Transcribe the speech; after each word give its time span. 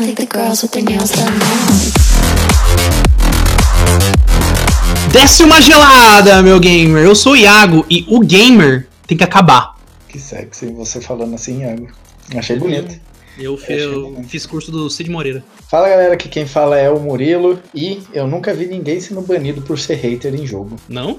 I 0.00 0.02
think 0.02 0.16
the 0.16 0.26
girls 0.26 0.62
with 0.62 0.70
their 0.72 0.82
nails 0.82 1.10
done 1.10 1.38
now. 1.38 1.66
Desce 5.12 5.42
uma 5.42 5.60
gelada, 5.60 6.42
meu 6.42 6.58
gamer. 6.58 7.04
Eu 7.04 7.14
sou 7.14 7.32
o 7.32 7.36
Iago 7.36 7.84
e 7.90 8.06
o 8.08 8.20
gamer 8.20 8.86
tem 9.06 9.18
que 9.18 9.24
acabar. 9.24 9.76
Que 10.08 10.18
sexy 10.18 10.66
você 10.72 11.00
falando 11.00 11.34
assim, 11.34 11.60
Iago. 11.62 11.88
Achei 12.34 12.56
bonito. 12.56 12.98
Eu, 13.38 13.56
fi- 13.56 13.72
eu 13.74 14.24
fiz 14.28 14.46
curso 14.46 14.70
do 14.70 14.88
Cid 14.88 15.10
Moreira. 15.10 15.42
Fala 15.68 15.88
galera, 15.88 16.16
que 16.16 16.28
quem 16.28 16.46
fala 16.46 16.78
é 16.78 16.90
o 16.90 16.98
Murilo 16.98 17.58
e 17.74 18.02
eu 18.12 18.26
nunca 18.26 18.52
vi 18.54 18.66
ninguém 18.66 19.00
sendo 19.00 19.20
banido 19.22 19.62
por 19.62 19.78
ser 19.78 19.94
hater 19.96 20.34
em 20.34 20.46
jogo. 20.46 20.76
Não? 20.88 21.18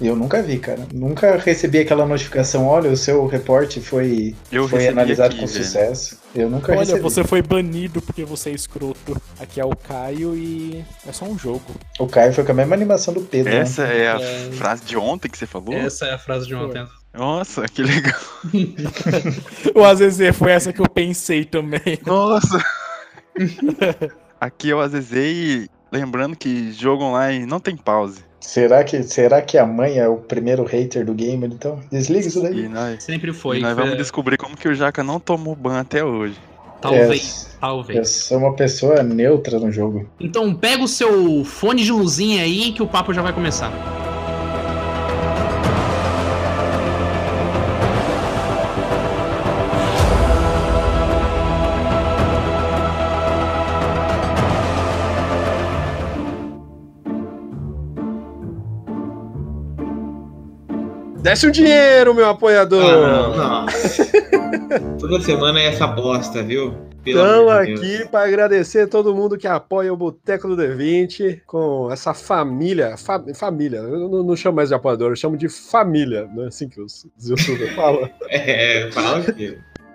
Eu 0.00 0.16
nunca 0.16 0.42
vi, 0.42 0.58
cara. 0.58 0.86
Nunca 0.92 1.36
recebi 1.36 1.78
aquela 1.78 2.04
notificação, 2.04 2.66
olha, 2.66 2.90
o 2.90 2.96
seu 2.96 3.24
reporte 3.26 3.80
foi, 3.80 4.34
Eu 4.50 4.66
foi 4.68 4.88
analisado 4.88 5.34
aqui, 5.34 5.40
com 5.40 5.46
velho. 5.46 5.64
sucesso. 5.64 6.18
Eu 6.34 6.50
nunca 6.50 6.72
Olha, 6.72 6.80
recebi. 6.80 7.00
você 7.00 7.22
foi 7.22 7.40
banido 7.42 8.02
porque 8.02 8.24
você 8.24 8.50
é 8.50 8.52
escroto. 8.54 9.20
Aqui 9.38 9.60
é 9.60 9.64
o 9.64 9.76
Caio 9.76 10.34
e 10.34 10.84
é 11.06 11.12
só 11.12 11.24
um 11.24 11.38
jogo. 11.38 11.62
O 12.00 12.06
Caio 12.08 12.32
foi 12.32 12.42
com 12.42 12.50
a 12.50 12.54
mesma 12.54 12.74
animação 12.74 13.14
do 13.14 13.20
Pedro. 13.20 13.52
né? 13.52 13.60
Essa 13.60 13.82
é 13.84 14.10
a 14.10 14.20
É. 14.20 14.50
frase 14.52 14.82
de 14.84 14.96
ontem 14.96 15.28
que 15.28 15.38
você 15.38 15.46
falou? 15.46 15.72
Essa 15.74 16.06
é 16.06 16.14
a 16.14 16.18
frase 16.18 16.46
de 16.48 16.54
ontem. 16.54 16.84
Nossa, 17.14 17.68
que 17.68 17.82
legal. 17.82 18.18
O 19.76 19.84
AZZ 19.84 20.34
foi 20.34 20.50
essa 20.52 20.72
que 20.72 20.80
eu 20.80 20.88
pensei 20.88 21.44
também. 21.44 21.98
Nossa. 22.04 22.58
Aqui 24.40 24.70
é 24.70 24.74
o 24.74 24.80
AZZ 24.80 25.12
e 25.12 25.70
lembrando 25.92 26.34
que 26.36 26.72
jogo 26.72 27.04
online 27.04 27.46
não 27.46 27.60
tem 27.60 27.76
pause. 27.76 28.24
Será 28.42 28.82
que, 28.84 29.02
será 29.04 29.40
que 29.40 29.56
a 29.56 29.64
mãe 29.64 29.98
é 29.98 30.06
o 30.08 30.16
primeiro 30.16 30.64
hater 30.64 31.06
do 31.06 31.14
gamer, 31.14 31.48
então? 31.52 31.78
Desliga 31.90 32.26
isso 32.26 32.42
daí. 32.42 32.64
E 32.64 32.68
nós, 32.68 33.02
Sempre 33.04 33.32
foi. 33.32 33.58
e 33.58 33.62
nós 33.62 33.74
vamos 33.76 33.92
É, 33.94 33.96
descobrir 33.96 34.36
como 34.36 34.56
que 34.56 34.68
o 34.68 34.74
Jaca 34.74 35.02
não 35.04 35.18
tomou 35.20 35.54
ban 35.54 35.78
até 35.78 36.04
hoje. 36.04 36.36
Talvez, 36.80 37.48
Eu 37.54 37.60
talvez. 37.60 38.08
sou 38.10 38.38
uma 38.38 38.54
pessoa 38.56 39.02
neutra 39.04 39.58
no 39.60 39.70
jogo. 39.70 40.08
Então 40.18 40.52
pega 40.52 40.82
o 40.82 40.88
seu 40.88 41.44
fone 41.44 41.84
de 41.84 41.92
luzinha 41.92 42.42
aí 42.42 42.72
que 42.72 42.82
o 42.82 42.86
papo 42.88 43.14
já 43.14 43.22
vai 43.22 43.32
começar. 43.32 43.70
Desce 61.32 61.46
o 61.46 61.50
dinheiro, 61.50 62.12
meu 62.12 62.28
apoiador! 62.28 62.84
Ah, 62.84 63.28
não, 63.34 63.36
não. 63.64 64.98
Toda 65.00 65.18
semana 65.22 65.58
é 65.60 65.68
essa 65.68 65.86
bosta, 65.86 66.42
viu? 66.42 66.74
Estamos 67.06 67.66
de 67.66 67.72
aqui 67.72 68.08
para 68.10 68.26
agradecer 68.26 68.86
todo 68.86 69.14
mundo 69.14 69.38
que 69.38 69.46
apoia 69.46 69.90
o 69.90 69.96
Boteco 69.96 70.46
do 70.46 70.54
D20 70.62 71.40
com 71.46 71.90
essa 71.90 72.12
família. 72.12 72.98
fa- 72.98 73.24
família, 73.34 73.78
eu 73.78 74.10
não, 74.10 74.22
não 74.22 74.36
chamo 74.36 74.56
mais 74.56 74.68
de 74.68 74.74
apoiador, 74.74 75.10
eu 75.12 75.16
chamo 75.16 75.38
de 75.38 75.48
família, 75.48 76.28
não 76.34 76.44
é 76.44 76.48
assim 76.48 76.68
que 76.68 76.78
os 76.78 77.06
Zilsuga 77.18 77.66
fala? 77.74 78.10
É, 78.28 78.90
fala 78.92 79.24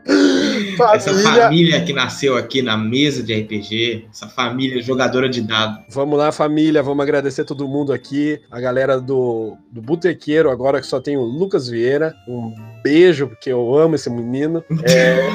aqui. 0.08 0.96
Essa 0.96 1.12
Família. 1.12 1.44
família 1.44 1.84
que 1.84 1.94
nasceu 1.94 2.38
aqui 2.38 2.62
na 2.62 2.78
mesa 2.78 3.24
de 3.24 3.34
RPG, 3.34 4.08
essa 4.12 4.28
família 4.28 4.82
jogadora 4.82 5.28
de 5.30 5.42
dado. 5.42 5.80
Vamos 5.90 6.18
lá, 6.18 6.32
família, 6.32 6.84
vamos 6.84 7.04
agradecer 7.04 7.44
todo 7.44 7.68
mundo 7.68 7.92
aqui, 7.92 8.40
a 8.52 8.60
galera 8.60 9.00
do, 9.00 9.58
do 9.72 9.82
Botequeiro, 9.82 10.50
agora 10.50 10.80
que 10.80 10.88
só 10.88 11.00
tem 11.00 11.18
o 11.18 11.24
Lucas 11.24 11.68
Vieira. 11.68 12.14
Um 12.28 12.54
beijo, 12.84 13.28
porque 13.28 13.52
eu 13.52 13.76
amo 13.78 13.96
esse 13.96 14.10
menino. 14.10 14.64
É... 14.84 15.28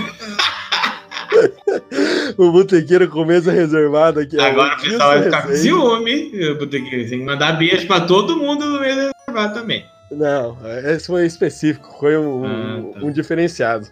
o 2.37 2.53
Botequeiro 2.53 3.09
com 3.09 3.25
mesa 3.25 3.53
reservada 3.53 4.23
aqui. 4.23 4.39
é 4.39 4.51
Agora 4.51 4.77
o 4.77 4.81
pessoal 4.81 5.09
vai 5.11 5.23
ficar 5.23 5.47
com 5.47 5.55
ciúme. 5.55 6.31
Ter 6.31 6.57
que 6.57 6.91
tem 6.91 7.19
que 7.19 7.25
mandar 7.25 7.53
beijo 7.53 7.87
pra 7.87 8.01
todo 8.01 8.37
mundo 8.37 8.65
no 8.65 8.81
meio 8.81 8.97
da 8.97 9.13
reservado 9.27 9.61
também. 9.61 9.92
Não, 10.17 10.57
esse 10.85 11.07
foi 11.07 11.27
específico, 11.27 11.89
foi 11.99 12.17
um, 12.17 12.45
Ah, 12.45 12.83
tá. 12.95 13.07
um 13.07 13.11
diferenciado. 13.11 13.87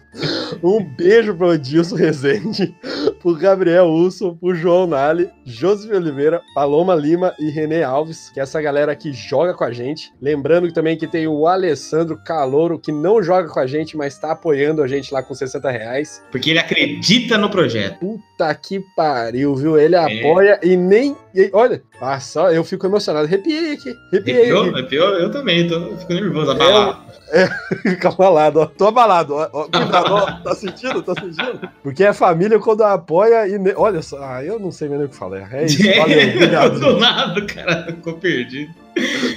Um 0.63 0.83
beijo 0.83 1.33
pro 1.35 1.53
Edilson 1.53 1.95
Rezende, 1.95 2.75
pro 3.21 3.35
Gabriel 3.35 3.85
Urso, 3.87 4.35
pro 4.35 4.53
João 4.53 4.85
Nali, 4.85 5.29
José 5.45 5.95
Oliveira, 5.95 6.41
Paloma 6.53 6.93
Lima 6.93 7.33
e 7.39 7.49
Renê 7.49 7.83
Alves, 7.83 8.29
que 8.33 8.39
é 8.39 8.43
essa 8.43 8.61
galera 8.61 8.95
que 8.95 9.13
joga 9.13 9.53
com 9.53 9.63
a 9.63 9.71
gente. 9.71 10.11
Lembrando 10.21 10.71
também 10.73 10.97
que 10.97 11.07
tem 11.07 11.27
o 11.27 11.47
Alessandro 11.47 12.17
Calouro, 12.25 12.77
que 12.79 12.91
não 12.91 13.23
joga 13.23 13.47
com 13.49 13.59
a 13.59 13.65
gente, 13.67 13.95
mas 13.97 14.17
tá 14.19 14.31
apoiando 14.31 14.83
a 14.83 14.87
gente 14.87 15.13
lá 15.13 15.23
com 15.23 15.33
60 15.33 15.69
reais. 15.71 16.21
Porque 16.31 16.49
ele 16.49 16.59
acredita 16.59 17.37
no 17.37 17.49
projeto. 17.49 17.99
Puta 17.99 18.53
que 18.55 18.79
pariu, 18.95 19.55
viu? 19.55 19.77
Ele 19.79 19.95
apoia 19.95 20.59
e 20.61 20.75
nem. 20.75 21.15
E- 21.35 21.49
olha, 21.53 21.81
ah, 22.01 22.19
só 22.19 22.51
eu 22.51 22.63
fico 22.63 22.85
emocionado. 22.85 23.25
Arrepiei 23.25 23.73
aqui, 23.73 23.95
arrepiei. 24.11 24.35
Arrepiou? 24.51 24.73
Arrepiou? 24.75 25.09
Eu 25.15 25.31
também, 25.31 25.67
tô, 25.67 25.95
fico 25.97 26.13
nervoso. 26.13 26.51
Abalado. 26.51 27.11
Fica 27.81 28.09
abalado, 28.09 28.59
ó. 28.59 28.65
Tô 28.65 28.87
abalado, 28.87 29.33
ó. 29.35 29.49
ó. 29.53 29.67
Tá 30.43 30.53
sentindo? 30.53 31.01
Tá 31.01 31.13
sentindo? 31.13 31.61
Porque 31.81 32.03
é 32.03 32.11
família 32.11 32.59
quando 32.59 32.83
apoia 32.83 33.47
e. 33.47 33.57
ne- 33.57 33.73
Olha 33.77 34.01
só, 34.01 34.21
ah, 34.21 34.43
eu 34.43 34.59
não 34.59 34.69
sei 34.69 34.89
nem 34.89 35.01
o 35.05 35.07
que 35.07 35.15
falar. 35.15 35.47
É 35.53 35.63
isso, 35.65 35.77
valeu. 35.95 36.79
Do 36.79 36.99
nada, 36.99 37.41
cara, 37.45 37.85
ficou 37.85 38.15
perdido. 38.15 38.73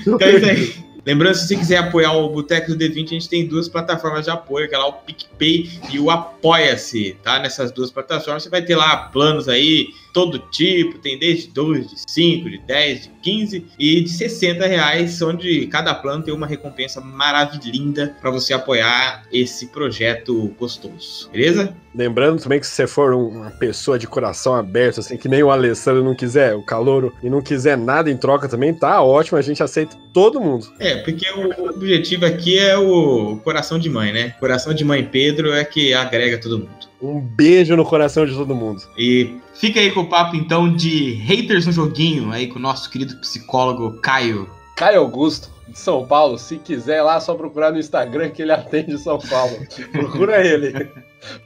Então 0.04 0.18
é 0.26 0.32
isso 0.32 0.46
aí. 0.46 0.84
Lembrando, 1.06 1.34
se 1.36 1.46
você 1.46 1.56
quiser 1.56 1.76
apoiar 1.76 2.12
o 2.14 2.30
Boteco 2.30 2.72
do 2.74 2.78
D20, 2.78 3.04
a 3.04 3.08
gente 3.10 3.28
tem 3.28 3.46
duas 3.46 3.68
plataformas 3.68 4.24
de 4.24 4.30
apoio, 4.30 4.68
que 4.68 4.74
é 4.74 4.78
lá 4.78 4.88
o 4.88 4.94
PicPay 4.94 5.70
e 5.92 6.00
o 6.00 6.10
Apoia-se, 6.10 7.16
tá? 7.22 7.38
Nessas 7.38 7.70
duas 7.70 7.90
plataformas 7.90 8.42
você 8.42 8.48
vai 8.48 8.62
ter 8.62 8.74
lá 8.74 8.96
planos 8.96 9.46
aí, 9.48 9.88
todo 10.14 10.38
tipo, 10.38 10.98
tem 10.98 11.18
desde 11.18 11.48
2, 11.48 11.90
de 11.90 11.94
5, 12.08 12.48
de 12.48 12.58
10, 12.58 13.02
de 13.02 13.10
15 13.20 13.66
e 13.78 14.00
de 14.00 14.08
60 14.08 14.66
reais, 14.66 15.20
onde 15.20 15.66
cada 15.66 15.92
plano 15.94 16.22
tem 16.22 16.32
uma 16.32 16.46
recompensa 16.46 17.00
maravilhosa 17.00 18.14
para 18.20 18.30
você 18.30 18.54
apoiar 18.54 19.24
esse 19.32 19.66
projeto 19.66 20.54
gostoso, 20.58 21.28
beleza? 21.32 21.74
Lembrando 21.94 22.40
também 22.40 22.60
que 22.60 22.66
se 22.66 22.72
você 22.74 22.86
for 22.86 23.12
um- 23.14 23.28
uma 23.28 23.50
pessoa 23.50 23.98
de 23.98 24.06
coração 24.06 24.54
aberto, 24.54 25.00
assim, 25.00 25.16
que 25.16 25.28
nem 25.28 25.42
o 25.42 25.50
Alessandro 25.50 26.04
não 26.04 26.14
quiser, 26.14 26.54
o 26.54 26.62
Calouro, 26.62 27.12
e 27.22 27.28
não 27.28 27.42
quiser 27.42 27.76
nada 27.76 28.10
em 28.10 28.16
troca 28.16 28.48
também, 28.48 28.72
tá 28.72 29.02
ótimo, 29.02 29.36
a 29.38 29.42
gente 29.42 29.62
aceita 29.62 29.96
todo 30.12 30.40
mundo. 30.40 30.72
É, 30.78 30.96
porque 30.96 31.28
o 31.30 31.70
objetivo 31.70 32.24
aqui 32.24 32.58
é 32.58 32.76
o 32.76 33.40
coração 33.42 33.78
de 33.78 33.90
mãe, 33.90 34.12
né? 34.12 34.34
Coração 34.38 34.72
de 34.72 34.84
mãe 34.84 35.04
Pedro 35.04 35.52
é 35.52 35.64
que 35.64 35.92
agrega 35.92 36.38
todo 36.38 36.58
mundo. 36.58 36.93
Um 37.02 37.20
beijo 37.20 37.76
no 37.76 37.84
coração 37.84 38.24
de 38.24 38.34
todo 38.34 38.54
mundo. 38.54 38.82
E 38.96 39.36
fica 39.54 39.80
aí 39.80 39.90
com 39.90 40.00
o 40.00 40.08
papo 40.08 40.36
então 40.36 40.72
de 40.72 41.14
haters 41.14 41.66
no 41.66 41.72
joguinho, 41.72 42.32
aí 42.32 42.46
com 42.46 42.58
o 42.58 42.62
nosso 42.62 42.90
querido 42.90 43.16
psicólogo 43.16 44.00
Caio. 44.00 44.48
Caio 44.76 45.00
Augusto, 45.00 45.50
de 45.68 45.78
São 45.78 46.06
Paulo, 46.06 46.38
se 46.38 46.58
quiser 46.58 47.02
lá, 47.02 47.16
é 47.16 47.20
só 47.20 47.34
procurar 47.34 47.72
no 47.72 47.78
Instagram 47.78 48.30
que 48.30 48.42
ele 48.42 48.52
atende 48.52 48.98
São 48.98 49.18
Paulo. 49.18 49.56
Procura 49.92 50.44
ele. 50.46 50.90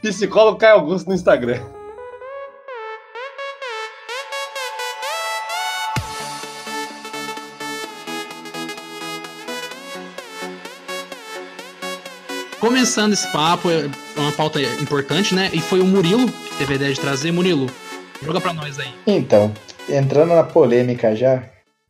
Psicólogo 0.02 0.58
Caio 0.58 0.76
Augusto 0.76 1.08
no 1.08 1.14
Instagram. 1.14 1.61
Começando 12.60 13.12
esse 13.12 13.31
papo, 13.31 13.70
é 13.70 13.88
uma 14.16 14.32
pauta 14.32 14.60
importante, 14.60 15.32
né? 15.32 15.49
E 15.52 15.60
foi 15.60 15.81
o 15.81 15.84
Murilo 15.84 16.26
que 16.26 16.56
teve 16.58 16.72
a 16.72 16.76
ideia 16.76 16.93
de 16.93 17.00
trazer. 17.00 17.31
Murilo, 17.31 17.70
joga 18.20 18.40
pra 18.40 18.52
nós 18.52 18.81
aí. 18.81 18.93
Então, 19.06 19.52
entrando 19.88 20.34
na 20.34 20.43
polêmica 20.43 21.14
já, 21.14 21.44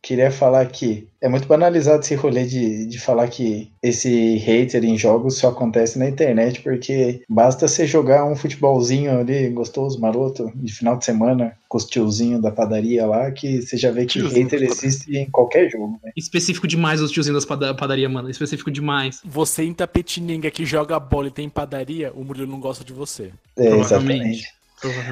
queria 0.09 0.31
falar 0.31 0.65
que 0.65 1.07
é 1.21 1.29
muito 1.29 1.47
banalizado 1.47 2.01
esse 2.01 2.15
rolê 2.15 2.43
de, 2.43 2.87
de 2.87 2.99
falar 2.99 3.27
que 3.27 3.69
esse 3.83 4.37
hater 4.37 4.83
em 4.83 4.97
jogos 4.97 5.37
só 5.37 5.49
acontece 5.49 5.99
na 5.99 6.09
internet, 6.09 6.61
porque 6.61 7.21
basta 7.29 7.67
você 7.67 7.85
jogar 7.85 8.25
um 8.25 8.35
futebolzinho 8.35 9.19
ali, 9.19 9.49
gostoso, 9.49 10.01
maroto, 10.01 10.51
de 10.55 10.73
final 10.73 10.97
de 10.97 11.05
semana, 11.05 11.55
com 11.67 11.77
os 11.77 11.85
tiozinhos 11.85 12.41
da 12.41 12.51
padaria 12.51 13.05
lá, 13.05 13.29
que 13.29 13.61
você 13.61 13.77
já 13.77 13.91
vê 13.91 14.07
que 14.07 14.13
Tiozinho 14.13 14.45
hater 14.45 14.59
da 14.61 14.65
existe 14.65 15.15
em 15.15 15.29
qualquer 15.29 15.69
jogo, 15.69 15.99
né? 16.03 16.11
Específico 16.17 16.67
demais 16.67 17.01
os 17.01 17.11
tiozinhos 17.11 17.37
das 17.37 17.45
pada- 17.45 17.75
padaria, 17.75 18.09
mano. 18.09 18.31
Específico 18.31 18.71
demais. 18.71 19.21
Você 19.23 19.63
em 19.63 19.73
Tapetininga 19.75 20.49
que 20.49 20.65
joga 20.65 20.99
bola 20.99 21.27
e 21.27 21.31
tem 21.31 21.47
padaria, 21.47 22.11
o 22.15 22.23
Murilo 22.25 22.51
não 22.51 22.59
gosta 22.59 22.83
de 22.83 22.93
você. 22.93 23.29
É, 23.55 23.77
exatamente. 23.77 24.58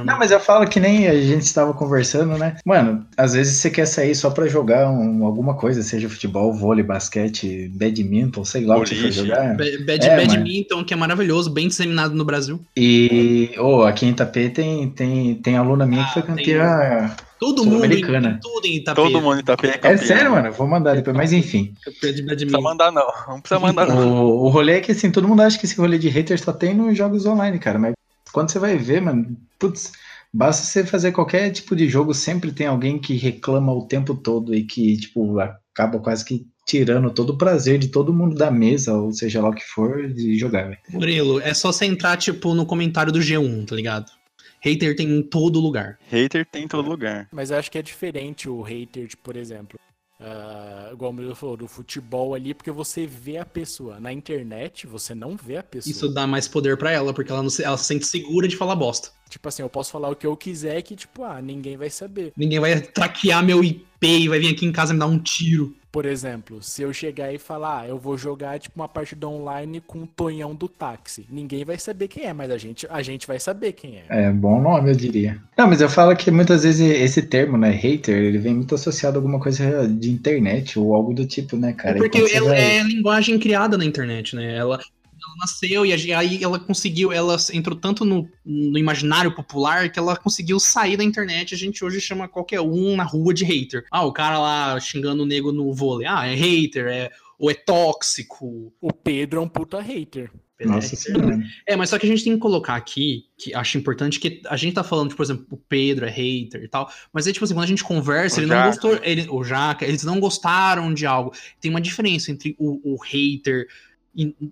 Não, 0.05 0.17
mas 0.17 0.31
eu 0.31 0.39
falo 0.39 0.67
que 0.67 0.79
nem 0.79 1.07
a 1.07 1.13
gente 1.21 1.43
estava 1.43 1.73
conversando, 1.73 2.37
né? 2.37 2.55
Mano, 2.65 3.05
às 3.17 3.33
vezes 3.33 3.57
você 3.57 3.69
quer 3.69 3.85
sair 3.85 4.15
só 4.15 4.29
pra 4.29 4.47
jogar 4.47 4.89
um- 4.89 5.25
alguma 5.25 5.55
coisa, 5.55 5.83
seja 5.83 6.07
futebol, 6.09 6.53
vôlei, 6.53 6.83
basquete, 6.83 7.69
badminton, 7.75 8.43
sei 8.45 8.65
lá 8.65 8.77
o 8.77 8.83
que 8.83 8.95
você 8.95 9.11
jogar. 9.11 9.55
Ba- 9.57 9.63
Bad, 9.85 10.05
É, 10.07 10.15
badminton, 10.15 10.83
que 10.83 10.93
é 10.93 10.97
maravilhoso, 10.97 11.49
bem 11.49 11.67
disseminado 11.67 12.13
no 12.15 12.23
Brasil. 12.25 12.59
E, 12.75 13.51
ô, 13.59 13.83
aqui 13.83 14.05
em 14.05 14.09
Itapê 14.09 14.49
tem, 14.49 14.89
tem, 14.89 15.35
tem 15.35 15.57
aluna 15.57 15.85
minha 15.85 16.05
que 16.05 16.13
foi 16.13 16.21
Ah, 16.21 16.25
tem- 16.25 16.35
campeã. 16.35 17.15
Todo 17.39 17.63
mundo, 17.63 17.85
em, 17.85 18.01
tudo 18.41 18.65
em 18.65 18.77
Itapê. 18.77 18.95
Todo 18.99 19.21
mundo 19.21 19.37
em 19.37 19.41
Itapê 19.41 19.67
é 19.67 19.69
É 19.69 19.77
campeão. 19.77 19.97
sério, 20.07 20.31
mano? 20.31 20.51
Vou 20.51 20.65
mandar 20.67 20.95
depois, 20.95 21.15
mas 21.15 21.31
enfim. 21.31 21.71
Campeão 21.85 22.11
de 22.11 22.21
Não 22.23 22.35
precisa 22.35 22.61
mandar, 22.61 22.91
não. 22.91 23.07
Não 23.27 23.39
precisa 23.39 23.59
mandar, 23.59 23.85
não. 23.85 24.23
O, 24.25 24.45
o 24.45 24.49
rolê 24.49 24.77
é 24.77 24.81
que 24.81 24.91
assim, 24.91 25.11
todo 25.11 25.27
mundo 25.27 25.41
acha 25.41 25.55
que 25.59 25.65
esse 25.67 25.77
rolê 25.77 25.99
de 25.99 26.09
hater 26.09 26.41
só 26.41 26.51
tem 26.51 26.73
nos 26.73 26.97
jogos 26.97 27.27
online, 27.27 27.59
cara. 27.59 27.77
Mas 27.77 27.93
quando 28.31 28.51
você 28.51 28.59
vai 28.59 28.77
ver, 28.77 29.01
mano, 29.01 29.37
putz, 29.59 29.91
basta 30.33 30.63
você 30.63 30.85
fazer 30.85 31.11
qualquer 31.11 31.51
tipo 31.51 31.75
de 31.75 31.87
jogo, 31.87 32.13
sempre 32.13 32.51
tem 32.51 32.67
alguém 32.67 32.99
que 32.99 33.15
reclama 33.15 33.73
o 33.73 33.87
tempo 33.87 34.15
todo 34.15 34.53
e 34.53 34.63
que, 34.63 34.97
tipo, 34.97 35.39
acaba 35.39 35.99
quase 35.99 36.25
que 36.25 36.45
tirando 36.65 37.09
todo 37.11 37.31
o 37.31 37.37
prazer 37.37 37.79
de 37.79 37.87
todo 37.87 38.13
mundo 38.13 38.35
da 38.35 38.51
mesa, 38.51 38.93
ou 38.93 39.11
seja 39.13 39.41
lá 39.41 39.49
o 39.49 39.53
que 39.53 39.63
for, 39.63 40.11
de 40.11 40.37
jogar, 40.37 40.63
velho. 40.63 40.77
Murilo, 40.89 41.39
é 41.39 41.53
só 41.53 41.71
você 41.71 41.85
entrar, 41.85 42.17
tipo, 42.17 42.53
no 42.53 42.65
comentário 42.65 43.11
do 43.11 43.19
G1, 43.19 43.65
tá 43.65 43.75
ligado? 43.75 44.11
Hater 44.59 44.95
tem 44.95 45.07
em 45.09 45.21
todo 45.21 45.59
lugar. 45.59 45.97
Hater 46.11 46.45
tem 46.45 46.65
em 46.65 46.67
todo 46.67 46.89
lugar. 46.89 47.29
Mas 47.31 47.51
eu 47.51 47.57
acho 47.57 47.71
que 47.71 47.77
é 47.77 47.81
diferente 47.81 48.49
o 48.49 48.61
hater, 48.61 49.07
tipo, 49.07 49.23
por 49.23 49.37
exemplo. 49.37 49.79
Ah, 50.19 50.89
igual 50.91 51.11
o 51.11 51.13
Murilo 51.13 51.35
falou, 51.35 51.55
do 51.55 51.67
futebol 51.67 52.33
ali, 52.33 52.53
porque 52.53 52.71
você 52.71 53.05
vê 53.05 53.37
a 53.37 53.45
pessoa. 53.45 53.99
Na 53.99 54.11
internet, 54.11 54.87
você 54.87 55.13
não 55.13 55.37
vê 55.37 55.57
a 55.57 55.63
pessoa. 55.63 55.91
Isso 55.91 56.09
dá 56.09 56.25
mais 56.25 56.47
poder 56.47 56.77
pra 56.77 56.91
ela, 56.91 57.13
porque 57.13 57.31
ela, 57.31 57.43
não 57.43 57.49
se, 57.49 57.63
ela 57.63 57.77
se 57.77 57.85
sente 57.85 58.05
segura 58.05 58.47
de 58.47 58.55
falar 58.55 58.75
bosta. 58.75 59.09
Tipo 59.29 59.47
assim, 59.47 59.61
eu 59.61 59.69
posso 59.69 59.91
falar 59.91 60.09
o 60.09 60.15
que 60.15 60.25
eu 60.25 60.35
quiser 60.35 60.81
que, 60.81 60.95
tipo, 60.95 61.23
ah, 61.23 61.41
ninguém 61.41 61.77
vai 61.77 61.89
saber. 61.89 62.33
Ninguém 62.35 62.59
vai 62.59 62.81
traquear 62.81 63.43
meu 63.43 63.63
IP 63.63 63.85
e 64.01 64.27
vai 64.27 64.39
vir 64.39 64.53
aqui 64.53 64.65
em 64.65 64.71
casa 64.71 64.93
me 64.93 64.99
dar 64.99 65.07
um 65.07 65.19
tiro. 65.19 65.75
Por 65.97 66.05
exemplo, 66.05 66.61
se 66.61 66.83
eu 66.83 66.93
chegar 66.93 67.33
e 67.33 67.39
falar, 67.39 67.81
ah, 67.81 67.87
eu 67.87 67.97
vou 67.97 68.15
jogar, 68.15 68.59
tipo, 68.59 68.79
uma 68.79 68.87
partida 68.87 69.27
online 69.27 69.81
com 69.81 70.03
o 70.03 70.05
Tonhão 70.05 70.53
do 70.53 70.69
táxi. 70.69 71.25
Ninguém 71.27 71.65
vai 71.65 71.79
saber 71.79 72.07
quem 72.07 72.25
é, 72.25 72.33
mas 72.33 72.51
a 72.51 72.57
gente, 72.59 72.85
a 72.87 73.01
gente 73.01 73.25
vai 73.25 73.39
saber 73.39 73.71
quem 73.73 73.95
é. 73.97 74.03
É, 74.07 74.31
bom 74.31 74.61
nome, 74.61 74.91
eu 74.91 74.95
diria. 74.95 75.41
Não, 75.57 75.65
mas 75.67 75.81
eu 75.81 75.89
falo 75.89 76.15
que 76.15 76.29
muitas 76.29 76.61
vezes 76.61 76.87
esse 76.87 77.23
termo, 77.23 77.57
né, 77.57 77.71
hater, 77.71 78.15
ele 78.15 78.37
vem 78.37 78.53
muito 78.53 78.75
associado 78.75 79.17
a 79.17 79.19
alguma 79.19 79.39
coisa 79.39 79.87
de 79.87 80.11
internet 80.11 80.77
ou 80.77 80.93
algo 80.93 81.15
do 81.15 81.25
tipo, 81.25 81.57
né, 81.57 81.73
cara? 81.73 81.97
É 81.97 81.99
porque 81.99 82.19
E 82.19 82.21
você 82.21 82.37
ela 82.37 82.49
vai- 82.49 82.77
é 82.77 82.83
linguagem 82.83 83.39
criada 83.39 83.75
na 83.75 83.83
internet, 83.83 84.35
né? 84.35 84.55
Ela, 84.55 84.79
ela 85.27 85.35
nasceu 85.37 85.85
e 85.85 86.13
aí 86.13 86.43
ela 86.43 86.59
conseguiu, 86.59 87.11
ela 87.11 87.35
entrou 87.53 87.77
tanto 87.77 88.05
no, 88.05 88.27
no 88.45 88.77
imaginário 88.77 89.35
popular 89.35 89.91
que 89.91 89.99
ela 89.99 90.15
conseguiu 90.15 90.59
sair 90.59 90.97
da 90.97 91.03
internet. 91.03 91.53
A 91.53 91.57
gente 91.57 91.83
hoje 91.83 91.99
chama 91.99 92.27
qualquer 92.27 92.61
um 92.61 92.95
na 92.95 93.03
rua 93.03 93.33
de 93.33 93.43
hater. 93.43 93.85
Ah, 93.91 94.05
o 94.05 94.13
cara 94.13 94.39
lá 94.39 94.79
xingando 94.79 95.23
o 95.23 95.25
nego 95.25 95.51
no 95.51 95.73
vôlei. 95.73 96.07
Ah, 96.07 96.25
é 96.25 96.35
hater, 96.35 96.87
é, 96.87 97.11
ou 97.37 97.51
é 97.51 97.53
tóxico. 97.53 98.73
O 98.81 98.93
Pedro 98.93 99.39
é 99.39 99.43
um 99.43 99.49
puta 99.49 99.81
hater. 99.81 100.31
Nossa 100.65 100.95
senhora. 100.95 101.39
É, 101.67 101.75
mas 101.75 101.91
só 101.91 101.99
que 101.99 102.07
a 102.07 102.09
gente 102.09 102.23
tem 102.23 102.33
que 102.33 102.39
colocar 102.39 102.75
aqui, 102.75 103.25
que 103.37 103.53
acho 103.53 103.77
importante, 103.77 104.19
que 104.19 104.41
a 104.47 104.57
gente 104.57 104.73
tá 104.73 104.83
falando, 104.83 105.09
tipo, 105.09 105.17
por 105.17 105.23
exemplo, 105.23 105.45
o 105.51 105.57
Pedro 105.57 106.05
é 106.05 106.09
hater 106.09 106.63
e 106.63 106.67
tal, 106.67 106.91
mas 107.13 107.27
é 107.27 107.31
tipo 107.31 107.45
assim, 107.45 107.53
quando 107.53 107.65
a 107.65 107.67
gente 107.67 107.83
conversa, 107.83 108.37
O 108.37 108.39
ele 108.39 108.47
não 108.47 108.55
Jaca. 108.55 108.69
gostou, 108.69 108.99
ele, 109.03 109.27
o 109.29 109.43
Jaca, 109.43 109.85
eles 109.85 110.03
não 110.03 110.19
gostaram 110.19 110.91
de 110.91 111.05
algo. 111.05 111.31
Tem 111.61 111.69
uma 111.69 111.79
diferença 111.79 112.31
entre 112.31 112.55
o, 112.57 112.95
o 112.95 112.97
hater 113.03 113.67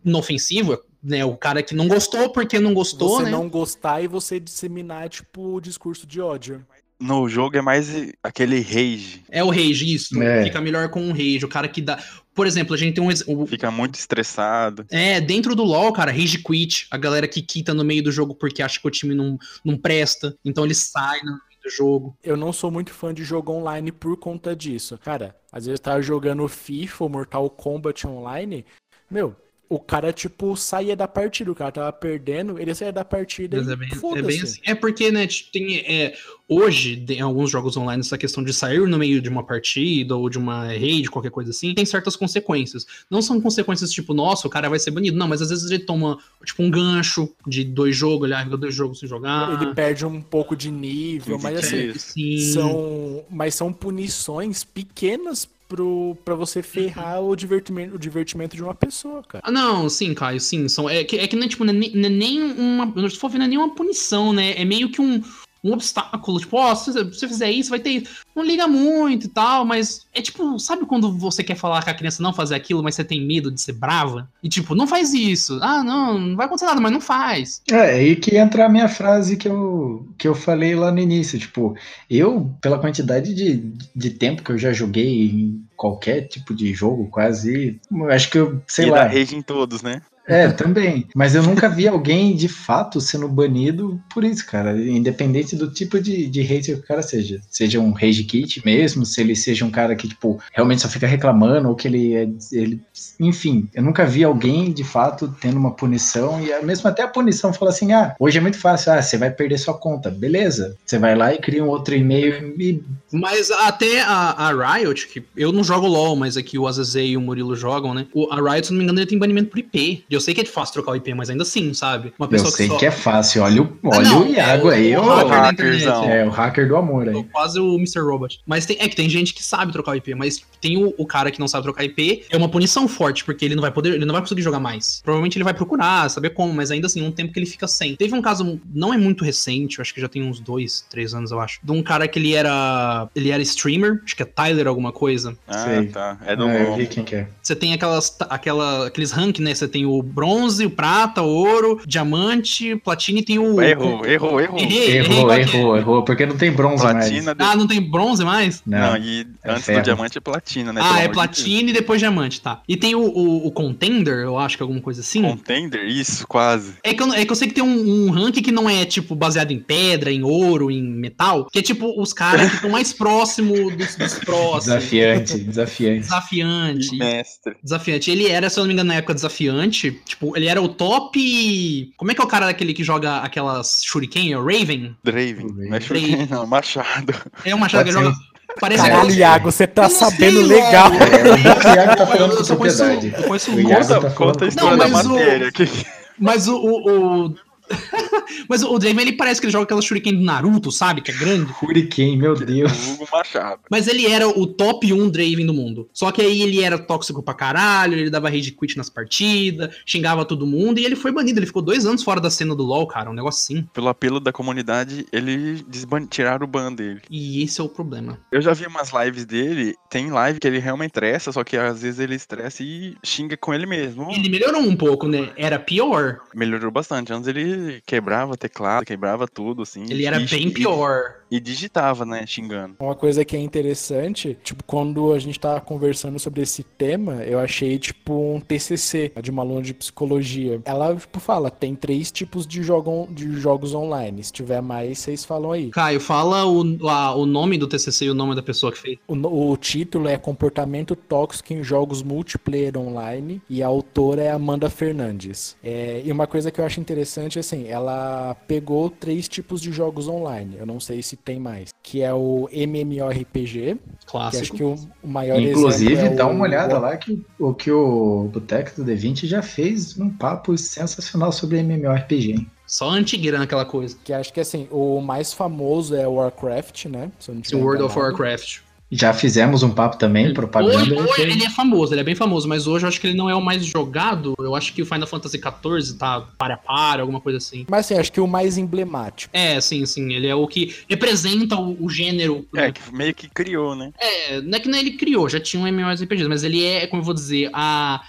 inofensivo, 0.03 0.79
né, 1.01 1.25
o 1.25 1.35
cara 1.35 1.63
que 1.63 1.75
não 1.75 1.87
gostou 1.87 2.29
porque 2.29 2.59
não 2.59 2.73
gostou, 2.73 3.17
você 3.17 3.23
né? 3.23 3.31
não 3.31 3.49
gostar 3.49 4.01
e 4.01 4.07
você 4.07 4.39
disseminar, 4.39 5.09
tipo, 5.09 5.55
o 5.55 5.61
discurso 5.61 6.05
de 6.05 6.21
ódio. 6.21 6.65
No 6.97 7.27
jogo 7.27 7.57
é 7.57 7.61
mais 7.61 7.89
aquele 8.23 8.61
rage. 8.61 9.23
É 9.29 9.43
o 9.43 9.49
rage, 9.49 9.93
isso. 9.93 10.21
É. 10.21 10.45
Fica 10.45 10.61
melhor 10.61 10.89
com 10.89 11.09
o 11.09 11.11
rage, 11.11 11.43
o 11.43 11.49
cara 11.49 11.67
que 11.67 11.81
dá... 11.81 12.01
Por 12.33 12.47
exemplo, 12.47 12.73
a 12.73 12.77
gente 12.77 12.95
tem 12.95 13.03
um... 13.03 13.45
Fica 13.45 13.69
muito 13.69 13.95
estressado. 13.95 14.85
É, 14.89 15.19
dentro 15.19 15.55
do 15.55 15.63
LoL, 15.63 15.91
cara, 15.91 16.11
rage 16.11 16.41
quit, 16.41 16.87
a 16.89 16.97
galera 16.97 17.27
que 17.27 17.41
quita 17.41 17.73
no 17.73 17.83
meio 17.83 18.01
do 18.01 18.11
jogo 18.11 18.33
porque 18.33 18.63
acha 18.63 18.79
que 18.79 18.87
o 18.87 18.91
time 18.91 19.13
não, 19.13 19.37
não 19.63 19.77
presta, 19.77 20.37
então 20.43 20.63
ele 20.63 20.73
sai 20.73 21.19
no 21.19 21.31
meio 21.31 21.61
do 21.63 21.69
jogo. 21.69 22.17
Eu 22.23 22.37
não 22.37 22.53
sou 22.53 22.71
muito 22.71 22.91
fã 22.91 23.13
de 23.13 23.23
jogo 23.23 23.51
online 23.51 23.91
por 23.91 24.17
conta 24.17 24.55
disso. 24.55 24.97
Cara, 25.03 25.35
às 25.51 25.65
vezes 25.65 25.79
eu 25.79 25.83
tava 25.83 26.01
jogando 26.01 26.47
FIFA 26.47 27.03
ou 27.03 27.09
Mortal 27.09 27.49
Kombat 27.49 28.07
online, 28.07 28.65
meu, 29.09 29.35
o 29.67 29.79
cara, 29.79 30.13
tipo, 30.13 30.55
saía 30.55 30.95
da 30.95 31.07
partida, 31.07 31.51
o 31.51 31.55
cara 31.55 31.71
tava 31.71 31.91
perdendo, 31.91 32.59
ele 32.59 32.73
saía 32.75 32.91
da 32.91 33.03
partida 33.03 33.57
Mas 33.57 33.67
e 33.67 33.73
é 33.73 33.75
bem, 33.75 33.89
é 34.15 34.21
bem 34.21 34.41
assim. 34.41 34.59
É 34.63 34.75
porque, 34.75 35.11
né, 35.11 35.25
t- 35.25 35.49
tem. 35.51 35.77
É, 35.79 36.15
hoje, 36.47 37.03
em 37.09 37.21
alguns 37.21 37.49
jogos 37.49 37.75
online, 37.75 38.01
essa 38.01 38.17
questão 38.17 38.43
de 38.43 38.53
sair 38.53 38.79
no 38.87 38.97
meio 38.97 39.19
de 39.19 39.27
uma 39.27 39.43
partida 39.43 40.15
ou 40.15 40.29
de 40.29 40.37
uma 40.37 40.67
raid, 40.67 41.09
qualquer 41.09 41.31
coisa 41.31 41.49
assim, 41.49 41.73
tem 41.73 41.85
certas 41.85 42.15
consequências. 42.15 42.85
Não 43.09 43.21
são 43.21 43.41
consequências 43.41 43.91
tipo, 43.91 44.13
nossa, 44.13 44.47
o 44.47 44.51
cara 44.51 44.69
vai 44.69 44.77
ser 44.77 44.91
banido. 44.91 45.17
Não, 45.17 45.27
mas 45.27 45.41
às 45.41 45.49
vezes 45.49 45.69
ele 45.71 45.79
toma, 45.79 46.19
tipo, 46.43 46.61
um 46.61 46.69
gancho 46.69 47.33
de 47.47 47.63
dois 47.63 47.95
jogos, 47.95 48.29
ele 48.29 48.43
fica 48.43 48.57
dois 48.57 48.75
jogos 48.75 48.99
sem 48.99 49.09
jogar. 49.09 49.61
Ele 49.61 49.73
perde 49.73 50.05
um 50.05 50.21
pouco 50.21 50.55
de 50.55 50.69
nível, 50.69 51.39
mas 51.39 51.57
assim. 51.57 51.93
Sim. 51.97 52.39
são, 52.53 53.25
mas 53.29 53.55
são 53.55 53.73
punições 53.73 54.63
pequenas 54.63 55.47
pro, 55.67 56.17
pra 56.23 56.35
você 56.35 56.61
ferrar 56.61 57.21
o 57.21 57.35
divertimento, 57.35 57.95
o 57.95 57.99
divertimento 57.99 58.55
de 58.55 58.63
uma 58.63 58.75
pessoa, 58.75 59.23
cara. 59.23 59.43
Ah, 59.45 59.51
não, 59.51 59.89
sim, 59.89 60.13
Caio, 60.13 60.39
sim. 60.39 60.67
São, 60.67 60.89
é, 60.89 61.03
que, 61.03 61.17
é 61.17 61.27
que 61.27 61.35
não 61.35 61.45
é, 61.45 61.47
tipo, 61.47 61.63
não 61.63 61.73
é 61.73 61.77
nem, 61.77 61.91
não 61.91 62.05
é 62.05 62.09
nem 62.09 62.41
uma. 62.41 62.85
Não 62.85 63.05
é 63.05 63.47
nem 63.47 63.57
uma 63.57 63.73
punição, 63.73 64.33
né? 64.33 64.53
É 64.55 64.65
meio 64.65 64.89
que 64.89 65.01
um, 65.01 65.21
um 65.65 65.73
obstáculo. 65.73 66.39
Tipo, 66.39 66.57
ó, 66.57 66.75
se 66.75 66.91
você 66.91 67.27
fizer 67.27 67.49
isso, 67.49 67.71
vai 67.71 67.79
ter 67.79 67.89
isso. 67.89 68.23
Não 68.35 68.43
liga 68.43 68.67
muito 68.67 69.25
e 69.25 69.29
tal, 69.29 69.65
mas 69.65 70.05
é 70.13 70.21
tipo, 70.21 70.59
sabe 70.59 70.85
quando 70.85 71.11
você 71.11 71.43
quer 71.43 71.55
falar 71.55 71.83
com 71.83 71.89
a 71.89 71.93
criança 71.93 72.21
não 72.21 72.33
fazer 72.33 72.53
aquilo, 72.53 72.83
mas 72.83 72.93
você 72.95 73.03
tem 73.03 73.25
medo 73.25 73.51
de 73.51 73.59
ser 73.59 73.73
brava? 73.73 74.29
E 74.43 74.49
tipo, 74.49 74.75
não 74.75 74.85
faz 74.85 75.13
isso. 75.13 75.57
Ah, 75.61 75.83
não, 75.83 76.19
não 76.19 76.35
vai 76.35 76.45
acontecer 76.45 76.67
nada, 76.67 76.79
mas 76.79 76.91
não 76.91 77.01
faz. 77.01 77.61
É, 77.71 77.95
aí 77.95 78.15
que 78.15 78.37
entra 78.37 78.65
a 78.65 78.69
minha 78.69 78.87
frase 78.87 79.37
que 79.37 79.47
eu, 79.47 80.07
que 80.17 80.27
eu 80.27 80.35
falei 80.35 80.75
lá 80.75 80.91
no 80.91 80.99
início. 80.99 81.39
Tipo, 81.39 81.75
eu, 82.09 82.53
pela 82.61 82.77
quantidade 82.77 83.33
de, 83.33 83.73
de 83.95 84.09
tempo 84.11 84.43
que 84.43 84.51
eu 84.51 84.57
já 84.57 84.71
joguei 84.71 85.31
em 85.31 85.65
qualquer 85.75 86.27
tipo 86.27 86.53
de 86.53 86.73
jogo, 86.73 87.07
quase. 87.09 87.79
eu 87.91 88.11
Acho 88.11 88.29
que 88.29 88.37
eu, 88.37 88.61
sei 88.67 88.87
e 88.87 88.89
lá. 88.91 89.03
dá 89.03 89.07
rage 89.07 89.35
em 89.35 89.41
todos, 89.41 89.81
né? 89.81 90.01
É, 90.27 90.47
também. 90.49 91.07
Mas 91.15 91.35
eu 91.35 91.43
nunca 91.43 91.69
vi 91.69 91.87
alguém 91.87 92.35
de 92.35 92.47
fato 92.47 92.99
sendo 92.99 93.27
banido 93.27 94.01
por 94.13 94.23
isso, 94.23 94.45
cara. 94.45 94.75
Independente 94.77 95.55
do 95.55 95.71
tipo 95.71 95.99
de, 95.99 96.27
de 96.27 96.41
hater 96.41 96.75
que 96.75 96.83
o 96.83 96.87
cara 96.87 97.03
seja. 97.03 97.39
Seja 97.49 97.79
um 97.79 97.91
rage 97.91 98.23
kit 98.23 98.61
mesmo, 98.65 99.05
se 99.05 99.21
ele 99.21 99.35
seja 99.35 99.65
um 99.65 99.71
cara 99.71 99.95
que, 99.95 100.07
tipo, 100.07 100.39
realmente 100.53 100.81
só 100.81 100.89
fica 100.89 101.07
reclamando, 101.07 101.69
ou 101.69 101.75
que 101.75 101.87
ele 101.87 102.15
é. 102.15 102.27
Ele... 102.51 102.81
Enfim, 103.19 103.69
eu 103.73 103.83
nunca 103.83 104.05
vi 104.05 104.23
alguém 104.23 104.71
de 104.73 104.83
fato 104.83 105.33
tendo 105.39 105.57
uma 105.57 105.75
punição. 105.75 106.41
E 106.43 106.65
mesmo 106.65 106.89
até 106.89 107.03
a 107.03 107.07
punição 107.07 107.53
fala 107.53 107.71
assim: 107.71 107.93
ah, 107.93 108.15
hoje 108.19 108.37
é 108.37 108.41
muito 108.41 108.57
fácil, 108.57 108.93
ah, 108.93 109.01
você 109.01 109.17
vai 109.17 109.29
perder 109.29 109.57
sua 109.57 109.75
conta. 109.75 110.09
Beleza. 110.09 110.75
Você 110.85 110.97
vai 110.97 111.15
lá 111.15 111.33
e 111.33 111.37
cria 111.37 111.63
um 111.63 111.69
outro 111.69 111.95
e-mail 111.95 112.55
e. 112.59 112.83
Mas 113.15 113.51
até 113.51 114.01
a, 114.01 114.49
a 114.49 114.75
Riot, 114.75 115.07
que 115.07 115.23
eu 115.35 115.51
não 115.51 115.63
jogo 115.63 115.87
LOL, 115.87 116.15
mas 116.15 116.37
aqui 116.37 116.57
o 116.57 116.67
Azazei 116.67 117.09
e 117.11 117.17
o 117.17 117.21
Murilo 117.21 117.55
jogam, 117.55 117.93
né? 117.93 118.07
O, 118.13 118.31
a 118.31 118.35
Riot, 118.35 118.67
se 118.67 118.73
não 118.73 118.77
me 118.79 118.83
engano, 118.83 118.99
ele 118.99 119.05
tem 119.05 119.17
banimento 119.17 119.49
por 119.49 119.59
IP. 119.59 120.03
Eu 120.09 120.19
sei 120.19 120.33
que 120.33 120.41
é 120.41 120.45
fácil 120.45 120.73
trocar 120.73 120.91
o 120.91 120.95
IP, 120.95 121.13
mas 121.13 121.29
ainda 121.29 121.43
assim, 121.43 121.73
sabe? 121.73 122.13
Uma 122.19 122.25
Eu 122.25 122.29
pessoa 122.29 122.51
sei 122.51 122.67
só... 122.67 122.77
que 122.77 122.85
é 122.85 122.91
fácil. 122.91 123.43
Olha 123.43 123.61
o, 123.63 123.79
Ah, 123.83 123.89
olha 123.97 124.09
não, 124.09 124.23
o 124.23 124.27
Iago 124.27 124.71
é, 124.71 124.75
aí, 124.75 124.97
o 124.97 125.01
ô. 125.01 125.05
hacker 125.15 125.31
hackerzão. 125.31 126.03
internet. 126.03 126.19
É, 126.21 126.25
o 126.25 126.29
hacker 126.29 126.67
do 126.67 126.75
amor 126.75 127.07
aí. 127.07 127.13
Tô 127.13 127.23
quase 127.25 127.59
o 127.59 127.75
Mr. 127.75 127.99
Robot. 127.99 128.41
Mas 128.45 128.65
tem, 128.65 128.77
é 128.79 128.87
que 128.87 128.95
tem 128.95 129.09
gente 129.09 129.33
que 129.33 129.43
sabe 129.43 129.71
trocar 129.71 129.91
o 129.91 129.95
IP, 129.95 130.15
mas 130.15 130.41
tem 130.61 130.83
o, 130.83 130.93
o 130.97 131.05
cara 131.05 131.31
que 131.31 131.39
não 131.39 131.47
sabe 131.47 131.63
trocar 131.63 131.83
IP, 131.83 132.25
é 132.29 132.37
uma 132.37 132.49
punição 132.49 132.87
forte, 132.87 133.23
porque 133.23 133.45
ele 133.45 133.55
não 133.55 133.61
vai 133.61 133.71
poder, 133.71 133.93
ele 133.93 134.05
não 134.05 134.13
vai 134.13 134.21
conseguir 134.21 134.41
jogar 134.41 134.59
mais. 134.59 135.01
Provavelmente 135.03 135.37
ele 135.37 135.43
vai 135.43 135.53
procurar, 135.53 136.09
saber 136.09 136.31
como, 136.31 136.53
mas 136.53 136.71
ainda 136.71 136.87
assim, 136.87 137.01
um 137.01 137.11
tempo 137.11 137.33
que 137.33 137.39
ele 137.39 137.45
fica 137.45 137.67
sem. 137.67 137.95
Teve 137.95 138.13
um 138.13 138.21
caso, 138.21 138.59
não 138.73 138.93
é 138.93 138.97
muito 138.97 139.23
recente, 139.23 139.77
eu 139.77 139.81
acho 139.81 139.93
que 139.93 140.01
já 140.01 140.07
tem 140.09 140.23
uns 140.23 140.39
dois, 140.39 140.85
três 140.89 141.13
anos, 141.13 141.31
eu 141.31 141.39
acho, 141.39 141.59
de 141.63 141.71
um 141.71 141.81
cara 141.83 142.07
que 142.07 142.19
ele 142.19 142.33
era 142.33 143.04
era. 143.05 143.11
Ele 143.15 143.31
era 143.31 143.41
streamer, 143.43 144.01
acho 144.03 144.15
que 144.15 144.23
é 144.23 144.25
Tyler 144.25 144.67
alguma 144.67 144.91
coisa. 144.91 145.37
Ah, 145.47 145.65
Sei. 145.65 145.87
tá. 145.87 146.17
É 146.25 146.35
do 146.35 146.47
eu 146.49 146.75
vi 146.75 146.87
quem 146.87 147.03
que 147.03 147.15
é. 147.15 147.27
Você 147.41 147.55
tem 147.55 147.73
aquelas, 147.73 148.15
aquela, 148.29 148.87
aqueles 148.87 149.11
rank, 149.11 149.39
né? 149.39 149.53
Você 149.53 149.67
tem 149.67 149.85
o 149.85 150.01
bronze, 150.01 150.65
o 150.65 150.69
prata, 150.69 151.21
o 151.21 151.27
ouro, 151.27 151.81
diamante, 151.85 152.75
platina 152.77 153.19
e 153.19 153.23
tem 153.23 153.39
o. 153.39 153.61
Errou, 153.61 154.05
errou, 154.05 154.39
errou. 154.41 154.59
Errei, 154.59 154.97
errei, 154.97 155.17
Errou, 155.17 155.31
é? 155.31 155.41
errou, 155.41 155.77
errou, 155.77 156.03
porque 156.03 156.25
não 156.25 156.37
tem 156.37 156.51
bronze 156.51 156.81
Platina. 156.83 157.35
de- 157.35 157.43
Ah, 157.43 157.55
não 157.55 157.67
tem 157.67 157.81
bronze 157.81 158.23
mais? 158.23 158.35
mais. 158.35 158.63
Não, 158.65 158.97
e 158.97 159.25
é 159.43 159.51
antes 159.51 159.65
ferro. 159.65 159.79
do 159.79 159.83
diamante 159.83 160.17
é 160.17 160.21
platina, 160.21 160.73
né? 160.73 160.81
ah, 160.83 160.87
é 160.99 161.03
amor 161.03 161.07
de 161.07 161.13
platina 161.13 161.69
e 161.69 161.73
depois 161.73 161.99
diamante, 161.99 162.41
tá. 162.41 162.61
E 162.67 162.75
tem 162.75 162.95
o, 162.95 163.01
o, 163.01 163.47
o 163.47 163.51
contender, 163.51 164.19
eu 164.19 164.37
acho 164.37 164.57
que 164.57 164.63
é 164.63 164.65
alguma 164.65 164.81
coisa 164.81 165.01
assim. 165.01 165.21
Contender? 165.21 165.85
Isso, 165.85 166.27
quase. 166.27 166.73
É 166.83 166.93
que, 166.93 167.01
eu, 167.01 167.13
é 167.13 167.23
que 167.25 167.31
eu 167.31 167.35
sei 167.35 167.47
que 167.47 167.53
tem 167.53 167.63
um, 167.63 168.07
um 168.07 168.11
rank 168.11 168.35
que 168.41 168.51
não 168.51 168.69
é, 168.69 168.83
tipo, 168.85 169.15
baseado 169.15 169.51
em 169.51 169.59
pedra, 169.59 170.11
em 170.11 170.23
ouro, 170.23 170.69
em 170.69 170.81
metal, 170.83 171.47
que 171.51 171.59
é, 171.59 171.61
tipo, 171.61 171.99
os 172.01 172.11
caras 172.13 172.49
que 172.49 172.55
estão 172.55 172.69
mais 172.69 172.91
próximos 172.95 173.75
dos, 173.77 173.95
dos 173.95 174.13
próximos. 174.25 174.65
Desafiante, 174.65 175.37
desafiante. 175.39 175.99
Desafiante. 176.01 176.95
E 176.95 176.97
mestre. 176.97 177.55
Desafiante. 177.63 178.11
Ele 178.11 178.27
era, 178.27 178.49
se 178.49 178.59
eu 178.59 178.63
não 178.63 178.67
me 178.67 178.73
engano, 178.73 178.87
na 178.89 178.95
época 178.95 179.13
desafiante. 179.13 179.91
Tipo, 180.05 180.35
ele 180.35 180.47
era 180.47 180.61
o 180.61 180.67
top. 180.67 181.91
Como 181.97 182.11
é 182.11 182.15
que 182.15 182.21
é 182.21 182.23
o 182.23 182.27
cara 182.27 182.47
daquele 182.47 182.73
que 182.73 182.83
joga 182.83 183.17
aquelas 183.19 183.81
Shuriken? 183.83 184.33
É 184.33 184.37
o 184.37 184.43
Raven? 184.43 184.95
Draven. 185.03 185.35
Não 185.55 185.63
é 185.75 185.79
Draven. 185.79 185.81
Shuriken, 185.81 186.27
não. 186.29 186.45
Machado. 186.47 187.13
É 187.45 187.53
o 187.53 187.59
Machado 187.59 187.85
que 187.85 187.93
Pode 187.93 188.05
joga. 188.05 188.17
Parece 188.59 188.83
Caralho, 188.83 189.09
que- 189.09 189.15
Iago, 189.17 189.51
você 189.51 189.67
tá 189.67 189.83
Eu 189.83 189.89
sabendo 189.89 190.37
sei, 190.47 190.55
legal. 190.55 190.91
É, 190.93 191.51
o 191.51 191.59
Thiago 191.59 191.95
tá 191.97 192.03
Eu 192.03 192.07
falando 192.07 192.45
só 192.45 192.55
conheço, 192.55 192.77
propriedade. 192.77 193.13
eu 193.17 193.23
conheço 193.27 193.51
O 193.51 193.55
um 193.55 193.59
Iago 193.59 193.73
monte. 193.73 193.87
tá 193.87 193.95
Conta, 193.99 194.11
conta 194.15 194.45
a 194.45 194.47
história 194.47 194.71
Não, 194.71 194.77
da 194.77 194.87
mas 194.87 195.05
o- 195.05 195.09
matéria 195.09 195.47
aqui. 195.49 195.85
Mas 196.17 196.47
o. 196.47 196.55
o, 196.55 197.25
o- 197.27 197.35
mas 198.49 198.63
o 198.63 198.77
Draven, 198.77 199.01
ele 199.01 199.13
parece 199.13 199.39
que 199.39 199.45
ele 199.45 199.51
joga 199.51 199.65
aquela 199.65 199.81
Shuriken 199.81 200.15
do 200.15 200.23
Naruto, 200.23 200.71
sabe? 200.71 201.01
Que 201.01 201.11
é 201.11 201.13
grande. 201.13 201.51
Hurricane, 201.61 202.17
meu 202.17 202.35
Deus. 202.35 202.71
Hugo 202.87 203.07
Machado. 203.11 203.61
Mas 203.69 203.87
ele 203.87 204.07
era 204.07 204.27
o 204.27 204.47
top 204.47 204.91
1 204.91 205.09
Draven 205.09 205.45
do 205.45 205.53
mundo. 205.53 205.89
Só 205.93 206.11
que 206.11 206.21
aí 206.21 206.41
ele 206.41 206.61
era 206.61 206.77
tóxico 206.77 207.21
pra 207.21 207.33
caralho, 207.33 207.93
ele 207.93 208.09
dava 208.09 208.29
rage 208.29 208.51
quit 208.51 208.77
nas 208.77 208.89
partidas, 208.89 209.75
xingava 209.85 210.25
todo 210.25 210.45
mundo 210.45 210.79
e 210.79 210.85
ele 210.85 210.95
foi 210.95 211.11
banido. 211.11 211.39
Ele 211.39 211.47
ficou 211.47 211.61
dois 211.61 211.85
anos 211.85 212.03
fora 212.03 212.19
da 212.19 212.29
cena 212.29 212.55
do 212.55 212.63
LoL, 212.63 212.87
cara. 212.87 213.09
Um 213.09 213.13
negócio 213.13 213.41
assim. 213.43 213.67
Pelo 213.73 213.89
apelo 213.89 214.19
da 214.19 214.31
comunidade, 214.31 215.05
ele 215.11 215.63
desban... 215.67 216.05
tiraram 216.05 216.45
o 216.45 216.49
ban 216.49 216.73
dele. 216.73 217.01
E 217.09 217.43
esse 217.43 217.61
é 217.61 217.63
o 217.63 217.69
problema. 217.69 218.19
Eu 218.31 218.41
já 218.41 218.53
vi 218.53 218.65
umas 218.65 218.91
lives 218.91 219.25
dele, 219.25 219.75
tem 219.89 220.09
live 220.09 220.39
que 220.39 220.47
ele 220.47 220.59
realmente 220.59 220.91
estressa, 220.91 221.31
só 221.31 221.43
que 221.43 221.57
às 221.57 221.81
vezes 221.81 221.99
ele 221.99 222.15
estressa 222.15 222.63
e 222.63 222.95
xinga 223.03 223.35
com 223.35 223.53
ele 223.53 223.65
mesmo. 223.65 224.09
Ele 224.11 224.29
melhorou 224.29 224.61
um 224.61 224.75
pouco, 224.75 225.07
né? 225.07 225.29
Era 225.35 225.59
pior. 225.59 226.19
Melhorou 226.33 226.71
bastante. 226.71 227.11
Antes 227.11 227.27
ele 227.27 227.54
quebrava 227.85 228.35
teclado, 228.37 228.85
quebrava 228.85 229.27
tudo, 229.27 229.63
assim. 229.63 229.83
Ele 229.89 230.05
era 230.05 230.19
E- 230.21 230.25
bem 230.27 230.49
pior. 230.51 231.15
E 231.29 231.39
digitava, 231.39 232.05
né, 232.05 232.25
xingando. 232.27 232.75
Uma 232.79 232.95
coisa 232.95 233.25
que 233.25 233.35
é 233.35 233.39
interessante, 233.39 234.37
tipo, 234.43 234.63
quando 234.63 235.11
a 235.13 235.19
gente 235.19 235.39
tava 235.39 235.59
conversando 235.61 236.19
sobre 236.19 236.41
esse 236.41 236.63
tema, 236.63 237.23
eu 237.23 237.39
achei, 237.39 237.77
tipo, 237.79 238.13
um 238.13 238.39
TCC 238.39 239.11
de 239.21 239.31
uma 239.31 239.41
aluna 239.41 239.61
de 239.61 239.73
psicologia. 239.73 240.61
Ela, 240.65 240.95
tipo, 240.95 241.19
fala, 241.19 241.49
tem 241.49 241.75
três 241.75 242.11
tipos 242.11 242.45
de, 242.45 242.61
jogo, 242.61 243.07
de 243.11 243.31
jogos 243.39 243.73
online. 243.73 244.23
Se 244.23 244.31
tiver 244.31 244.61
mais, 244.61 244.99
vocês 244.99 245.25
falam 245.25 245.51
aí. 245.51 245.69
Caio, 245.71 245.99
fala 245.99 246.45
o, 246.45 246.87
a- 246.87 247.15
o 247.15 247.25
nome 247.25 247.57
do 247.57 247.67
TCC 247.67 248.05
e 248.05 248.09
o 248.09 248.13
nome 248.13 248.35
da 248.35 248.43
pessoa 248.43 248.71
que 248.71 248.77
fez. 248.77 248.97
O, 249.07 249.51
o 249.51 249.57
título 249.57 250.07
é 250.07 250.17
Comportamento 250.17 250.95
Tóxico 250.95 251.53
em 251.53 251.63
Jogos 251.63 252.03
Multiplayer 252.03 252.77
Online 252.77 253.41
e 253.49 253.63
a 253.63 253.67
autora 253.67 254.21
é 254.21 254.31
Amanda 254.31 254.69
Fernandes. 254.69 255.55
É, 255.63 256.01
e 256.05 256.11
uma 256.11 256.27
coisa 256.27 256.51
que 256.51 256.61
eu 256.61 256.65
acho 256.65 256.79
interessante, 256.79 257.39
assim, 257.39 257.67
ela 257.67 258.35
pegou 258.47 258.89
três 258.89 259.27
tipos 259.27 259.61
de 259.61 259.71
jogos 259.71 260.07
online, 260.07 260.55
eu 260.57 260.65
não 260.65 260.79
sei 260.79 261.01
se 261.01 261.14
tem 261.15 261.39
mais, 261.39 261.69
que 261.83 262.01
é 262.01 262.13
o 262.13 262.47
MMORPG, 262.51 263.33
que 263.43 263.71
acho 263.71 264.05
Clássico. 264.05 264.57
que 264.57 264.63
o, 264.63 264.75
o 265.03 265.07
maior 265.07 265.39
Inclusive, 265.39 265.93
exemplo 265.93 266.13
é 266.13 266.15
dá 266.15 266.27
o- 266.27 266.31
uma 266.31 266.43
olhada 266.43 266.77
lá 266.79 266.95
que 266.97 267.23
o 267.39 267.53
que 267.53 267.71
o 267.71 268.29
Boteco 268.31 268.83
do 268.83 268.91
D20 268.91 269.25
já 269.25 269.41
fez 269.41 269.97
um 269.99 270.09
papo 270.09 270.57
sensacional 270.57 271.31
sobre 271.31 271.59
MMORPG. 271.59 272.31
hein? 272.31 272.47
Só 272.67 272.89
antigueira 272.89 273.37
naquela 273.37 273.63
coisa. 273.65 273.95
Que 274.03 274.11
acho 274.11 274.33
que, 274.33 274.39
assim, 274.39 274.67
o 274.71 274.99
mais 274.99 275.31
famoso 275.31 275.95
é 275.95 276.07
o 276.07 276.13
Warcraft, 276.13 276.85
né? 276.85 277.11
Se 277.19 277.55
World 277.55 277.83
of. 277.83 277.97
Warcraft. 277.97 278.61
Já 278.95 279.13
fizemos 279.13 279.63
um 279.63 279.71
papo 279.71 279.97
também, 279.97 280.33
propaganda. 280.33 280.77
Hoje, 280.77 280.91
ele 280.91 281.01
hoje 281.01 281.21
ele 281.21 281.43
é 281.43 281.49
famoso, 281.49 281.93
ele 281.93 282.01
é 282.01 282.03
bem 282.03 282.15
famoso, 282.15 282.47
mas 282.47 282.65
hoje 282.65 282.85
eu 282.85 282.89
acho 282.89 283.01
que 283.01 283.07
ele 283.07 283.17
não 283.17 283.29
é 283.29 283.35
o 283.35 283.41
mais 283.41 283.65
jogado. 283.65 284.33
Eu 284.39 284.55
acho 284.55 284.73
que 284.73 284.81
o 284.81 284.85
Final 284.85 285.07
Fantasy 285.07 285.37
XIV 285.37 285.97
tá 285.97 286.21
para 286.37 286.53
a 286.53 286.57
para, 286.57 287.01
alguma 287.01 287.19
coisa 287.19 287.37
assim. 287.37 287.65
Mas, 287.69 287.85
assim, 287.85 287.99
acho 287.99 288.11
que 288.11 288.21
o 288.21 288.27
mais 288.27 288.57
emblemático. 288.57 289.29
É, 289.35 289.59
sim, 289.59 289.85
sim. 289.85 290.13
Ele 290.13 290.27
é 290.27 290.35
o 290.35 290.47
que 290.47 290.75
representa 290.89 291.55
o, 291.55 291.83
o 291.83 291.89
gênero. 291.89 292.45
É, 292.55 292.71
que 292.71 292.95
meio 292.95 293.13
que 293.13 293.27
criou, 293.27 293.75
né? 293.75 293.91
É, 293.99 294.41
não 294.41 294.57
é 294.57 294.59
que 294.59 294.69
nem 294.69 294.79
ele 294.79 294.91
criou, 294.91 295.27
já 295.27 295.39
tinha 295.39 295.61
um 295.61 295.67
MMORPG, 295.67 296.27
mas 296.27 296.43
ele 296.43 296.63
é, 296.63 296.87
como 296.87 297.01
eu 297.01 297.05
vou 297.05 297.13
dizer, 297.13 297.49
a, 297.53 298.01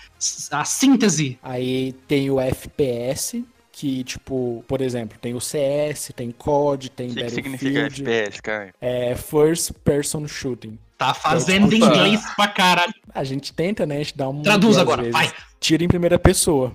a 0.50 0.64
síntese. 0.64 1.38
Aí 1.42 1.94
tem 2.06 2.30
o 2.30 2.40
FPS, 2.40 3.44
que, 3.78 4.02
tipo, 4.04 4.64
por 4.66 4.80
exemplo, 4.80 5.18
tem 5.20 5.34
o 5.34 5.40
CS, 5.40 6.10
tem 6.16 6.30
COD, 6.30 6.88
tem 6.88 7.10
O 7.10 7.14
que, 7.14 7.24
que 7.24 7.30
significa 7.30 7.82
Battlefield. 7.82 8.10
FPS, 8.10 8.40
cara? 8.40 8.74
É 8.80 9.14
First 9.14 9.72
Person 9.84 10.26
Shooting. 10.26 10.78
Tá 10.96 11.12
fazendo 11.12 11.68
Desculpa. 11.68 11.94
inglês 11.94 12.22
pra 12.36 12.48
caralho. 12.48 12.94
A 13.14 13.22
gente 13.22 13.52
tenta, 13.52 13.84
né? 13.84 13.96
A 13.96 13.98
gente 13.98 14.16
dá 14.16 14.30
um. 14.30 14.40
Traduz 14.40 14.78
agora, 14.78 15.02
vezes. 15.02 15.12
vai. 15.12 15.30
Tira 15.60 15.84
em 15.84 15.88
primeira 15.88 16.18
pessoa. 16.18 16.72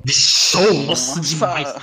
Nossa, 0.86 1.20
demais. 1.22 1.74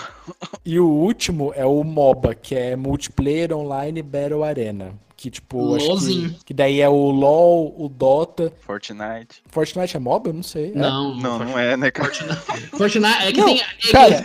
E 0.65 0.79
o 0.79 0.87
último 0.87 1.53
é 1.57 1.67
o 1.67 1.83
MOBA, 1.83 2.37
que 2.37 2.55
é 2.55 2.77
Multiplayer 2.77 3.53
Online 3.53 4.01
Battle 4.03 4.45
Arena. 4.45 4.95
Que, 5.21 5.31
tipo, 5.33 5.59
LOLzinho. 5.61 6.31
que, 6.31 6.45
que 6.45 6.55
daí 6.55 6.81
é 6.81 6.89
o 6.89 7.11
LoL, 7.11 7.75
o 7.77 7.89
Dota. 7.89 8.53
Fortnite. 8.61 9.43
Fortnite 9.49 9.97
é 9.97 9.99
MOBA? 9.99 10.31
Eu 10.31 10.35
não 10.35 10.45
sei. 10.45 10.71
É? 10.71 10.79
Não, 10.79 11.13
Não, 11.17 11.39
não 11.41 11.59
é, 11.59 11.77
né, 11.77 11.91
cara? 11.91 12.09
Fortnite 12.77 13.23
é 13.27 13.33
que 13.33 13.41
Não, 13.41 13.47
tem. 13.47 13.61
é 13.61 13.65
que- 13.81 13.91
Cara, 13.91 14.25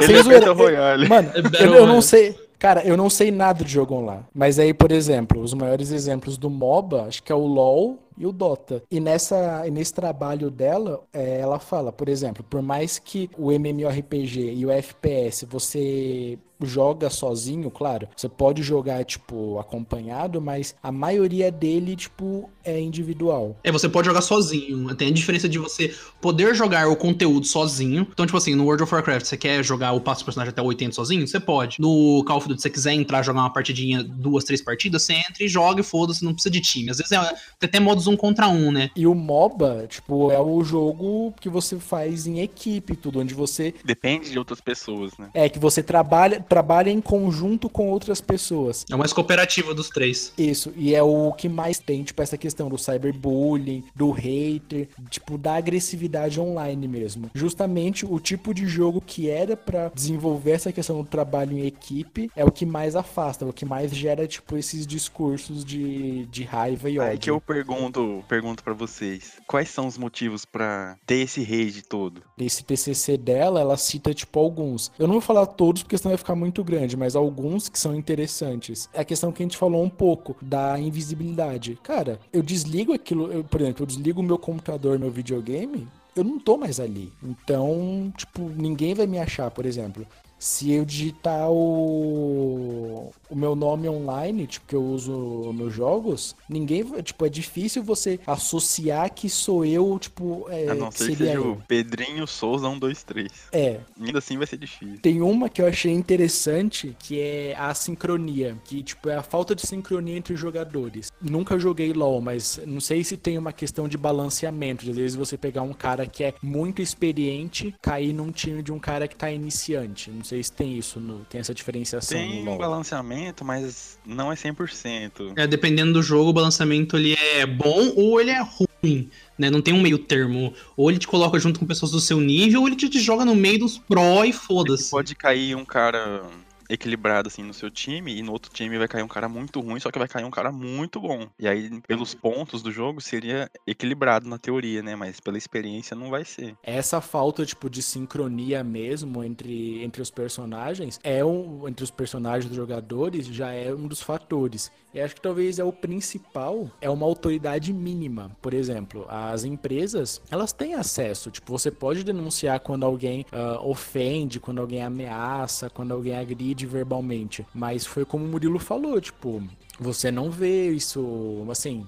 Ele 0.00 0.06
sem 0.06 0.14
é 0.16 0.22
zoeira, 0.22 0.46
Battle 0.46 0.54
Royale. 0.66 1.08
Mano, 1.08 1.32
É 1.34 1.64
eu, 1.66 1.74
eu 1.74 1.86
não 1.86 2.00
sei. 2.00 2.38
Cara, 2.60 2.82
eu 2.84 2.96
não 2.96 3.10
sei 3.10 3.32
nada 3.32 3.64
de 3.64 3.72
jogo 3.72 3.94
online. 3.96 4.22
Mas 4.32 4.58
aí, 4.60 4.72
por 4.72 4.92
exemplo, 4.92 5.40
os 5.42 5.52
maiores 5.52 5.90
exemplos 5.90 6.36
do 6.38 6.48
MOBA, 6.48 7.06
acho 7.08 7.22
que 7.24 7.32
é 7.32 7.34
o 7.34 7.44
LoL 7.46 7.98
e 8.20 8.26
o 8.26 8.32
Dota. 8.32 8.82
E, 8.90 9.00
nessa, 9.00 9.64
nesse 9.72 9.94
trabalho 9.94 10.50
dela, 10.50 11.02
é, 11.10 11.40
ela 11.40 11.58
fala, 11.58 11.90
por 11.90 12.08
exemplo, 12.08 12.44
por 12.44 12.60
mais 12.60 12.98
que 12.98 13.30
o 13.38 13.50
MMORPG 13.50 14.52
e 14.54 14.66
o 14.66 14.70
FPS 14.70 15.46
você 15.46 16.38
joga 16.62 17.08
sozinho, 17.08 17.70
claro, 17.70 18.08
você 18.14 18.28
pode 18.28 18.62
jogar, 18.62 19.04
tipo, 19.04 19.58
acompanhado, 19.58 20.40
mas 20.40 20.74
a 20.82 20.92
maioria 20.92 21.50
dele, 21.50 21.96
tipo, 21.96 22.50
é 22.64 22.78
individual. 22.78 23.56
É, 23.64 23.72
você 23.72 23.88
pode 23.88 24.06
jogar 24.06 24.20
sozinho. 24.20 24.94
Tem 24.94 25.08
a 25.08 25.12
diferença 25.12 25.48
de 25.48 25.58
você 25.58 25.94
poder 26.20 26.54
jogar 26.54 26.88
o 26.88 26.96
conteúdo 26.96 27.46
sozinho. 27.46 28.06
Então, 28.12 28.26
tipo 28.26 28.36
assim, 28.36 28.54
no 28.54 28.64
World 28.64 28.82
of 28.82 28.94
Warcraft, 28.94 29.26
você 29.26 29.36
quer 29.36 29.62
jogar 29.64 29.92
o 29.92 30.00
passo 30.00 30.22
do 30.22 30.26
personagem 30.26 30.50
até 30.50 30.60
80 30.62 30.94
sozinho? 30.94 31.26
Você 31.26 31.40
pode. 31.40 31.76
No 31.80 32.22
Call 32.26 32.38
of 32.38 32.48
Duty, 32.48 32.60
você 32.60 32.70
quiser 32.70 32.92
entrar, 32.92 33.22
jogar 33.22 33.40
uma 33.40 33.52
partidinha, 33.52 34.02
duas, 34.02 34.44
três 34.44 34.62
partidas, 34.62 35.02
você 35.02 35.14
entra 35.14 35.42
e 35.42 35.48
joga 35.48 35.80
e 35.80 35.84
foda-se, 35.84 36.24
não 36.24 36.34
precisa 36.34 36.52
de 36.52 36.60
time. 36.60 36.90
Às 36.90 36.98
vezes 36.98 37.12
é, 37.12 37.20
tem 37.58 37.68
até 37.68 37.80
modos 37.80 38.06
um 38.10 38.16
contra 38.16 38.48
um, 38.48 38.70
né? 38.70 38.90
E 38.94 39.06
o 39.06 39.14
MOBA, 39.14 39.86
tipo, 39.88 40.30
é 40.30 40.40
o 40.40 40.62
jogo 40.62 41.32
que 41.40 41.48
você 41.48 41.78
faz 41.78 42.26
em 42.26 42.40
equipe, 42.40 42.96
tudo, 42.96 43.20
onde 43.20 43.34
você 43.34 43.74
Depende 43.84 44.30
de 44.30 44.38
outras 44.38 44.60
pessoas, 44.60 45.16
né? 45.18 45.30
É 45.34 45.48
que 45.48 45.58
você 45.58 45.82
trabalha, 45.82 46.40
trabalha 46.40 46.90
em 46.90 47.00
conjunto 47.00 47.68
com 47.68 47.88
outras 47.88 48.20
pessoas. 48.20 48.84
É 48.90 48.94
o 48.94 48.98
mais 48.98 49.12
cooperativo 49.12 49.74
dos 49.74 49.88
três. 49.88 50.32
Isso, 50.36 50.72
e 50.76 50.94
é 50.94 51.02
o 51.02 51.32
que 51.32 51.48
mais 51.48 51.78
tem, 51.78 52.02
tipo, 52.02 52.20
essa 52.22 52.36
questão 52.36 52.68
do 52.68 52.78
cyberbullying, 52.78 53.84
do 53.94 54.10
hater, 54.10 54.88
tipo, 55.08 55.36
da 55.36 55.54
agressividade 55.56 56.40
online 56.40 56.86
mesmo. 56.86 57.30
Justamente 57.34 58.06
o 58.06 58.18
tipo 58.18 58.54
de 58.54 58.66
jogo 58.66 59.00
que 59.00 59.28
era 59.28 59.56
pra 59.56 59.90
desenvolver 59.94 60.52
essa 60.52 60.72
questão 60.72 60.98
do 60.98 61.04
trabalho 61.04 61.58
em 61.58 61.66
equipe 61.66 62.30
é 62.36 62.44
o 62.44 62.50
que 62.50 62.66
mais 62.66 62.94
afasta, 62.94 63.44
é 63.44 63.48
o 63.48 63.52
que 63.52 63.64
mais 63.64 63.94
gera, 63.94 64.26
tipo, 64.26 64.56
esses 64.56 64.86
discursos 64.86 65.64
de, 65.64 66.26
de 66.26 66.44
raiva 66.44 66.88
e 66.88 66.98
ódio. 66.98 67.10
Aí 67.10 67.18
que 67.18 67.30
eu 67.30 67.40
pergunto, 67.40 67.89
pergunto 68.28 68.62
para 68.62 68.72
vocês, 68.72 69.38
quais 69.46 69.68
são 69.68 69.86
os 69.86 69.98
motivos 69.98 70.44
pra 70.44 70.96
ter 71.06 71.16
esse 71.16 71.42
rage 71.42 71.82
todo? 71.82 72.22
Nesse 72.36 72.64
TCC 72.64 73.16
dela, 73.16 73.60
ela 73.60 73.76
cita, 73.76 74.14
tipo, 74.14 74.38
alguns. 74.38 74.90
Eu 74.98 75.06
não 75.06 75.14
vou 75.14 75.20
falar 75.20 75.46
todos, 75.46 75.82
porque 75.82 75.98
senão 75.98 76.10
vai 76.10 76.18
ficar 76.18 76.34
muito 76.34 76.62
grande, 76.62 76.96
mas 76.96 77.16
alguns 77.16 77.68
que 77.68 77.78
são 77.78 77.94
interessantes. 77.94 78.88
É 78.92 79.00
a 79.00 79.04
questão 79.04 79.32
que 79.32 79.42
a 79.42 79.44
gente 79.46 79.56
falou 79.56 79.82
um 79.82 79.90
pouco, 79.90 80.36
da 80.40 80.78
invisibilidade. 80.78 81.78
Cara, 81.82 82.20
eu 82.32 82.42
desligo 82.42 82.92
aquilo, 82.92 83.30
eu, 83.32 83.44
por 83.44 83.60
exemplo, 83.60 83.82
eu 83.82 83.86
desligo 83.86 84.20
o 84.20 84.24
meu 84.24 84.38
computador, 84.38 84.98
meu 84.98 85.10
videogame, 85.10 85.88
eu 86.14 86.24
não 86.24 86.38
tô 86.38 86.56
mais 86.56 86.80
ali. 86.80 87.12
Então, 87.22 88.12
tipo, 88.16 88.42
ninguém 88.42 88.94
vai 88.94 89.06
me 89.06 89.18
achar, 89.18 89.50
por 89.50 89.64
exemplo. 89.64 90.06
Se 90.40 90.72
eu 90.72 90.84
digitar 90.86 91.50
o, 91.50 93.12
o 93.28 93.36
meu 93.36 93.54
nome 93.54 93.88
online, 93.88 94.46
tipo, 94.46 94.66
que 94.66 94.74
eu 94.74 94.82
uso 94.82 95.12
nos 95.52 95.74
jogos, 95.74 96.34
ninguém, 96.48 96.82
tipo, 97.02 97.24
é 97.26 97.28
difícil 97.28 97.82
você 97.82 98.18
associar 98.26 99.12
que 99.12 99.28
sou 99.28 99.64
eu, 99.64 99.98
tipo, 99.98 100.46
é, 100.48 100.68
A 100.70 100.74
não 100.74 100.90
ser 100.90 100.98
que 100.98 101.16
seria 101.16 101.16
seja 101.26 101.38
eu. 101.38 101.52
o 101.52 101.56
Pedrinho 101.68 102.26
Souza 102.26 102.68
123. 102.68 103.30
É, 103.52 103.80
Ainda 104.00 104.18
assim 104.18 104.38
vai 104.38 104.46
ser 104.46 104.56
difícil. 104.56 104.98
Tem 105.00 105.20
uma 105.20 105.48
que 105.48 105.60
eu 105.60 105.66
achei 105.66 105.92
interessante, 105.92 106.96
que 106.98 107.20
é 107.20 107.54
a 107.58 107.74
sincronia, 107.74 108.56
que 108.64 108.82
tipo 108.82 109.08
é 109.10 109.16
a 109.16 109.22
falta 109.22 109.54
de 109.54 109.66
sincronia 109.66 110.16
entre 110.16 110.32
os 110.34 110.40
jogadores. 110.40 111.12
Nunca 111.20 111.58
joguei 111.58 111.92
LoL, 111.92 112.20
mas 112.20 112.58
não 112.66 112.80
sei 112.80 113.04
se 113.04 113.16
tem 113.16 113.36
uma 113.36 113.52
questão 113.52 113.86
de 113.86 113.98
balanceamento, 113.98 114.84
de 114.84 114.90
às 114.90 114.96
vezes 114.96 115.16
você 115.16 115.36
pegar 115.36 115.62
um 115.62 115.72
cara 115.74 116.06
que 116.06 116.24
é 116.24 116.34
muito 116.42 116.80
experiente, 116.80 117.74
cair 117.82 118.12
num 118.14 118.30
time 118.32 118.62
de 118.62 118.72
um 118.72 118.78
cara 118.78 119.06
que 119.06 119.16
tá 119.16 119.30
iniciante. 119.30 120.10
Não 120.10 120.24
se 120.42 120.52
tem 120.52 120.76
isso, 120.78 120.98
no- 121.00 121.24
tem 121.28 121.40
essa 121.40 121.52
diferenciação 121.54 122.16
Tem 122.18 122.44
no 122.44 122.52
um 122.52 122.58
balanceamento, 122.58 123.44
mas 123.44 123.98
não 124.06 124.30
é 124.32 124.36
100%. 124.36 125.32
É, 125.36 125.46
dependendo 125.46 125.92
do 125.92 126.02
jogo, 126.02 126.30
o 126.30 126.32
balanceamento 126.32 126.96
ele 126.96 127.14
é 127.14 127.44
bom 127.46 127.92
ou 127.96 128.20
ele 128.20 128.30
é 128.30 128.40
ruim, 128.40 129.10
né? 129.38 129.50
Não 129.50 129.60
tem 129.60 129.74
um 129.74 129.80
meio 129.80 129.98
termo. 129.98 130.52
Ou 130.76 130.90
ele 130.90 130.98
te 130.98 131.06
coloca 131.08 131.38
junto 131.38 131.58
com 131.60 131.66
pessoas 131.66 131.90
do 131.92 132.00
seu 132.00 132.20
nível, 132.20 132.60
ou 132.62 132.66
ele 132.68 132.76
te, 132.76 132.88
te 132.88 133.00
joga 133.00 133.24
no 133.24 133.34
meio 133.34 133.58
dos 133.58 133.78
pró 133.78 134.24
e 134.24 134.32
foda-se. 134.32 134.90
Pode 134.90 135.14
cair 135.14 135.54
um 135.56 135.64
cara 135.64 136.22
equilibrado 136.70 137.28
assim 137.28 137.42
no 137.42 137.52
seu 137.52 137.70
time 137.70 138.16
e 138.16 138.22
no 138.22 138.32
outro 138.32 138.50
time 138.52 138.78
vai 138.78 138.88
cair 138.88 139.02
um 139.02 139.08
cara 139.08 139.28
muito 139.28 139.60
ruim, 139.60 139.80
só 139.80 139.90
que 139.90 139.98
vai 139.98 140.08
cair 140.08 140.24
um 140.24 140.30
cara 140.30 140.52
muito 140.52 141.00
bom. 141.00 141.28
E 141.38 141.48
aí, 141.48 141.80
pelos 141.82 142.14
pontos 142.14 142.62
do 142.62 142.70
jogo, 142.70 143.00
seria 143.00 143.50
equilibrado 143.66 144.28
na 144.28 144.38
teoria, 144.38 144.82
né? 144.82 144.94
Mas 144.94 145.20
pela 145.20 145.36
experiência 145.36 145.96
não 145.96 146.10
vai 146.10 146.24
ser. 146.24 146.56
Essa 146.62 147.00
falta, 147.00 147.44
tipo, 147.44 147.68
de 147.68 147.82
sincronia 147.82 148.62
mesmo 148.62 149.22
entre, 149.24 149.82
entre 149.82 150.00
os 150.00 150.10
personagens, 150.10 150.98
é 151.02 151.24
um, 151.24 151.68
entre 151.68 151.84
os 151.84 151.90
personagens 151.90 152.46
dos 152.46 152.56
jogadores, 152.56 153.26
já 153.26 153.52
é 153.52 153.72
um 153.72 153.86
dos 153.86 154.00
fatores. 154.00 154.70
E 154.92 155.00
acho 155.00 155.14
que 155.14 155.20
talvez 155.20 155.58
é 155.58 155.64
o 155.64 155.72
principal, 155.72 156.68
é 156.80 156.90
uma 156.90 157.06
autoridade 157.06 157.72
mínima. 157.72 158.36
Por 158.42 158.52
exemplo, 158.52 159.06
as 159.08 159.44
empresas, 159.44 160.20
elas 160.30 160.52
têm 160.52 160.74
acesso, 160.74 161.30
tipo, 161.30 161.52
você 161.52 161.70
pode 161.70 162.02
denunciar 162.02 162.58
quando 162.60 162.84
alguém 162.84 163.24
ah, 163.30 163.60
ofende, 163.62 164.40
quando 164.40 164.60
alguém 164.60 164.82
ameaça, 164.82 165.70
quando 165.70 165.92
alguém 165.92 166.16
agride 166.16 166.59
verbalmente. 166.66 167.46
Mas 167.54 167.86
foi 167.86 168.04
como 168.04 168.24
o 168.24 168.28
Murilo 168.28 168.58
falou, 168.58 169.00
tipo, 169.00 169.42
você 169.80 170.10
não 170.10 170.30
vê 170.30 170.70
isso, 170.70 171.46
assim, 171.50 171.86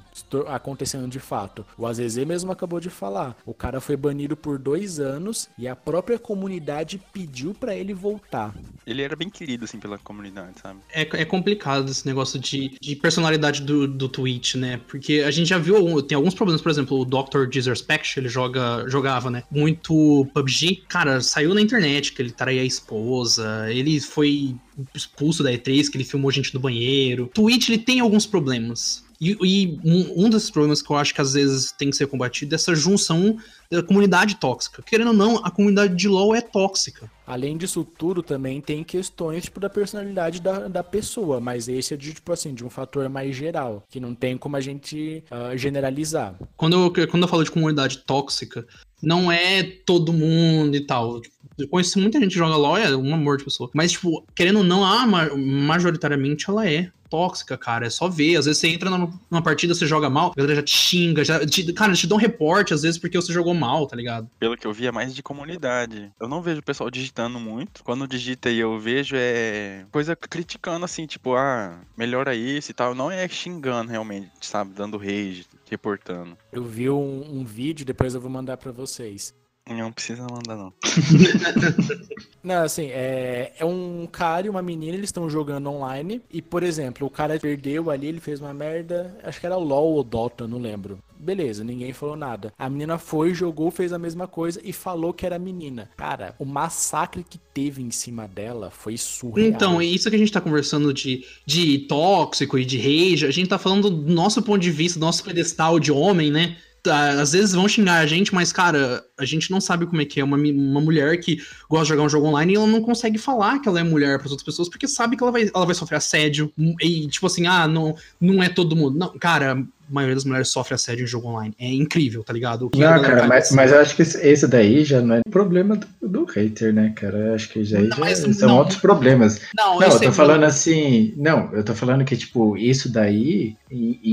acontecendo 0.48 1.06
de 1.06 1.20
fato. 1.20 1.64
O 1.76 1.86
Azeze 1.86 2.24
mesmo 2.24 2.50
acabou 2.50 2.80
de 2.80 2.88
falar. 2.88 3.36
O 3.44 3.52
cara 3.52 3.80
foi 3.80 3.96
banido 3.96 4.36
por 4.36 4.58
dois 4.58 4.98
anos 4.98 5.50
e 5.58 5.68
a 5.68 5.76
própria 5.76 6.18
comunidade 6.18 7.00
pediu 7.12 7.54
pra 7.54 7.76
ele 7.76 7.92
voltar. 7.92 8.54
Ele 8.86 9.02
era 9.02 9.14
bem 9.14 9.28
querido, 9.28 9.66
assim, 9.66 9.78
pela 9.78 9.98
comunidade, 9.98 10.60
sabe? 10.62 10.80
É, 10.90 11.02
é 11.02 11.24
complicado 11.24 11.90
esse 11.90 12.06
negócio 12.06 12.40
de, 12.40 12.76
de 12.80 12.96
personalidade 12.96 13.62
do, 13.62 13.86
do 13.86 14.08
Twitch, 14.08 14.54
né? 14.54 14.80
Porque 14.88 15.22
a 15.26 15.30
gente 15.30 15.48
já 15.48 15.58
viu, 15.58 16.02
tem 16.02 16.16
alguns 16.16 16.34
problemas, 16.34 16.62
por 16.62 16.70
exemplo, 16.70 16.98
o 16.98 17.04
Dr. 17.04 17.46
Disrespect, 17.46 18.18
ele 18.18 18.28
joga, 18.28 18.88
jogava, 18.88 19.30
né? 19.30 19.42
Muito 19.50 20.26
PUBG. 20.32 20.84
Cara, 20.88 21.20
saiu 21.20 21.54
na 21.54 21.60
internet 21.60 22.12
que 22.12 22.22
ele 22.22 22.32
traía 22.32 22.62
a 22.62 22.64
esposa, 22.64 23.70
ele 23.70 24.00
foi 24.00 24.56
expulso 24.94 25.42
da 25.42 25.50
E3, 25.50 25.88
que 25.88 25.96
ele 25.96 26.04
filmou 26.04 26.30
gente 26.30 26.54
no 26.54 26.60
banheiro. 26.60 27.30
Twitch, 27.34 27.68
ele 27.68 27.78
tem 27.78 28.00
alguns 28.00 28.26
problemas. 28.26 29.04
E, 29.22 29.36
e 29.40 29.78
um, 29.84 30.24
um 30.24 30.30
desses 30.30 30.50
problemas 30.50 30.82
que 30.82 30.90
eu 30.90 30.96
acho 30.96 31.14
que 31.14 31.20
às 31.20 31.34
vezes 31.34 31.70
tem 31.70 31.90
que 31.90 31.96
ser 31.96 32.08
combatido 32.08 32.52
é 32.52 32.56
essa 32.56 32.74
junção 32.74 33.36
da 33.70 33.80
comunidade 33.80 34.34
tóxica. 34.34 34.82
Querendo 34.82 35.08
ou 35.08 35.12
não, 35.12 35.36
a 35.44 35.50
comunidade 35.50 35.94
de 35.94 36.08
LoL 36.08 36.34
é 36.34 36.40
tóxica. 36.40 37.08
Além 37.24 37.56
disso 37.56 37.84
tudo, 37.84 38.20
também 38.20 38.60
tem 38.60 38.82
questões 38.82 39.44
tipo, 39.44 39.60
da 39.60 39.70
personalidade 39.70 40.42
da, 40.42 40.66
da 40.66 40.82
pessoa, 40.82 41.38
mas 41.38 41.68
esse 41.68 41.94
é 41.94 41.96
de, 41.96 42.14
tipo 42.14 42.32
assim, 42.32 42.52
de 42.52 42.64
um 42.64 42.68
fator 42.68 43.08
mais 43.08 43.36
geral, 43.36 43.84
que 43.88 44.00
não 44.00 44.12
tem 44.12 44.36
como 44.36 44.56
a 44.56 44.60
gente 44.60 45.22
ah, 45.30 45.56
generalizar. 45.56 46.34
Quando 46.56 46.74
eu, 46.74 47.08
quando 47.08 47.22
eu 47.22 47.28
falo 47.28 47.44
de 47.44 47.50
comunidade 47.52 47.98
tóxica, 47.98 48.66
não 49.00 49.30
é 49.30 49.62
todo 49.62 50.12
mundo 50.12 50.76
e 50.76 50.80
tal. 50.80 51.20
Eu 51.58 51.68
conheço 51.68 51.98
muita 52.00 52.18
gente 52.18 52.30
que 52.32 52.38
joga 52.38 52.56
LOL, 52.56 52.76
é 52.78 52.96
um 52.96 53.14
amor 53.14 53.36
de 53.38 53.44
pessoa. 53.44 53.70
Mas, 53.74 53.92
tipo, 53.92 54.24
querendo 54.34 54.58
ou 54.58 54.64
não, 54.64 54.84
a 54.84 55.06
ma- 55.06 55.30
majoritariamente 55.36 56.48
ela 56.48 56.68
é 56.68 56.90
tóxica, 57.10 57.58
cara. 57.58 57.86
É 57.86 57.90
só 57.90 58.08
ver. 58.08 58.36
Às 58.36 58.46
vezes 58.46 58.58
você 58.60 58.68
entra 58.68 58.88
numa, 58.88 59.12
numa 59.30 59.42
partida, 59.42 59.74
você 59.74 59.86
joga 59.86 60.08
mal, 60.08 60.30
a 60.32 60.34
galera 60.34 60.54
já 60.56 60.62
te 60.62 60.74
xinga, 60.74 61.22
já 61.22 61.44
te, 61.44 61.70
cara, 61.74 61.92
te 61.92 62.06
dão 62.06 62.16
reporte 62.16 62.72
às 62.72 62.82
vezes 62.82 62.98
porque 62.98 63.20
você 63.20 63.30
jogou 63.32 63.52
mal, 63.52 63.86
tá 63.86 63.94
ligado? 63.94 64.30
Pelo 64.40 64.56
que 64.56 64.66
eu 64.66 64.72
vi, 64.72 64.86
é 64.86 64.92
mais 64.92 65.14
de 65.14 65.22
comunidade. 65.22 66.10
Eu 66.18 66.26
não 66.26 66.40
vejo 66.40 66.60
o 66.60 66.64
pessoal 66.64 66.90
digitando 66.90 67.38
muito. 67.38 67.84
Quando 67.84 68.08
digita 68.08 68.48
e 68.50 68.58
eu 68.58 68.78
vejo 68.78 69.14
é 69.18 69.84
coisa 69.92 70.16
criticando 70.16 70.86
assim, 70.86 71.04
tipo, 71.06 71.34
ah, 71.34 71.78
melhora 71.98 72.34
isso 72.34 72.70
e 72.70 72.74
tal. 72.74 72.94
Não 72.94 73.10
é 73.10 73.28
xingando 73.28 73.90
realmente, 73.90 74.30
sabe? 74.40 74.72
Dando 74.72 74.96
rage, 74.96 75.44
reportando. 75.70 76.36
Eu 76.50 76.64
vi 76.64 76.88
um, 76.88 77.40
um 77.40 77.44
vídeo, 77.44 77.84
depois 77.84 78.14
eu 78.14 78.22
vou 78.22 78.30
mandar 78.30 78.56
pra 78.56 78.72
vocês. 78.72 79.34
Não 79.68 79.92
precisa 79.92 80.22
mandar, 80.22 80.56
não. 80.56 80.72
Não, 82.42 82.64
assim, 82.64 82.86
é, 82.86 83.52
é 83.56 83.64
um 83.64 84.08
cara 84.10 84.48
e 84.48 84.50
uma 84.50 84.60
menina, 84.60 84.96
eles 84.96 85.08
estão 85.08 85.30
jogando 85.30 85.70
online. 85.70 86.20
E, 86.32 86.42
por 86.42 86.64
exemplo, 86.64 87.06
o 87.06 87.10
cara 87.10 87.38
perdeu 87.38 87.88
ali, 87.88 88.08
ele 88.08 88.18
fez 88.18 88.40
uma 88.40 88.52
merda. 88.52 89.16
Acho 89.22 89.38
que 89.38 89.46
era 89.46 89.56
LOL 89.56 89.92
ou 89.94 90.02
Dota, 90.02 90.48
não 90.48 90.58
lembro. 90.58 90.98
Beleza, 91.16 91.62
ninguém 91.62 91.92
falou 91.92 92.16
nada. 92.16 92.52
A 92.58 92.68
menina 92.68 92.98
foi, 92.98 93.32
jogou, 93.32 93.70
fez 93.70 93.92
a 93.92 93.98
mesma 93.98 94.26
coisa 94.26 94.60
e 94.64 94.72
falou 94.72 95.12
que 95.12 95.24
era 95.24 95.38
menina. 95.38 95.88
Cara, 95.96 96.34
o 96.36 96.44
massacre 96.44 97.22
que 97.22 97.38
teve 97.38 97.80
em 97.80 97.92
cima 97.92 98.26
dela 98.26 98.72
foi 98.72 98.96
surreal. 98.96 99.48
Então, 99.48 99.80
é 99.80 99.84
isso 99.84 100.10
que 100.10 100.16
a 100.16 100.18
gente 100.18 100.32
tá 100.32 100.40
conversando 100.40 100.92
de, 100.92 101.24
de 101.46 101.78
tóxico 101.86 102.58
e 102.58 102.64
de 102.64 102.76
rage, 102.76 103.24
a 103.24 103.30
gente 103.30 103.48
tá 103.48 103.58
falando 103.58 103.88
do 103.88 104.12
nosso 104.12 104.42
ponto 104.42 104.58
de 104.58 104.72
vista, 104.72 104.98
do 104.98 105.06
nosso 105.06 105.22
pedestal 105.22 105.78
de 105.78 105.92
homem, 105.92 106.32
né? 106.32 106.56
Às 106.90 107.32
vezes 107.32 107.52
vão 107.52 107.68
xingar 107.68 107.98
a 107.98 108.06
gente, 108.06 108.34
mas, 108.34 108.52
cara, 108.52 109.04
a 109.18 109.24
gente 109.24 109.50
não 109.50 109.60
sabe 109.60 109.86
como 109.86 110.02
é 110.02 110.04
que 110.04 110.20
é 110.20 110.24
uma, 110.24 110.36
uma 110.36 110.80
mulher 110.80 111.18
que 111.20 111.40
gosta 111.68 111.84
de 111.84 111.88
jogar 111.90 112.02
um 112.02 112.08
jogo 112.08 112.26
online 112.26 112.52
e 112.52 112.56
ela 112.56 112.66
não 112.66 112.82
consegue 112.82 113.18
falar 113.18 113.60
que 113.60 113.68
ela 113.68 113.78
é 113.80 113.82
mulher 113.84 114.18
para 114.18 114.28
outras 114.28 114.42
pessoas, 114.42 114.68
porque 114.68 114.88
sabe 114.88 115.16
que 115.16 115.22
ela 115.22 115.30
vai, 115.30 115.50
ela 115.54 115.64
vai 115.64 115.74
sofrer 115.74 115.96
assédio. 115.96 116.52
E, 116.80 117.06
tipo 117.06 117.26
assim, 117.26 117.46
ah, 117.46 117.68
não, 117.68 117.94
não 118.20 118.42
é 118.42 118.48
todo 118.48 118.74
mundo. 118.74 118.98
Não, 118.98 119.16
cara, 119.18 119.64
maioria 119.94 120.14
das 120.14 120.24
mulheres 120.24 120.48
sofre 120.48 120.74
assédio 120.74 121.04
em 121.04 121.06
jogo 121.06 121.28
online. 121.28 121.54
É 121.58 121.68
incrível, 121.68 122.22
tá 122.24 122.32
ligado? 122.32 122.70
Que 122.70 122.78
Não, 122.78 122.86
galera 122.86 123.02
cara, 123.02 123.18
faz 123.18 123.28
mas, 123.28 123.44
assim. 123.46 123.54
mas 123.56 123.72
eu 123.72 123.80
acho 123.80 123.96
que 123.96 124.02
esse- 124.02 124.46
daí 124.46 124.84
já 124.84 125.00
não 125.00 125.16
é 125.16 125.20
problema 125.30 125.76
do, 125.76 125.86
do 126.08 126.24
hater, 126.24 126.72
né, 126.72 126.92
cara? 126.96 127.16
Eu 127.18 127.34
acho 127.34 127.48
que 127.48 127.64
já, 127.64 127.80
Não, 127.80 127.88
já 128.08 128.16
são 128.32 128.48
não. 128.48 128.58
outros 128.58 128.78
problemas. 128.78 129.40
Não, 129.56 129.78
Não, 129.78 129.82
eu 129.82 129.90
sei 129.92 130.00
tô 130.06 130.10
que- 130.10 130.16
falando 130.16 130.44
assim. 130.44 131.14
Não, 131.16 131.52
eu 131.52 131.62
tô 131.64 131.74
falando 131.74 132.04
que, 132.04 132.16
tipo, 132.16 132.56
isso 132.56 132.90
daí, 132.90 133.56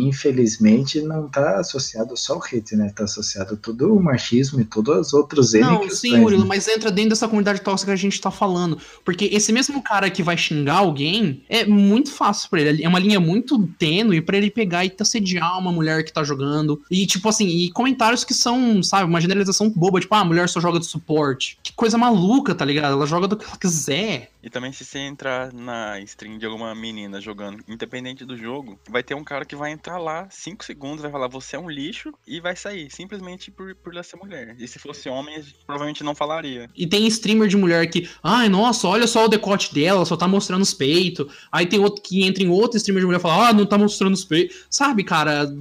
infelizmente, 0.09 1.01
não 1.01 1.27
tá 1.27 1.59
associado 1.59 2.15
só 2.17 2.33
ao 2.33 2.39
hater, 2.39 2.77
né? 2.77 2.91
Tá 2.95 3.03
associado 3.03 3.55
todo 3.57 3.93
o 3.93 4.01
machismo 4.01 4.59
e 4.61 4.65
todos 4.65 5.07
os 5.07 5.13
outros 5.13 5.53
N 5.53 5.61
Não, 5.61 5.89
sim, 5.89 6.17
Murilo, 6.17 6.41
né? 6.43 6.47
mas 6.47 6.67
entra 6.67 6.91
dentro 6.91 7.09
dessa 7.11 7.27
comunidade 7.27 7.61
tóxica 7.61 7.91
que 7.91 7.93
a 7.93 7.97
gente 7.97 8.19
tá 8.19 8.31
falando. 8.31 8.77
Porque 9.05 9.25
esse 9.25 9.51
mesmo 9.51 9.81
cara 9.81 10.09
que 10.09 10.23
vai 10.23 10.37
xingar 10.37 10.75
alguém 10.77 11.43
é 11.49 11.65
muito 11.65 12.11
fácil 12.11 12.49
pra 12.49 12.61
ele. 12.61 12.83
É 12.83 12.87
uma 12.87 12.99
linha 12.99 13.19
muito 13.19 13.67
tênue 13.77 14.21
pra 14.21 14.37
ele 14.37 14.49
pegar 14.49 14.85
e 14.85 14.93
assediar 14.99 15.57
uma 15.57 15.68
mulher 15.71 16.03
que 16.03 16.13
tá 16.13 16.23
jogando. 16.23 16.81
E, 16.89 17.05
tipo 17.05 17.27
assim, 17.29 17.47
e 17.47 17.71
comentários 17.71 18.23
que 18.23 18.33
são, 18.33 18.81
sabe, 18.83 19.05
uma 19.05 19.21
generalização 19.21 19.69
boba, 19.69 19.99
tipo, 19.99 20.13
ah, 20.15 20.19
a 20.19 20.25
mulher 20.25 20.49
só 20.49 20.59
joga 20.59 20.79
de 20.79 20.85
suporte. 20.85 21.57
Que 21.63 21.73
coisa 21.73 21.97
maluca, 21.97 22.55
tá 22.55 22.65
ligado? 22.65 22.93
Ela 22.93 23.05
joga 23.05 23.27
do 23.27 23.37
que 23.37 23.45
ela 23.45 23.57
quiser. 23.57 24.31
E 24.41 24.49
também 24.49 24.71
se 24.71 24.85
você 24.85 24.99
entrar 24.99 25.51
na 25.53 25.99
stream 26.01 26.37
de 26.37 26.45
alguma 26.45 26.73
menina 26.73 27.19
jogando, 27.19 27.63
independente 27.67 28.23
do 28.25 28.37
jogo, 28.37 28.79
vai 28.89 29.03
ter 29.03 29.13
um 29.13 29.23
cara 29.23 29.45
que 29.45 29.55
vai 29.55 29.71
entrar 29.71 29.97
lá 29.97 30.27
5 30.29 30.63
segundos, 30.63 31.01
vai 31.01 31.11
falar 31.11 31.27
você 31.27 31.55
é 31.55 31.59
um 31.59 31.69
lixo 31.69 32.13
e 32.25 32.39
vai 32.39 32.55
sair, 32.55 32.89
simplesmente 32.89 33.51
por, 33.51 33.75
por 33.75 33.93
ela 33.93 34.03
ser 34.03 34.17
mulher. 34.17 34.55
E 34.57 34.67
se 34.67 34.79
fosse 34.79 35.09
homem, 35.09 35.43
provavelmente 35.65 36.03
não 36.03 36.15
falaria. 36.15 36.69
E 36.75 36.87
tem 36.87 37.05
streamer 37.07 37.47
de 37.47 37.57
mulher 37.57 37.89
que, 37.89 38.09
ai, 38.23 38.47
nossa, 38.47 38.87
olha 38.87 39.07
só 39.07 39.25
o 39.25 39.29
decote 39.29 39.73
dela, 39.73 40.05
só 40.05 40.15
tá 40.15 40.27
mostrando 40.27 40.61
os 40.61 40.73
peitos. 40.73 41.31
Aí 41.51 41.65
tem 41.65 41.79
outro 41.79 42.01
que 42.01 42.23
entra 42.23 42.43
em 42.43 42.49
outro 42.49 42.77
streamer 42.77 43.01
de 43.01 43.05
mulher 43.07 43.19
e 43.19 43.21
fala, 43.21 43.49
ah, 43.49 43.53
não 43.53 43.65
tá 43.65 43.77
mostrando 43.77 44.13
os 44.13 44.23
peitos. 44.23 44.65
Sabe, 44.69 45.03
cara? 45.03 45.51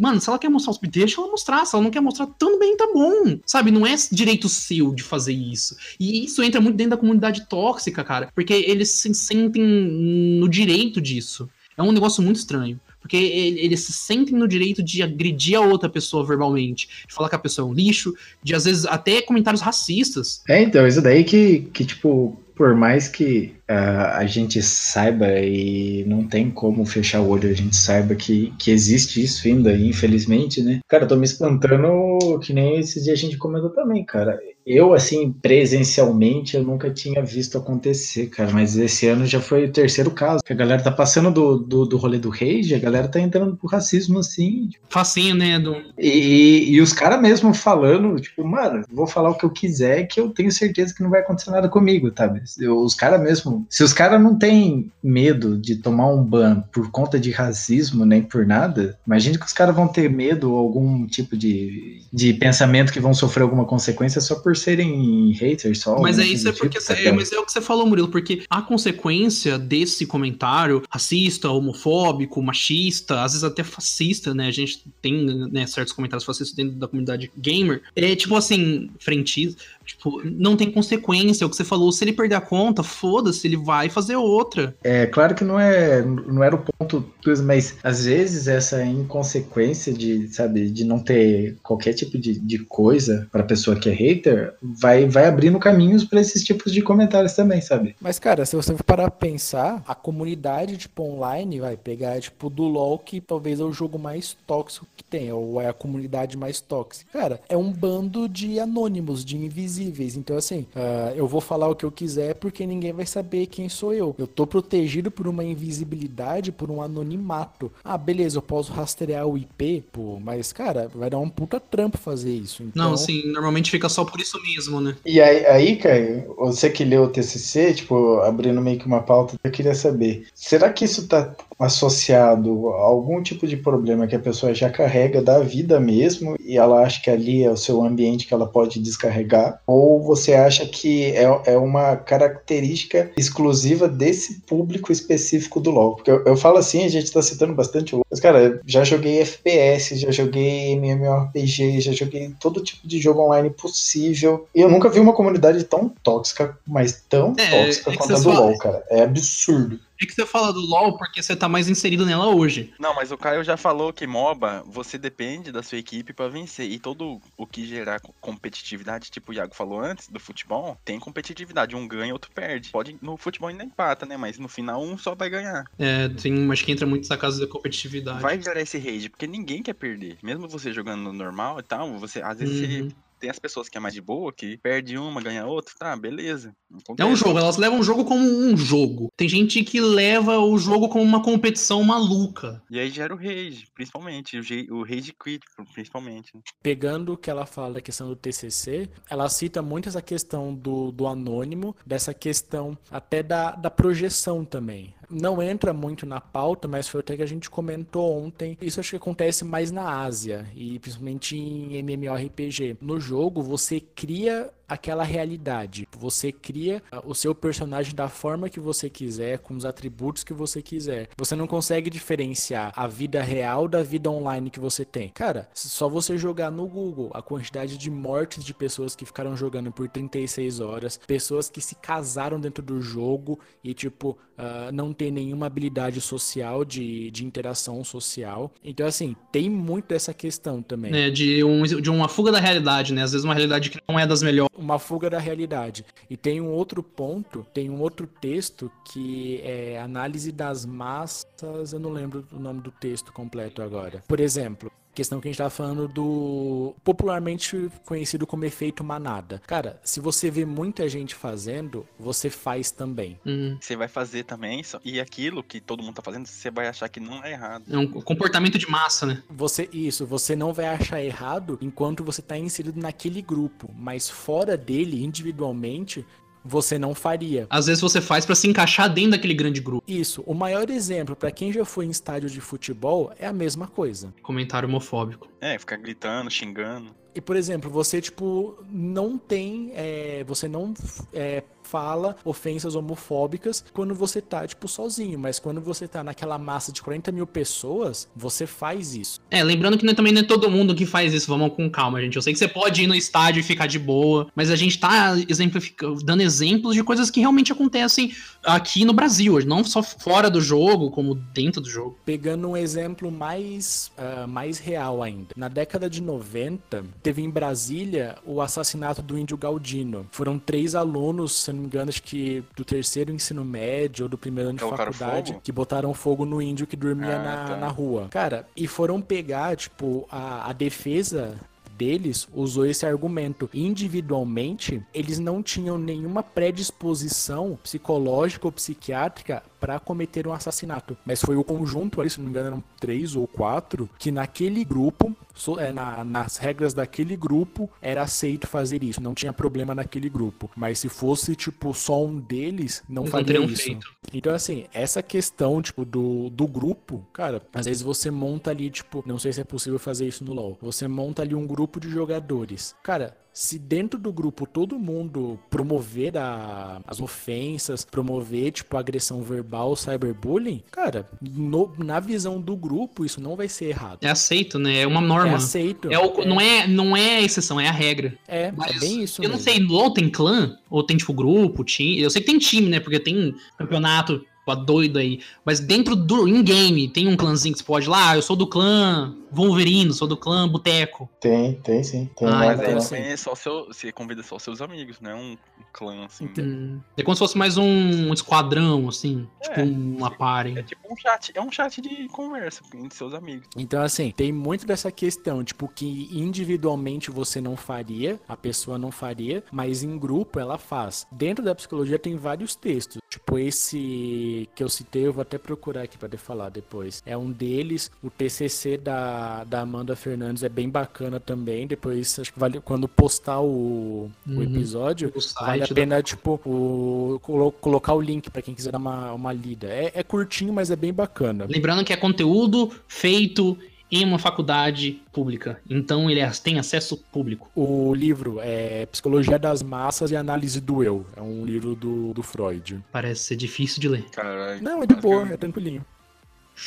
Mano, 0.00 0.20
se 0.20 0.28
ela 0.28 0.38
quer 0.38 0.48
mostrar 0.48 0.70
os 0.72 0.78
peitos, 0.78 0.98
deixa 0.98 1.20
ela 1.20 1.30
mostrar. 1.30 1.64
Se 1.64 1.74
ela 1.74 1.82
não 1.84 1.90
quer 1.90 2.00
mostrar, 2.00 2.26
também 2.26 2.76
tá 2.76 2.88
bom. 2.92 3.38
Sabe, 3.46 3.70
não 3.70 3.86
é 3.86 3.94
direito 4.10 4.48
seu 4.48 4.94
de 4.94 5.02
fazer 5.02 5.32
isso. 5.32 5.76
E 5.98 6.24
isso 6.24 6.42
entra 6.42 6.60
muito 6.60 6.76
dentro 6.76 6.92
da 6.92 6.96
comunidade 6.96 7.46
tóxica, 7.48 8.02
cara. 8.02 8.30
Porque 8.34 8.52
eles 8.54 8.88
se 8.90 9.12
sentem 9.14 9.62
no 9.62 10.48
direito 10.48 11.00
disso. 11.00 11.48
É 11.76 11.82
um 11.82 11.92
negócio 11.92 12.22
muito 12.22 12.36
estranho. 12.36 12.80
Porque 13.00 13.16
ele- 13.16 13.60
eles 13.60 13.80
se 13.80 13.92
sentem 13.94 14.36
no 14.36 14.46
direito 14.46 14.82
de 14.82 15.02
agredir 15.02 15.56
a 15.56 15.62
outra 15.62 15.88
pessoa 15.88 16.24
verbalmente, 16.24 16.86
de 17.08 17.14
falar 17.14 17.30
que 17.30 17.34
a 17.34 17.38
pessoa 17.38 17.66
é 17.66 17.70
um 17.70 17.74
lixo, 17.74 18.14
de 18.42 18.54
às 18.54 18.64
vezes 18.66 18.84
até 18.84 19.22
comentários 19.22 19.62
racistas. 19.62 20.42
É, 20.46 20.62
então, 20.62 20.86
isso 20.86 21.00
daí 21.00 21.24
que, 21.24 21.60
que 21.72 21.84
tipo, 21.84 22.38
por 22.60 22.76
mais 22.76 23.08
que 23.08 23.54
ah, 23.66 24.18
a 24.18 24.26
gente 24.26 24.60
saiba 24.60 25.26
e 25.40 26.04
não 26.04 26.28
tem 26.28 26.50
como 26.50 26.84
fechar 26.84 27.22
o 27.22 27.28
olho, 27.30 27.48
a 27.48 27.54
gente 27.54 27.74
saiba 27.74 28.14
que, 28.14 28.52
que 28.58 28.70
existe 28.70 29.24
isso 29.24 29.48
ainda, 29.48 29.74
infelizmente, 29.74 30.62
né? 30.62 30.80
Cara, 30.86 31.04
eu 31.04 31.08
tô 31.08 31.16
me 31.16 31.24
espantando 31.24 32.38
que 32.40 32.52
nem 32.52 32.78
esses 32.78 33.02
dias 33.02 33.18
a 33.18 33.22
gente 33.22 33.38
comentou 33.38 33.70
também, 33.70 34.04
cara. 34.04 34.38
Eu, 34.66 34.92
assim, 34.94 35.32
presencialmente, 35.32 36.56
eu 36.56 36.62
nunca 36.62 36.90
tinha 36.90 37.22
visto 37.22 37.56
acontecer, 37.58 38.26
cara. 38.26 38.50
Mas 38.52 38.76
esse 38.76 39.06
ano 39.06 39.26
já 39.26 39.40
foi 39.40 39.64
o 39.64 39.72
terceiro 39.72 40.10
caso. 40.10 40.42
Que 40.44 40.52
a 40.52 40.56
galera 40.56 40.82
tá 40.82 40.90
passando 40.90 41.30
do, 41.30 41.58
do, 41.58 41.86
do 41.86 41.96
rolê 41.96 42.18
do 42.18 42.28
rage, 42.28 42.74
a 42.74 42.78
galera 42.78 43.08
tá 43.08 43.18
entrando 43.20 43.56
pro 43.56 43.68
racismo, 43.68 44.18
assim. 44.18 44.68
tipo, 44.68 44.84
Facinho, 44.88 45.34
né? 45.34 45.58
Do... 45.58 45.76
E, 45.98 46.66
e, 46.70 46.80
os 46.80 46.92
caras 46.92 47.20
mesmo 47.20 47.54
falando, 47.54 48.20
tipo, 48.20 48.44
mano, 48.44 48.84
vou 48.92 49.06
falar 49.06 49.30
o 49.30 49.34
que 49.34 49.44
eu 49.44 49.50
quiser, 49.50 50.04
que 50.06 50.20
eu 50.20 50.30
tenho 50.30 50.52
certeza 50.52 50.94
que 50.94 51.02
não 51.02 51.10
vai 51.10 51.20
acontecer 51.20 51.50
nada 51.50 51.68
comigo, 51.68 52.12
sabe? 52.16 52.42
Eu- 52.58 52.80
Os 52.80 52.94
caras 52.94 53.20
mesmo. 53.20 53.66
Se 53.70 53.82
os 53.82 53.92
caras 53.92 54.20
não 54.20 54.38
têm 54.38 54.90
medo 55.02 55.56
de 55.58 55.76
tomar 55.76 56.08
um 56.12 56.22
ban 56.22 56.62
por 56.72 56.90
conta 56.90 57.18
de 57.18 57.30
racismo, 57.30 58.04
nem 58.04 58.22
por 58.22 58.46
nada, 58.46 58.98
imagine 59.06 59.38
que 59.38 59.46
os 59.46 59.52
caras 59.52 59.74
vão 59.74 59.88
ter 59.88 60.08
medo 60.10 60.52
ou 60.52 60.58
algum 60.58 61.06
tipo 61.06 61.36
de, 61.36 62.02
de 62.12 62.32
pensamento 62.34 62.92
que 62.92 63.00
vão 63.00 63.14
sofrer 63.14 63.42
alguma 63.42 63.64
consequência 63.64 64.20
só 64.20 64.34
por 64.36 64.49
serem 64.54 65.32
haters 65.32 65.80
só. 65.80 65.98
Mas 66.00 66.18
é 66.18 66.24
isso, 66.24 66.48
é 66.48 66.52
do 66.52 66.58
porque 66.58 66.78
tipo, 66.78 66.92
é, 66.92 67.12
mas 67.12 67.32
é 67.32 67.38
o 67.38 67.44
que 67.44 67.52
você 67.52 67.60
falou, 67.60 67.86
Murilo, 67.86 68.08
porque 68.08 68.42
a 68.48 68.62
consequência 68.62 69.58
desse 69.58 70.06
comentário 70.06 70.82
racista, 70.90 71.50
homofóbico, 71.50 72.42
machista, 72.42 73.22
às 73.22 73.32
vezes 73.32 73.44
até 73.44 73.62
fascista, 73.62 74.34
né? 74.34 74.48
A 74.48 74.52
gente 74.52 74.84
tem 75.00 75.24
né, 75.50 75.66
certos 75.66 75.92
comentários 75.92 76.24
fascistas 76.24 76.54
dentro 76.54 76.76
da 76.76 76.88
comunidade 76.88 77.30
gamer. 77.36 77.82
É 77.94 78.14
tipo 78.14 78.36
assim, 78.36 78.90
frentista, 78.98 79.62
tipo, 79.90 80.22
não 80.24 80.56
tem 80.56 80.70
consequência. 80.70 81.44
É 81.44 81.46
o 81.46 81.50
que 81.50 81.56
você 81.56 81.64
falou, 81.64 81.90
se 81.92 82.04
ele 82.04 82.12
perder 82.12 82.36
a 82.36 82.40
conta, 82.40 82.82
foda-se, 82.82 83.46
ele 83.46 83.56
vai 83.56 83.88
fazer 83.88 84.16
outra. 84.16 84.74
É 84.82 85.06
claro 85.06 85.34
que 85.34 85.44
não 85.44 85.58
é 85.58 86.02
não 86.02 86.42
era 86.42 86.54
o 86.54 86.62
ponto, 86.62 87.04
mas 87.44 87.76
às 87.82 88.04
vezes 88.04 88.46
essa 88.46 88.84
inconsequência 88.84 89.92
de, 89.92 90.28
sabe, 90.28 90.70
de 90.70 90.84
não 90.84 90.98
ter 90.98 91.56
qualquer 91.62 91.92
tipo 91.92 92.18
de, 92.18 92.38
de 92.38 92.58
coisa 92.58 93.28
pra 93.32 93.42
pessoa 93.42 93.76
que 93.76 93.88
é 93.88 93.92
hater, 93.92 94.54
vai, 94.62 95.06
vai 95.06 95.26
abrindo 95.26 95.58
caminhos 95.58 96.04
pra 96.04 96.20
esses 96.20 96.42
tipos 96.44 96.72
de 96.72 96.82
comentários 96.82 97.34
também, 97.34 97.60
sabe? 97.60 97.96
Mas, 98.00 98.18
cara, 98.18 98.46
se 98.46 98.56
você 98.56 98.74
for 98.74 98.84
parar 98.84 99.10
pra 99.10 99.28
pensar, 99.28 99.82
a 99.86 99.94
comunidade, 99.94 100.76
tipo, 100.76 101.02
online 101.02 101.60
vai 101.60 101.76
pegar, 101.76 102.20
tipo, 102.20 102.48
do 102.48 102.64
LoL, 102.64 102.98
que 102.98 103.20
talvez 103.20 103.60
é 103.60 103.64
o 103.64 103.72
jogo 103.72 103.98
mais 103.98 104.36
tóxico 104.46 104.86
que 104.96 105.04
tem, 105.04 105.32
ou 105.32 105.60
é 105.60 105.68
a 105.68 105.72
comunidade 105.72 106.36
mais 106.36 106.60
tóxica. 106.60 107.10
Cara, 107.12 107.40
é 107.48 107.56
um 107.56 107.72
bando 107.72 108.28
de 108.28 108.58
anônimos, 108.58 109.24
de 109.24 109.36
invisíveis. 109.36 109.79
Então, 110.16 110.36
assim, 110.36 110.66
ah, 110.74 111.12
eu 111.14 111.26
vou 111.26 111.40
falar 111.40 111.68
o 111.68 111.74
que 111.74 111.84
eu 111.84 111.90
quiser 111.90 112.34
porque 112.34 112.66
ninguém 112.66 112.92
vai 112.92 113.06
saber 113.06 113.46
quem 113.46 113.68
sou 113.68 113.92
eu. 113.92 114.14
Eu 114.18 114.26
tô 114.26 114.46
protegido 114.46 115.10
por 115.10 115.26
uma 115.26 115.44
invisibilidade, 115.44 116.52
por 116.52 116.70
um 116.70 116.82
anonimato. 116.82 117.70
Ah, 117.84 117.98
beleza, 117.98 118.38
eu 118.38 118.42
posso 118.42 118.72
rastrear 118.72 119.26
o 119.26 119.36
IP, 119.36 119.84
pô, 119.92 120.18
mas, 120.20 120.52
cara, 120.52 120.90
vai 120.94 121.10
dar 121.10 121.18
um 121.18 121.28
puta 121.28 121.60
trampo 121.60 121.98
fazer 121.98 122.32
isso. 122.32 122.62
Então, 122.62 122.84
Não, 122.84 122.94
assim, 122.94 123.26
normalmente 123.26 123.70
fica 123.70 123.88
só 123.88 124.04
por 124.04 124.20
isso 124.20 124.40
mesmo, 124.42 124.80
né? 124.80 124.96
E 125.04 125.20
aí, 125.20 125.46
aí, 125.46 125.76
Caio, 125.76 126.34
você 126.38 126.70
que 126.70 126.84
leu 126.84 127.04
o 127.04 127.08
TCC, 127.08 127.74
tipo, 127.74 128.18
abrindo 128.20 128.60
meio 128.60 128.78
que 128.78 128.86
uma 128.86 129.02
pauta, 129.02 129.36
eu 129.42 129.50
queria 129.50 129.74
saber, 129.74 130.26
será 130.34 130.72
que 130.72 130.84
isso 130.84 131.06
tá 131.06 131.34
associado 131.58 132.70
a 132.70 132.80
algum 132.80 133.22
tipo 133.22 133.46
de 133.46 133.56
problema 133.56 134.06
que 134.06 134.16
a 134.16 134.20
pessoa 134.20 134.54
já 134.54 134.70
carrega 134.70 135.20
da 135.22 135.40
vida 135.40 135.78
mesmo 135.78 136.36
e 136.40 136.56
ela 136.56 136.82
acha 136.82 137.02
que 137.02 137.10
ali 137.10 137.44
é 137.44 137.50
o 137.50 137.56
seu 137.56 137.82
ambiente 137.84 138.26
que 138.26 138.32
ela 138.32 138.46
pode 138.46 138.80
descarregar? 138.80 139.60
Ou 139.70 140.02
você 140.02 140.34
acha 140.34 140.66
que 140.66 141.12
é, 141.12 141.24
é 141.46 141.56
uma 141.56 141.96
característica 141.96 143.10
exclusiva 143.16 143.86
desse 143.86 144.40
público 144.40 144.90
específico 144.90 145.60
do 145.60 145.70
LoL? 145.70 145.94
Porque 145.94 146.10
eu, 146.10 146.24
eu 146.24 146.36
falo 146.36 146.58
assim, 146.58 146.84
a 146.84 146.88
gente 146.88 147.12
tá 147.12 147.22
citando 147.22 147.54
bastante 147.54 147.94
o 147.94 147.98
LoL, 147.98 148.06
mas 148.10 148.18
cara, 148.18 148.60
já 148.66 148.82
joguei 148.82 149.20
FPS, 149.20 149.96
já 149.96 150.10
joguei 150.10 150.72
MMORPG, 150.72 151.80
já 151.80 151.92
joguei 151.92 152.34
todo 152.40 152.62
tipo 152.62 152.86
de 152.86 153.00
jogo 153.00 153.22
online 153.22 153.50
possível 153.50 154.48
e 154.54 154.60
eu 154.60 154.68
nunca 154.68 154.88
vi 154.88 154.98
uma 154.98 155.12
comunidade 155.12 155.62
tão 155.64 155.88
tóxica, 156.02 156.58
mas 156.66 157.04
tão 157.08 157.34
É, 157.38 157.64
tóxica 157.64 157.92
é 157.92 157.96
quanto 157.96 158.16
a 158.16 158.18
do 158.18 158.30
LoL, 158.30 158.58
cara. 158.58 158.82
É 158.90 159.02
absurdo. 159.02 159.78
É 160.02 160.06
que 160.06 160.12
você 160.14 160.24
fala 160.24 160.52
do 160.52 160.60
LoL 160.60 160.96
porque 160.96 161.22
você 161.22 161.36
tá 161.36 161.48
mais 161.48 161.68
inserido 161.68 162.06
nela 162.06 162.34
hoje. 162.34 162.72
Não, 162.80 162.94
mas 162.94 163.12
o 163.12 163.18
Caio 163.18 163.44
já 163.44 163.56
falou 163.56 163.92
que 163.92 164.06
MOBA, 164.06 164.62
você 164.66 164.96
depende 164.96 165.52
da 165.52 165.62
sua 165.62 165.76
equipe 165.78 166.14
pra 166.14 166.28
vencer. 166.28 166.70
E 166.70 166.78
todo 166.78 167.20
o 167.36 167.46
que 167.46 167.66
gerar 167.66 168.00
co- 168.00 168.14
competitividade, 168.18 169.10
tipo 169.10 169.30
o 169.30 169.34
Iago 169.34 169.54
falou 169.54 169.78
antes, 169.78 170.08
do 170.08 170.18
futebol, 170.18 170.76
tem 170.84 170.98
competitividade. 170.98 171.76
Um 171.76 171.86
ganha, 171.86 172.14
outro 172.14 172.30
perde. 172.34 172.70
Pode, 172.70 172.96
no 173.02 173.18
futebol 173.18 173.50
ainda 173.50 173.62
empata, 173.64 174.06
né? 174.06 174.16
Mas 174.16 174.38
no 174.38 174.48
final 174.48 174.82
um 174.82 174.96
só 174.96 175.14
vai 175.14 175.28
ganhar. 175.28 175.64
É, 175.78 176.08
tem, 176.08 176.50
acho 176.50 176.64
que 176.64 176.72
entra 176.72 176.86
muito 176.86 177.04
essa 177.04 177.18
casa 177.18 177.38
da 177.40 177.46
competitividade. 177.52 178.22
Vai 178.22 178.40
gerar 178.42 178.60
esse 178.60 178.78
rage, 178.78 179.10
porque 179.10 179.26
ninguém 179.26 179.62
quer 179.62 179.74
perder. 179.74 180.18
Mesmo 180.22 180.48
você 180.48 180.72
jogando 180.72 181.02
no 181.02 181.12
normal 181.12 181.58
e 181.60 181.62
tal, 181.62 181.98
você 181.98 182.22
às 182.22 182.38
vezes 182.38 182.60
Uhum. 182.62 182.88
você 182.88 182.94
tem 183.18 183.30
as 183.30 183.38
pessoas 183.38 183.68
que 183.68 183.76
é 183.76 183.80
mais 183.80 183.92
de 183.94 184.00
boa, 184.00 184.32
que 184.32 184.56
perde 184.58 184.96
uma, 184.96 185.20
ganha 185.22 185.44
outra, 185.46 185.74
tá, 185.78 185.94
beleza. 185.96 186.54
É 186.98 187.04
um 187.04 187.16
jogo, 187.16 187.38
elas 187.38 187.56
levam 187.56 187.80
o 187.80 187.82
jogo 187.82 188.04
como 188.04 188.22
um 188.24 188.56
jogo. 188.56 189.08
Tem 189.16 189.28
gente 189.28 189.62
que 189.64 189.80
leva 189.80 190.38
o 190.38 190.56
jogo 190.58 190.88
como 190.88 191.04
uma 191.04 191.22
competição 191.22 191.82
maluca. 191.82 192.62
E 192.70 192.78
aí 192.78 192.88
gera 192.90 193.12
o 193.12 193.16
rage, 193.16 193.66
principalmente. 193.74 194.38
O, 194.38 194.42
ge- 194.42 194.66
o 194.70 194.82
rage 194.82 195.12
quit, 195.12 195.40
principalmente. 195.74 196.30
né? 196.34 196.40
pegando 196.62 197.14
o 197.14 197.16
que 197.16 197.30
ela 197.30 197.46
fala 197.46 197.74
da 197.74 197.80
questão 197.80 198.06
do 198.08 198.14
TCC, 198.16 198.88
ela 199.08 199.28
cita 199.28 199.60
muito 199.62 199.88
essa 199.88 200.00
questão 200.02 200.54
do, 200.54 200.92
do 200.92 201.06
anônimo, 201.06 201.74
dessa 201.86 202.14
questão 202.14 202.76
até 202.90 203.22
da, 203.22 203.52
da 203.52 203.70
projeção 203.70 204.44
também. 204.44 204.94
Não 205.10 205.42
entra 205.42 205.72
muito 205.72 206.06
na 206.06 206.20
pauta, 206.20 206.68
mas 206.68 206.86
foi 206.88 207.00
até 207.00 207.16
que 207.16 207.22
a 207.22 207.26
gente 207.26 207.50
comentou 207.50 208.16
ontem. 208.24 208.56
Isso 208.60 208.78
acho 208.78 208.90
que 208.90 208.96
acontece 208.96 209.44
mais 209.44 209.72
na 209.72 210.02
Ásia, 210.02 210.46
e 210.54 210.78
principalmente 210.78 211.36
em 211.36 211.76
MMORPG. 211.82 212.76
No 212.80 213.00
jogo, 213.00 213.42
você 213.42 213.80
cria 213.80 214.50
aquela 214.70 215.02
realidade. 215.02 215.88
Você 215.98 216.30
cria 216.30 216.80
ah, 216.92 217.02
o 217.04 217.14
seu 217.14 217.34
personagem 217.34 217.92
da 217.92 218.08
forma 218.08 218.48
que 218.48 218.60
você 218.60 218.88
quiser, 218.88 219.38
com 219.38 219.54
os 219.54 219.64
atributos 219.64 220.22
que 220.22 220.32
você 220.32 220.62
quiser. 220.62 221.08
Você 221.18 221.34
não 221.34 221.48
consegue 221.48 221.90
diferenciar 221.90 222.72
a 222.76 222.86
vida 222.86 223.20
real 223.20 223.66
da 223.66 223.82
vida 223.82 224.08
online 224.08 224.48
que 224.48 224.60
você 224.60 224.84
tem. 224.84 225.08
Cara, 225.08 225.48
só 225.52 225.88
você 225.88 226.16
jogar 226.16 226.50
no 226.52 226.68
Google 226.68 227.10
a 227.12 227.20
quantidade 227.20 227.76
de 227.76 227.90
mortes 227.90 228.44
de 228.44 228.54
pessoas 228.54 228.94
que 228.94 229.04
ficaram 229.04 229.36
jogando 229.36 229.72
por 229.72 229.88
36 229.88 230.60
horas, 230.60 231.00
pessoas 231.04 231.50
que 231.50 231.60
se 231.60 231.74
casaram 231.74 232.38
dentro 232.38 232.62
do 232.62 232.80
jogo 232.80 233.40
e, 233.64 233.74
tipo, 233.74 234.16
ah, 234.38 234.70
não 234.72 234.92
tem 234.92 235.10
nenhuma 235.10 235.46
habilidade 235.46 236.00
social 236.00 236.64
de, 236.64 237.10
de 237.10 237.26
interação 237.26 237.82
social. 237.82 238.52
Então, 238.64 238.86
assim, 238.86 239.16
tem 239.32 239.50
muito 239.50 239.88
dessa 239.88 240.14
questão 240.14 240.62
também. 240.62 240.90
Né, 240.90 241.10
de, 241.10 241.42
um, 241.42 241.62
de 241.62 241.90
uma 241.90 242.08
fuga 242.08 242.32
da 242.32 242.38
realidade, 242.38 242.94
né? 242.94 243.02
Às 243.02 243.12
vezes 243.12 243.24
uma 243.24 243.34
realidade 243.34 243.68
que 243.68 243.78
não 243.88 243.98
é 243.98 244.06
das 244.06 244.22
melhores. 244.22 244.50
Uma 244.60 244.78
fuga 244.78 245.08
da 245.08 245.18
realidade. 245.18 245.84
E 246.08 246.16
tem 246.16 246.40
um 246.40 246.50
outro 246.50 246.82
ponto, 246.82 247.46
tem 247.52 247.70
um 247.70 247.80
outro 247.80 248.06
texto 248.06 248.70
que 248.84 249.40
é 249.42 249.80
análise 249.80 250.30
das 250.30 250.66
massas, 250.66 251.72
eu 251.72 251.80
não 251.80 251.90
lembro 251.90 252.26
o 252.32 252.38
nome 252.38 252.60
do 252.60 252.70
texto 252.70 253.12
completo 253.12 253.62
agora. 253.62 254.02
Por 254.06 254.20
exemplo, 254.20 254.70
questão 254.94 255.20
que 255.20 255.28
a 255.28 255.30
gente 255.30 255.38
tá 255.38 255.48
falando 255.50 255.86
do 255.88 256.74
popularmente 256.82 257.70
conhecido 257.84 258.26
como 258.26 258.44
efeito 258.44 258.82
manada. 258.82 259.40
Cara, 259.46 259.80
se 259.84 260.00
você 260.00 260.30
vê 260.30 260.44
muita 260.44 260.88
gente 260.88 261.14
fazendo, 261.14 261.86
você 261.98 262.28
faz 262.28 262.70
também. 262.70 263.18
Hum, 263.24 263.56
Você 263.60 263.76
vai 263.76 263.88
fazer 263.88 264.24
também, 264.24 264.62
e 264.84 265.00
aquilo 265.00 265.42
que 265.42 265.60
todo 265.60 265.82
mundo 265.82 265.94
tá 265.94 266.02
fazendo, 266.02 266.26
você 266.26 266.50
vai 266.50 266.68
achar 266.68 266.88
que 266.88 267.00
não 267.00 267.24
é 267.24 267.32
errado. 267.32 267.64
é 267.70 267.78
um 267.78 267.86
comportamento 267.86 268.58
de 268.58 268.68
massa, 268.68 269.06
né? 269.06 269.22
Você 269.30 269.68
isso, 269.72 270.06
você 270.06 270.34
não 270.34 270.52
vai 270.52 270.66
achar 270.66 271.02
errado 271.02 271.58
enquanto 271.60 272.04
você 272.04 272.20
tá 272.22 272.36
inserido 272.36 272.80
naquele 272.80 273.22
grupo, 273.22 273.72
mas 273.76 274.08
fora 274.08 274.56
dele, 274.56 275.02
individualmente, 275.04 276.04
você 276.44 276.78
não 276.78 276.94
faria. 276.94 277.46
Às 277.50 277.66
vezes 277.66 277.80
você 277.80 278.00
faz 278.00 278.24
pra 278.24 278.34
se 278.34 278.48
encaixar 278.48 278.92
dentro 278.92 279.12
daquele 279.12 279.34
grande 279.34 279.60
grupo. 279.60 279.82
Isso, 279.86 280.22
o 280.26 280.34
maior 280.34 280.70
exemplo 280.70 281.14
para 281.14 281.30
quem 281.30 281.52
já 281.52 281.64
foi 281.64 281.86
em 281.86 281.90
estádio 281.90 282.30
de 282.30 282.40
futebol 282.40 283.12
é 283.18 283.26
a 283.26 283.32
mesma 283.32 283.66
coisa. 283.66 284.12
Comentário 284.22 284.68
homofóbico. 284.68 285.28
É, 285.40 285.58
ficar 285.58 285.76
gritando, 285.76 286.30
xingando. 286.30 286.94
E 287.14 287.20
por 287.20 287.36
exemplo, 287.36 287.68
você 287.70 288.00
tipo 288.00 288.56
não 288.70 289.18
tem, 289.18 289.72
é, 289.74 290.24
você 290.24 290.46
não 290.46 290.72
é, 291.12 291.42
fala 291.70 292.16
ofensas 292.24 292.74
homofóbicas 292.74 293.64
quando 293.72 293.94
você 293.94 294.20
tá 294.20 294.46
tipo 294.46 294.66
sozinho, 294.68 295.18
mas 295.18 295.38
quando 295.38 295.60
você 295.60 295.86
tá 295.86 296.02
naquela 296.02 296.38
massa 296.38 296.72
de 296.72 296.82
40 296.82 297.12
mil 297.12 297.26
pessoas, 297.26 298.08
você 298.14 298.46
faz 298.46 298.94
isso. 298.94 299.20
É, 299.30 299.42
lembrando 299.42 299.78
que 299.78 299.84
não 299.84 299.92
é- 299.92 299.94
também 299.96 300.12
não 300.12 300.20
é 300.20 300.24
todo 300.24 300.50
mundo 300.50 300.74
que 300.74 300.84
faz 300.86 301.14
isso, 301.14 301.26
vamos 301.28 301.54
com 301.54 301.70
calma, 301.70 302.00
gente. 302.00 302.16
Eu 302.16 302.22
sei 302.22 302.32
que 302.32 302.38
você 302.38 302.48
pode 302.48 302.82
ir 302.82 302.86
no 302.86 302.94
estádio 302.94 303.40
e 303.40 303.42
ficar 303.42 303.66
de 303.66 303.78
boa, 303.78 304.26
mas 304.34 304.50
a 304.50 304.56
gente 304.56 304.78
tá 304.78 305.14
exemplificando, 305.28 306.02
dando 306.02 306.22
exemplos 306.22 306.74
de 306.74 306.82
coisas 306.82 307.10
que 307.10 307.20
realmente 307.20 307.52
acontecem 307.52 308.12
aqui 308.44 308.84
no 308.84 308.92
Brasil 308.92 309.30
não 309.46 309.62
só 309.62 309.82
fora 309.82 310.28
do 310.30 310.40
jogo, 310.40 310.90
como 310.90 311.14
dentro 311.14 311.60
do 311.60 311.68
jogo. 311.68 311.96
Pegando 312.04 312.48
um 312.48 312.56
exemplo 312.56 313.10
mais, 313.10 313.92
ah, 313.96 314.26
mais 314.26 314.58
real 314.58 315.02
ainda. 315.02 315.28
Na 315.36 315.48
década 315.48 315.88
de 315.88 316.02
90, 316.02 316.84
teve 317.02 317.22
em 317.22 317.30
Brasília 317.30 318.16
o 318.24 318.40
assassinato 318.40 319.02
do 319.02 319.18
índio 319.18 319.36
Galdino. 319.36 320.06
Foram 320.10 320.38
três 320.38 320.74
alunos, 320.74 321.32
se 321.42 321.52
não 321.52 321.59
me 321.60 321.66
engano, 321.66 321.88
acho 321.88 322.02
que 322.02 322.42
do 322.56 322.64
terceiro 322.64 323.12
ensino 323.12 323.44
médio 323.44 324.04
ou 324.04 324.08
do 324.08 324.18
primeiro 324.18 324.50
ano 324.50 324.58
de 324.58 324.64
Colocaram 324.64 324.92
faculdade, 324.92 325.36
que 325.42 325.52
botaram 325.52 325.92
fogo 325.94 326.24
no 326.24 326.40
índio 326.42 326.66
que 326.66 326.76
dormia 326.76 327.16
Ah, 327.16 327.22
na, 327.22 327.44
tá. 327.48 327.56
na 327.56 327.68
rua. 327.68 328.08
Cara, 328.10 328.46
e 328.56 328.66
foram 328.66 329.00
pegar, 329.00 329.56
tipo, 329.56 330.06
a, 330.10 330.50
a 330.50 330.52
defesa 330.52 331.34
deles 331.76 332.28
usou 332.34 332.66
esse 332.66 332.84
argumento. 332.84 333.48
Individualmente, 333.54 334.82
eles 334.92 335.18
não 335.18 335.42
tinham 335.42 335.78
nenhuma 335.78 336.22
predisposição 336.22 337.58
psicológica 337.62 338.46
ou 338.46 338.52
psiquiátrica 338.52 339.42
para 339.60 339.78
cometer 339.78 340.26
um 340.26 340.32
assassinato. 340.32 340.96
Mas 341.04 341.20
foi 341.20 341.36
o 341.36 341.44
conjunto 341.44 342.00
ali, 342.00 342.08
se 342.10 342.18
não 342.18 342.24
me 342.24 342.30
engano, 342.30 342.46
eram 342.48 342.64
três 342.80 343.14
ou 343.14 343.26
quatro, 343.26 343.88
que 343.98 344.10
naquele 344.10 344.64
grupo, 344.64 345.14
é, 345.58 345.72
na- 345.72 346.02
nas 346.02 346.38
regras 346.38 346.72
daquele 346.74 347.16
grupo, 347.16 347.68
era 347.82 348.02
aceito 348.02 348.46
fazer 348.46 348.82
isso. 348.82 349.02
Não 349.02 349.14
tinha 349.14 349.32
problema 349.32 349.74
naquele 349.74 350.08
grupo. 350.08 350.50
Mas 350.56 350.78
se 350.78 350.88
fosse, 350.88 351.36
tipo, 351.36 351.72
só 351.74 352.04
um 352.04 352.18
deles, 352.18 352.82
não, 352.88 353.04
Não 353.04 353.10
faria 353.10 353.38
isso. 353.40 353.62
feito. 353.64 353.86
Então, 354.12 354.34
assim, 354.34 354.64
essa 354.72 355.02
questão, 355.02 355.60
tipo, 355.62 355.84
do, 355.84 356.30
do 356.30 356.46
grupo, 356.48 357.06
cara, 357.12 357.42
às 357.54 357.66
vezes 357.66 357.82
você 357.82 358.10
monta 358.10 358.50
ali, 358.50 358.70
tipo, 358.70 359.04
não 359.06 359.18
sei 359.18 359.32
se 359.32 359.40
é 359.40 359.44
possível 359.44 359.78
fazer 359.78 360.06
isso 360.08 360.24
no 360.24 360.32
LoL. 360.32 360.58
Você 360.62 360.88
monta 360.88 361.22
ali 361.22 361.34
um 361.34 361.46
grupo 361.46 361.78
de 361.78 361.88
jogadores. 361.88 362.74
Cara, 362.82 363.16
se 363.32 363.58
dentro 363.58 363.98
do 363.98 364.12
grupo 364.12 364.46
todo 364.46 364.78
mundo 364.78 365.38
promover 365.48 366.16
a- 366.18 366.80
as 366.86 367.00
ofensas, 367.00 367.84
promover, 367.84 368.50
tipo, 368.52 368.76
agressão 368.76 369.22
verbal, 369.22 369.76
cyberbullying, 369.76 370.62
cara, 370.70 371.08
no- 371.22 371.72
na 371.78 372.00
visão 372.00 372.40
do 372.40 372.56
grupo, 372.56 373.04
isso 373.04 373.20
não 373.20 373.36
vai 373.36 373.48
ser 373.48 373.66
errado. 373.66 373.98
É 374.02 374.10
aceito, 374.10 374.58
né? 374.58 374.80
É 374.80 374.86
uma 374.86 375.00
norma. 375.00 375.32
É 375.32 375.34
aceito. 375.36 375.90
É 375.90 375.98
o- 375.98 376.24
Não, 376.26 376.40
é, 376.40 376.66
não 376.66 376.96
é 376.96 377.16
a 377.18 377.22
exceção, 377.22 377.58
é 377.60 377.68
a 377.68 377.72
regra. 377.72 378.18
É, 378.26 378.52
Mas 378.52 378.76
é 378.76 378.78
bem 378.80 379.02
isso 379.04 379.22
Eu 379.22 379.28
não 379.28 379.36
mesmo. 379.36 379.50
sei, 379.50 379.60
no 379.60 379.72
LoL 379.72 379.92
tem 379.94 380.10
clã? 380.10 380.56
Ou 380.68 380.82
tem, 380.82 380.96
tipo, 380.96 381.12
grupo, 381.12 381.64
time? 381.64 382.00
Eu 382.00 382.10
sei 382.10 382.20
que 382.22 382.26
tem 382.30 382.38
time, 382.38 382.68
né? 382.68 382.80
Porque 382.80 382.98
tem 383.00 383.34
campeonato, 383.56 384.24
pô, 384.56 384.64
doido 384.64 384.98
aí. 384.98 385.20
Mas 385.44 385.60
dentro 385.60 385.94
do 385.96 386.26
in-game, 386.28 386.88
tem 386.88 387.08
um 387.08 387.16
clãzinho 387.16 387.52
que 387.54 387.58
você 387.60 387.64
pode 387.64 387.86
ir 387.86 387.88
lá, 387.90 388.10
"Ah, 388.10 388.16
eu 388.16 388.22
sou 388.22 388.36
do 388.36 388.46
clã 388.46 389.14
Wolverine, 389.32 389.92
sou 389.92 390.08
do 390.08 390.16
clã 390.16 390.48
Boteco. 390.48 391.08
Tem, 391.20 391.54
tem 391.60 391.82
sim. 391.84 392.10
Tem 392.16 392.26
Ah, 392.26 392.30
lá, 392.32 392.38
Mas 392.38 392.58
então 392.60 392.70
aí 392.72 392.76
assim. 392.78 392.96
é 392.96 393.16
só 393.16 393.34
seu. 393.34 393.66
Você 393.66 393.92
convida 393.92 394.22
só 394.22 394.38
seus 394.38 394.60
amigos, 394.60 395.00
não 395.00 395.10
é 395.10 395.14
um, 395.14 395.36
clã 395.72 396.04
assim. 396.04 396.28
Hum, 396.38 396.80
É 396.96 397.02
como 397.02 397.14
se 397.14 397.20
fosse 397.20 397.38
mais 397.38 397.56
um 397.56 398.12
esquadrão, 398.12 398.88
assim. 398.88 399.28
Tipo 399.40 399.60
É. 399.60 399.62
uma 399.62 400.10
party. 400.10 400.58
É 400.58 400.62
tipo 400.62 400.92
um 400.92 400.96
chat, 400.96 401.32
é 401.34 401.40
um 401.40 401.50
chat 401.52 401.80
de 401.80 402.08
conversa 402.08 402.62
entre 402.74 402.96
seus 402.96 403.14
amigos. 403.14 403.46
Então, 403.56 403.80
assim, 403.82 404.10
tem 404.10 404.32
muito 404.32 404.66
dessa 404.66 404.90
questão, 404.90 405.44
tipo, 405.44 405.68
que 405.68 406.08
individualmente 406.12 407.10
você 407.10 407.40
não 407.40 407.56
faria, 407.56 408.18
a 408.28 408.36
pessoa 408.36 408.78
não 408.78 408.90
faria, 408.90 409.44
mas 409.52 409.82
em 409.84 409.96
grupo 409.98 410.40
ela 410.40 410.58
faz. 410.58 411.06
Dentro 411.12 411.44
da 411.44 411.54
psicologia 411.54 411.98
tem 411.98 412.16
vários 412.16 412.56
textos. 412.56 412.99
Tipo, 413.10 413.40
esse 413.40 414.48
que 414.54 414.62
eu 414.62 414.68
citei, 414.68 415.04
eu 415.04 415.12
vou 415.12 415.22
até 415.22 415.36
procurar 415.36 415.82
aqui 415.82 415.98
pra 415.98 416.08
poder 416.08 416.16
falar 416.16 416.48
depois. 416.48 417.02
É 417.04 417.16
um 417.16 417.28
deles, 417.32 417.90
o 418.00 418.08
TCC 418.08 418.76
da, 418.78 419.42
da 419.42 419.62
Amanda 419.62 419.96
Fernandes 419.96 420.44
é 420.44 420.48
bem 420.48 420.68
bacana 420.68 421.18
também. 421.18 421.66
Depois, 421.66 422.16
acho 422.20 422.32
que 422.32 422.38
vale 422.38 422.60
quando 422.60 422.86
postar 422.86 423.40
o, 423.40 423.48
o 423.48 424.10
Uhum. 424.30 424.42
episódio, 424.44 425.12
O 425.14 425.44
vale 425.44 425.64
a 425.64 425.66
da- 425.66 425.74
pena, 425.74 426.00
tipo, 426.04 426.40
o, 426.46 427.18
colo- 427.20 427.50
colocar 427.50 427.94
o 427.94 428.00
link 428.00 428.30
pra 428.30 428.40
quem 428.42 428.54
quiser 428.54 428.70
dar 428.70 428.78
uma, 428.78 429.12
uma 429.12 429.32
lida. 429.32 429.66
É, 429.66 429.90
é 429.92 430.02
curtinho, 430.04 430.52
mas 430.52 430.70
é 430.70 430.76
bem 430.76 430.92
bacana. 430.92 431.46
Lembrando 431.48 431.84
que 431.84 431.92
é 431.92 431.96
conteúdo 431.96 432.70
feito 432.86 433.58
em 433.90 434.04
uma 434.04 434.18
faculdade 434.18 435.00
pública. 435.12 435.60
Então 435.68 436.08
ele 436.10 436.20
é- 436.20 436.30
tem 436.30 436.58
acesso 436.58 436.96
público. 437.12 437.50
O 437.54 437.92
livro 437.94 438.38
é 438.40 438.86
Psicologia 438.86 439.38
das 439.38 439.62
Massas 439.62 440.10
e 440.10 440.16
Análise 440.16 440.60
do 440.60 440.82
Eu. 440.84 441.04
É 441.16 441.20
um 441.20 441.44
livro 441.44 441.74
do, 441.74 442.12
do 442.14 442.22
Freud. 442.22 442.80
Parece 442.92 443.24
ser 443.24 443.36
difícil 443.36 443.80
de 443.80 443.88
ler. 443.88 444.04
Caralho. 444.12 444.62
Não, 444.62 444.82
é 444.82 444.86
de 444.86 444.94
boa, 444.94 445.28
é 445.28 445.36
tranquilinho. 445.36 445.84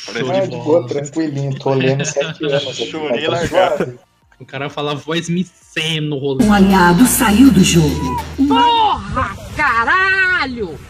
Parece 0.06 0.30
Ah, 0.30 0.40
de 0.46 0.56
boa, 0.56 0.86
tranquilinho. 0.86 1.58
Tô 1.58 1.72
lendo 1.72 2.04
sete 2.04 2.44
anos. 2.44 2.68
aqui, 2.68 2.86
Chorei 2.90 3.26
largado. 3.28 3.98
O 4.40 4.44
cara 4.44 4.68
fala 4.68 4.94
voz 4.96 5.28
micê 5.28 6.00
no 6.00 6.18
rolê. 6.18 6.44
Um 6.44 6.52
aliado 6.52 7.06
saiu 7.06 7.50
do 7.52 7.62
jogo. 7.62 8.20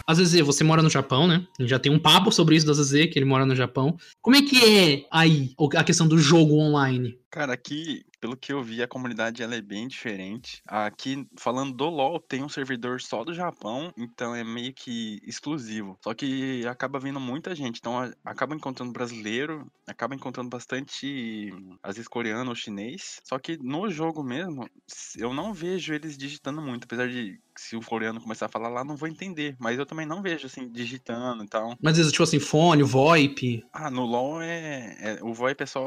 A 0.07 0.15
Zezé, 0.15 0.43
você 0.43 0.65
mora 0.65 0.83
no 0.83 0.91
Japão, 0.91 1.27
né? 1.29 1.47
A 1.59 1.63
gente 1.63 1.71
já 1.71 1.79
tem 1.79 1.93
um 1.93 1.99
papo 1.99 2.33
sobre 2.33 2.57
isso 2.57 2.67
da 2.67 2.73
Zezé, 2.73 3.07
que 3.07 3.19
ele 3.19 3.25
mora 3.27 3.47
no 3.47 3.55
Japão. 3.55 3.97
Como 4.21 4.37
é 4.37 4.43
que 4.43 4.57
é 4.65 5.07
aí 5.13 5.55
a 5.77 5.85
questão 5.85 6.09
do 6.09 6.19
jogo 6.19 6.55
online? 6.57 7.19
Cara, 7.31 7.53
aqui, 7.53 8.05
pelo 8.21 8.37
que 8.37 8.53
eu 8.53 8.63
vi, 8.63 8.81
a 8.81 8.87
comunidade 8.87 9.43
ela 9.43 9.57
é 9.57 9.61
bem 9.61 9.89
diferente. 9.89 10.63
Aqui, 10.69 11.27
falando 11.37 11.75
do 11.75 11.85
LoL, 11.87 12.21
tem 12.21 12.45
um 12.45 12.49
servidor 12.49 13.01
só 13.01 13.25
do 13.25 13.35
Japão, 13.35 13.93
então 13.99 14.35
é 14.35 14.45
meio 14.45 14.73
que 14.73 15.19
exclusivo. 15.27 15.99
Só 16.03 16.15
que 16.15 16.65
acaba 16.67 17.01
vindo 17.01 17.19
muita 17.19 17.55
gente, 17.57 17.79
então 17.79 17.99
a- 17.99 18.13
acaba 18.25 18.55
encontrando 18.55 18.93
brasileiro, 18.93 19.67
acaba 19.87 20.15
encontrando 20.15 20.49
bastante, 20.49 21.53
às 21.83 21.97
vezes, 21.97 22.09
coreano 22.09 22.51
ou 22.51 22.57
chinês. 22.57 23.21
Só 23.25 23.37
que 23.39 23.57
no 23.61 23.91
jogo 23.91 24.23
mesmo, 24.23 24.69
eu 25.17 25.35
não 25.35 25.53
vejo 25.53 25.93
eles 25.93 26.17
digitando 26.17 26.63
muito, 26.63 26.85
apesar 26.85 27.09
de 27.09 27.41
se 27.57 27.77
o 27.77 27.81
coreano 27.81 28.21
começar 28.21 28.47
a 28.47 28.49
falar 28.51 28.69
lá, 28.69 28.85
não 28.85 28.97
vou 28.97 29.09
entender. 29.09 29.57
Mas 29.59 29.79
eu 29.79 29.87
também 29.87 30.07
não 30.07 30.23
vejo, 30.23 30.47
assim, 30.47 30.71
digitando 30.71 31.45
e 31.45 31.49
tal. 31.49 31.77
Mas, 31.81 31.97
tipo 32.11 32.23
assim, 32.23 32.39
fone, 32.41 32.83
VoIP. 32.83 33.63
Ah, 33.73 33.91
no 33.91 34.05
LoL 34.05 34.41
é, 34.43 34.97
é- 35.01 35.19
O 35.23 35.33
VoIP 35.35 35.63
é 35.63 35.67
só 35.67 35.83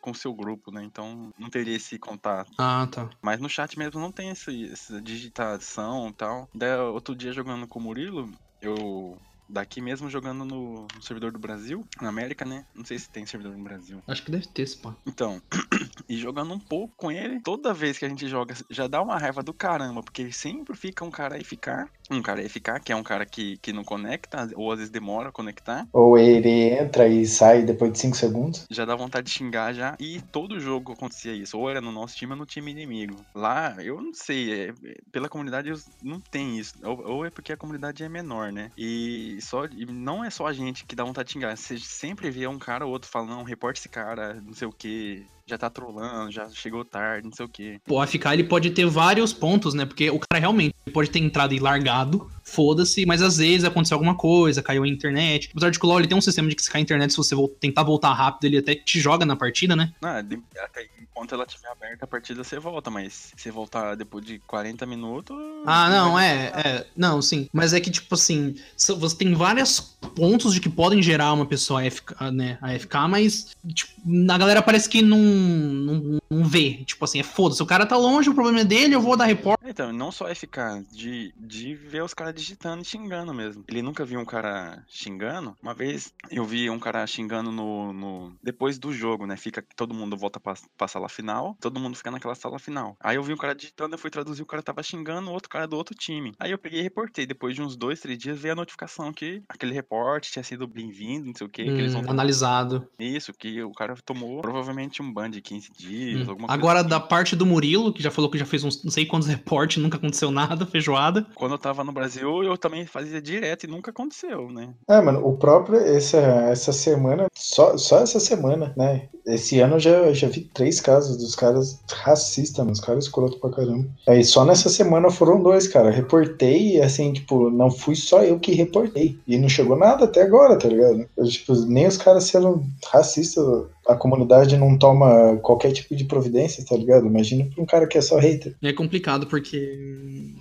com 0.00 0.14
seu 0.14 0.34
grupo, 0.34 0.70
né? 0.70 0.82
Então 0.84 1.30
não 1.38 1.48
teria 1.50 1.76
esse 1.76 1.98
contato. 1.98 2.50
Ah, 2.58 2.86
tá. 2.90 3.08
Mas 3.22 3.40
no 3.40 3.48
chat 3.48 3.78
mesmo 3.78 4.00
não 4.00 4.12
tem 4.12 4.30
esse, 4.30 4.70
essa 4.72 5.00
digitação 5.00 6.08
e 6.08 6.14
tal. 6.14 6.48
Daí, 6.54 6.76
outro 6.78 7.14
dia 7.14 7.32
jogando 7.32 7.66
com 7.66 7.78
o 7.78 7.82
Murilo, 7.82 8.30
eu. 8.60 9.18
Daqui 9.48 9.80
mesmo 9.80 10.10
jogando 10.10 10.44
no, 10.44 10.86
no 10.94 11.02
servidor 11.02 11.32
do 11.32 11.38
Brasil, 11.38 11.86
na 12.00 12.08
América, 12.08 12.44
né? 12.44 12.64
Não 12.74 12.84
sei 12.84 12.98
se 12.98 13.08
tem 13.10 13.24
servidor 13.26 13.56
no 13.56 13.62
Brasil. 13.62 14.02
Acho 14.06 14.24
que 14.24 14.30
deve 14.30 14.46
ter, 14.48 14.68
pá. 14.78 14.96
Então, 15.06 15.40
e 16.08 16.16
jogando 16.16 16.52
um 16.52 16.58
pouco 16.58 16.94
com 16.96 17.12
ele, 17.12 17.40
toda 17.40 17.72
vez 17.72 17.98
que 17.98 18.04
a 18.04 18.08
gente 18.08 18.28
joga, 18.28 18.54
já 18.70 18.86
dá 18.86 19.00
uma 19.00 19.18
raiva 19.18 19.42
do 19.42 19.54
caramba, 19.54 20.02
porque 20.02 20.32
sempre 20.32 20.76
fica 20.76 21.04
um 21.04 21.10
cara 21.10 21.36
aí 21.36 21.44
ficar, 21.44 21.88
um 22.10 22.22
cara 22.22 22.40
aí 22.40 22.48
ficar, 22.48 22.80
que 22.80 22.92
é 22.92 22.96
um 22.96 23.02
cara 23.02 23.26
que, 23.26 23.58
que 23.58 23.72
não 23.72 23.84
conecta, 23.84 24.48
ou 24.54 24.70
às 24.72 24.78
vezes 24.78 24.90
demora 24.92 25.28
a 25.28 25.32
conectar. 25.32 25.86
Ou 25.92 26.18
ele 26.18 26.48
entra 26.70 27.08
e 27.08 27.26
sai 27.26 27.62
depois 27.64 27.92
de 27.92 27.98
5 27.98 28.16
segundos. 28.16 28.64
já 28.70 28.84
dá 28.84 28.94
vontade 28.94 29.26
de 29.26 29.32
xingar 29.32 29.72
já. 29.72 29.96
E 30.00 30.20
todo 30.30 30.60
jogo 30.60 30.92
acontecia 30.92 31.32
isso. 31.34 31.58
Ou 31.58 31.68
era 31.70 31.80
no 31.80 31.92
nosso 31.92 32.14
time 32.16 32.32
ou 32.32 32.38
no 32.38 32.46
time 32.46 32.70
inimigo. 32.70 33.26
Lá, 33.34 33.76
eu 33.82 34.00
não 34.00 34.12
sei. 34.12 34.52
é- 34.52 34.68
é- 34.68 34.96
pela 35.12 35.28
comunidade 35.28 35.70
não 36.02 36.20
tem 36.30 36.58
isso. 36.58 36.72
Ou, 36.84 37.00
ou 37.06 37.26
é 37.26 37.30
porque 37.30 37.52
a 37.52 37.56
comunidade 37.56 38.02
é 38.04 38.08
menor, 38.08 38.52
né? 38.52 38.70
E, 38.76 39.38
só, 39.40 39.64
e 39.66 39.86
não 39.86 40.24
é 40.24 40.30
só 40.30 40.46
a 40.46 40.52
gente 40.52 40.84
que 40.86 40.94
dá 40.96 41.04
vontade 41.04 41.26
de 41.28 41.32
xingar. 41.34 41.56
Você 41.56 41.78
sempre 41.78 42.30
vê 42.30 42.46
um 42.46 42.58
cara 42.58 42.84
ou 42.86 42.92
outro 42.92 43.10
falando, 43.10 43.30
não, 43.30 43.42
reporta 43.44 43.78
esse 43.80 43.88
cara, 43.88 44.40
não 44.42 44.52
sei 44.52 44.68
o 44.68 44.72
que. 44.72 45.26
Já 45.48 45.56
tá 45.56 45.70
trolando, 45.70 46.32
já 46.32 46.48
chegou 46.50 46.84
tarde, 46.84 47.28
não 47.28 47.32
sei 47.32 47.46
o 47.46 47.48
que. 47.48 47.80
O 47.88 48.00
AFK 48.00 48.26
ele 48.32 48.42
pode 48.44 48.70
ter 48.72 48.84
vários 48.84 49.32
pontos, 49.32 49.74
né? 49.74 49.86
Porque 49.86 50.10
o 50.10 50.18
cara 50.18 50.40
realmente 50.40 50.74
pode 50.92 51.08
ter 51.08 51.20
entrado 51.20 51.54
e 51.54 51.60
largado, 51.60 52.28
foda-se, 52.42 53.06
mas 53.06 53.22
às 53.22 53.36
vezes 53.36 53.62
aconteceu 53.62 53.94
alguma 53.94 54.16
coisa, 54.16 54.60
caiu 54.60 54.82
a 54.82 54.88
internet. 54.88 55.48
Apesar 55.52 55.70
de 55.70 55.78
que 55.78 55.86
o 55.86 55.88
LoL 55.88 56.00
ele 56.00 56.08
tem 56.08 56.18
um 56.18 56.20
sistema 56.20 56.48
de 56.48 56.56
que 56.56 56.62
se 56.64 56.68
cair 56.70 56.80
a 56.80 56.82
internet, 56.82 57.12
se 57.12 57.16
você 57.16 57.36
tentar 57.60 57.84
voltar 57.84 58.12
rápido, 58.12 58.44
ele 58.46 58.58
até 58.58 58.74
te 58.74 58.98
joga 58.98 59.24
na 59.24 59.36
partida, 59.36 59.76
né? 59.76 59.92
Não, 60.02 60.20
de- 60.20 60.42
até 60.58 60.88
enquanto 61.00 61.32
ela 61.36 61.44
estiver 61.44 61.68
aberta, 61.70 62.04
a 62.04 62.08
partida 62.08 62.42
você 62.42 62.58
volta, 62.58 62.90
mas 62.90 63.32
se 63.36 63.48
voltar 63.50 63.94
depois 63.94 64.24
de 64.26 64.40
40 64.40 64.84
minutos. 64.84 65.36
Ah, 65.64 65.88
não, 65.88 66.18
é, 66.18 66.46
é. 66.56 66.86
Não, 66.96 67.22
sim. 67.22 67.48
Mas 67.52 67.72
é 67.72 67.80
que, 67.80 67.90
tipo 67.90 68.12
assim, 68.16 68.56
você 68.76 69.16
tem 69.16 69.32
vários 69.32 69.78
pontos 70.16 70.52
de 70.54 70.60
que 70.60 70.68
podem 70.68 71.00
gerar 71.02 71.32
uma 71.32 71.46
pessoa 71.46 71.82
AFK, 71.82 72.14
né, 72.32 72.58
AFK, 72.60 72.94
mas 73.08 73.46
tipo, 73.72 73.92
a 74.30 74.38
galera 74.38 74.60
parece 74.62 74.88
que 74.88 75.02
não, 75.02 75.18
não, 75.36 76.18
não 76.30 76.44
vê. 76.44 76.84
Tipo 76.84 77.04
assim, 77.04 77.20
é 77.20 77.22
foda-se. 77.22 77.62
O 77.62 77.66
cara 77.66 77.86
tá 77.86 77.96
longe, 77.96 78.28
o 78.30 78.34
problema 78.34 78.60
é 78.60 78.64
dele, 78.64 78.94
eu 78.94 79.00
vou 79.00 79.16
dar 79.16 79.24
report. 79.26 79.56
Então, 79.64 79.92
não 79.92 80.10
só 80.12 80.28
é 80.28 80.34
ficar 80.34 80.82
de, 80.92 81.32
de 81.36 81.74
ver 81.74 82.02
os 82.02 82.14
caras 82.14 82.34
digitando 82.34 82.82
e 82.82 82.84
xingando 82.84 83.32
mesmo. 83.34 83.64
Ele 83.68 83.82
nunca 83.82 84.04
viu 84.04 84.20
um 84.20 84.24
cara 84.24 84.84
xingando. 84.88 85.54
Uma 85.62 85.74
vez 85.74 86.12
eu 86.30 86.44
vi 86.44 86.68
um 86.70 86.78
cara 86.78 87.06
xingando 87.06 87.50
no. 87.52 87.92
no- 87.92 88.36
depois 88.42 88.78
do 88.78 88.92
jogo, 88.92 89.26
né? 89.26 89.36
Fica 89.36 89.64
todo 89.76 89.94
mundo 89.94 90.16
volta 90.16 90.38
pra, 90.40 90.54
pra 90.76 90.88
sala 90.88 91.08
final, 91.08 91.56
todo 91.60 91.80
mundo 91.80 91.96
fica 91.96 92.10
naquela 92.10 92.34
sala 92.34 92.58
final. 92.58 92.96
Aí 93.00 93.16
eu 93.16 93.22
vi 93.22 93.32
um 93.32 93.36
cara 93.36 93.54
digitando, 93.54 93.94
eu 93.94 93.98
fui 93.98 94.10
traduzir, 94.10 94.42
o 94.42 94.46
cara 94.46 94.62
tava 94.62 94.82
xingando 94.82 95.30
o 95.30 95.32
outro 95.32 95.48
cara 95.48 95.66
do 95.66 95.76
outro 95.76 95.94
time. 95.94 96.32
Aí 96.38 96.50
eu 96.50 96.58
peguei 96.58 96.80
e 96.80 96.82
reportei. 96.82 97.26
Depois 97.26 97.54
de 97.54 97.62
uns 97.62 97.76
dois, 97.76 98.00
três 98.00 98.18
dias, 98.18 98.38
veio 98.38 98.52
a 98.52 98.56
notificação 98.56 99.12
que 99.12 99.42
aquele 99.48 99.72
reporte 99.74 100.30
tinha 100.30 100.42
sido 100.42 100.66
bem-vindo, 100.66 101.26
não 101.26 101.34
sei 101.34 101.46
o 101.46 101.50
que, 101.50 101.64
que 101.64 101.70
eles 101.80 101.92
vão 101.92 102.02
Hum, 102.02 102.10
analisado. 102.10 102.86
Isso, 102.98 103.32
que 103.32 103.62
o 103.62 103.72
cara 103.72 103.94
tomou 104.04 104.40
provavelmente 104.40 105.02
um 105.02 105.12
ban 105.26 105.30
de 105.30 105.40
15 105.40 105.70
dias, 105.76 106.26
Hum. 106.26 106.30
alguma 106.30 106.48
coisa 106.48 106.52
Agora, 106.60 106.80
assim. 106.80 106.88
da 106.88 107.00
parte 107.00 107.34
do 107.36 107.44
Murilo, 107.44 107.92
que 107.92 108.02
já 108.02 108.10
falou 108.10 108.30
que 108.30 108.38
já 108.38 108.46
fez 108.46 108.64
uns 108.64 108.82
não 108.84 108.90
sei 108.90 109.04
quantos 109.06 109.28
reportes, 109.28 109.82
nunca 109.82 109.96
aconteceu 109.98 110.30
nada, 110.30 110.64
feijoada. 110.66 111.26
Quando 111.34 111.52
eu 111.52 111.58
tava 111.58 111.84
no 111.84 111.92
Brasil, 111.92 112.42
eu 112.42 112.56
também 112.56 112.86
fazia 112.86 113.20
direto 113.20 113.64
e 113.64 113.66
nunca 113.70 113.90
aconteceu, 113.90 114.50
né? 114.50 114.70
É, 114.88 115.00
mano, 115.00 115.26
o 115.26 115.36
próprio, 115.36 115.78
essa, 115.78 116.18
essa 116.18 116.72
semana, 116.72 117.26
só, 117.34 117.76
só 117.76 117.98
essa 117.98 118.20
semana, 118.20 118.72
né? 118.76 119.08
Esse 119.26 119.58
ano 119.58 119.74
eu 119.76 119.80
já, 119.80 120.12
já 120.12 120.28
vi 120.28 120.42
três 120.54 120.80
casos 120.80 121.16
dos 121.16 121.34
caras 121.34 121.80
racistas, 121.92 122.58
mano, 122.58 122.70
os 122.72 122.80
caras 122.80 123.04
escroto 123.06 123.40
pra 123.40 123.50
caramba. 123.50 123.88
Aí 124.08 124.22
só 124.22 124.44
nessa 124.44 124.68
semana 124.68 125.10
foram 125.10 125.42
dois, 125.42 125.66
cara. 125.66 125.90
Reportei 125.90 126.76
e 126.76 126.80
assim, 126.80 127.12
tipo, 127.12 127.50
não 127.50 127.68
fui 127.70 127.96
só 127.96 128.22
eu 128.22 128.38
que 128.38 128.52
reportei. 128.52 129.18
E 129.26 129.36
não 129.36 129.48
chegou 129.48 129.76
nada 129.76 130.04
até 130.04 130.22
agora, 130.22 130.56
tá 130.56 130.68
ligado? 130.68 131.08
Eu, 131.16 131.24
tipo, 131.28 131.54
nem 131.66 131.88
os 131.88 131.96
caras 131.96 132.24
sendo 132.24 132.62
racistas 132.92 133.44
a 133.88 133.94
comunidade 133.94 134.56
não 134.56 134.76
toma 134.76 135.36
qualquer 135.38 135.72
tipo 135.72 135.94
de 135.94 136.04
providência, 136.04 136.64
tá 136.64 136.76
ligado? 136.76 137.06
Imagina 137.06 137.44
pra 137.44 137.62
um 137.62 137.66
cara 137.66 137.86
que 137.86 137.98
é 137.98 138.00
só 138.00 138.18
hater. 138.18 138.54
É 138.62 138.72
complicado 138.72 139.26
porque. 139.26 140.34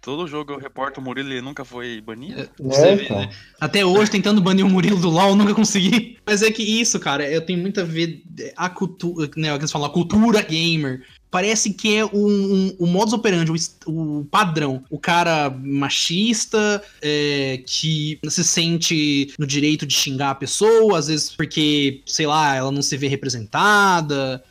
Todo 0.00 0.26
jogo 0.26 0.52
eu 0.52 0.58
reporto 0.58 0.98
o 0.98 1.02
Murilo 1.02 1.28
e 1.28 1.34
ele 1.34 1.42
nunca 1.42 1.64
foi 1.64 2.00
banido. 2.00 2.48
Você 2.58 2.96
vê, 2.96 3.08
né? 3.08 3.30
Até 3.60 3.86
hoje, 3.86 4.10
tentando 4.10 4.40
banir 4.40 4.66
o 4.66 4.68
Murilo 4.68 4.98
do 4.98 5.08
LoL, 5.08 5.36
nunca 5.36 5.54
consegui. 5.54 6.18
Mas 6.26 6.42
é 6.42 6.50
que 6.50 6.62
isso, 6.62 6.98
cara, 6.98 7.24
eu 7.30 7.40
tenho 7.40 7.60
muito 7.60 7.80
a 7.80 7.84
ver 7.84 8.20
a 8.56 8.68
cultura, 8.68 9.30
né, 9.36 9.52
o 9.52 9.56
que 9.56 9.62
eles 9.62 9.70
falam, 9.70 9.86
a 9.86 9.92
cultura 9.92 10.42
gamer. 10.42 11.06
Parece 11.32 11.72
que 11.72 11.96
é 11.96 12.04
um, 12.04 12.10
um, 12.12 12.76
o 12.78 12.86
modus 12.86 13.14
operandi, 13.14 13.50
o, 13.86 14.20
o 14.20 14.24
padrão. 14.26 14.84
O 14.90 14.98
cara 14.98 15.48
machista, 15.48 16.82
é, 17.00 17.62
que 17.66 18.18
se 18.28 18.44
sente 18.44 19.32
no 19.38 19.46
direito 19.46 19.86
de 19.86 19.94
xingar 19.94 20.32
a 20.32 20.34
pessoa, 20.34 20.98
às 20.98 21.06
vezes 21.06 21.30
porque, 21.30 22.02
sei 22.04 22.26
lá, 22.26 22.54
ela 22.54 22.70
não 22.70 22.82
se 22.82 22.98
vê 22.98 23.08
representada. 23.08 24.44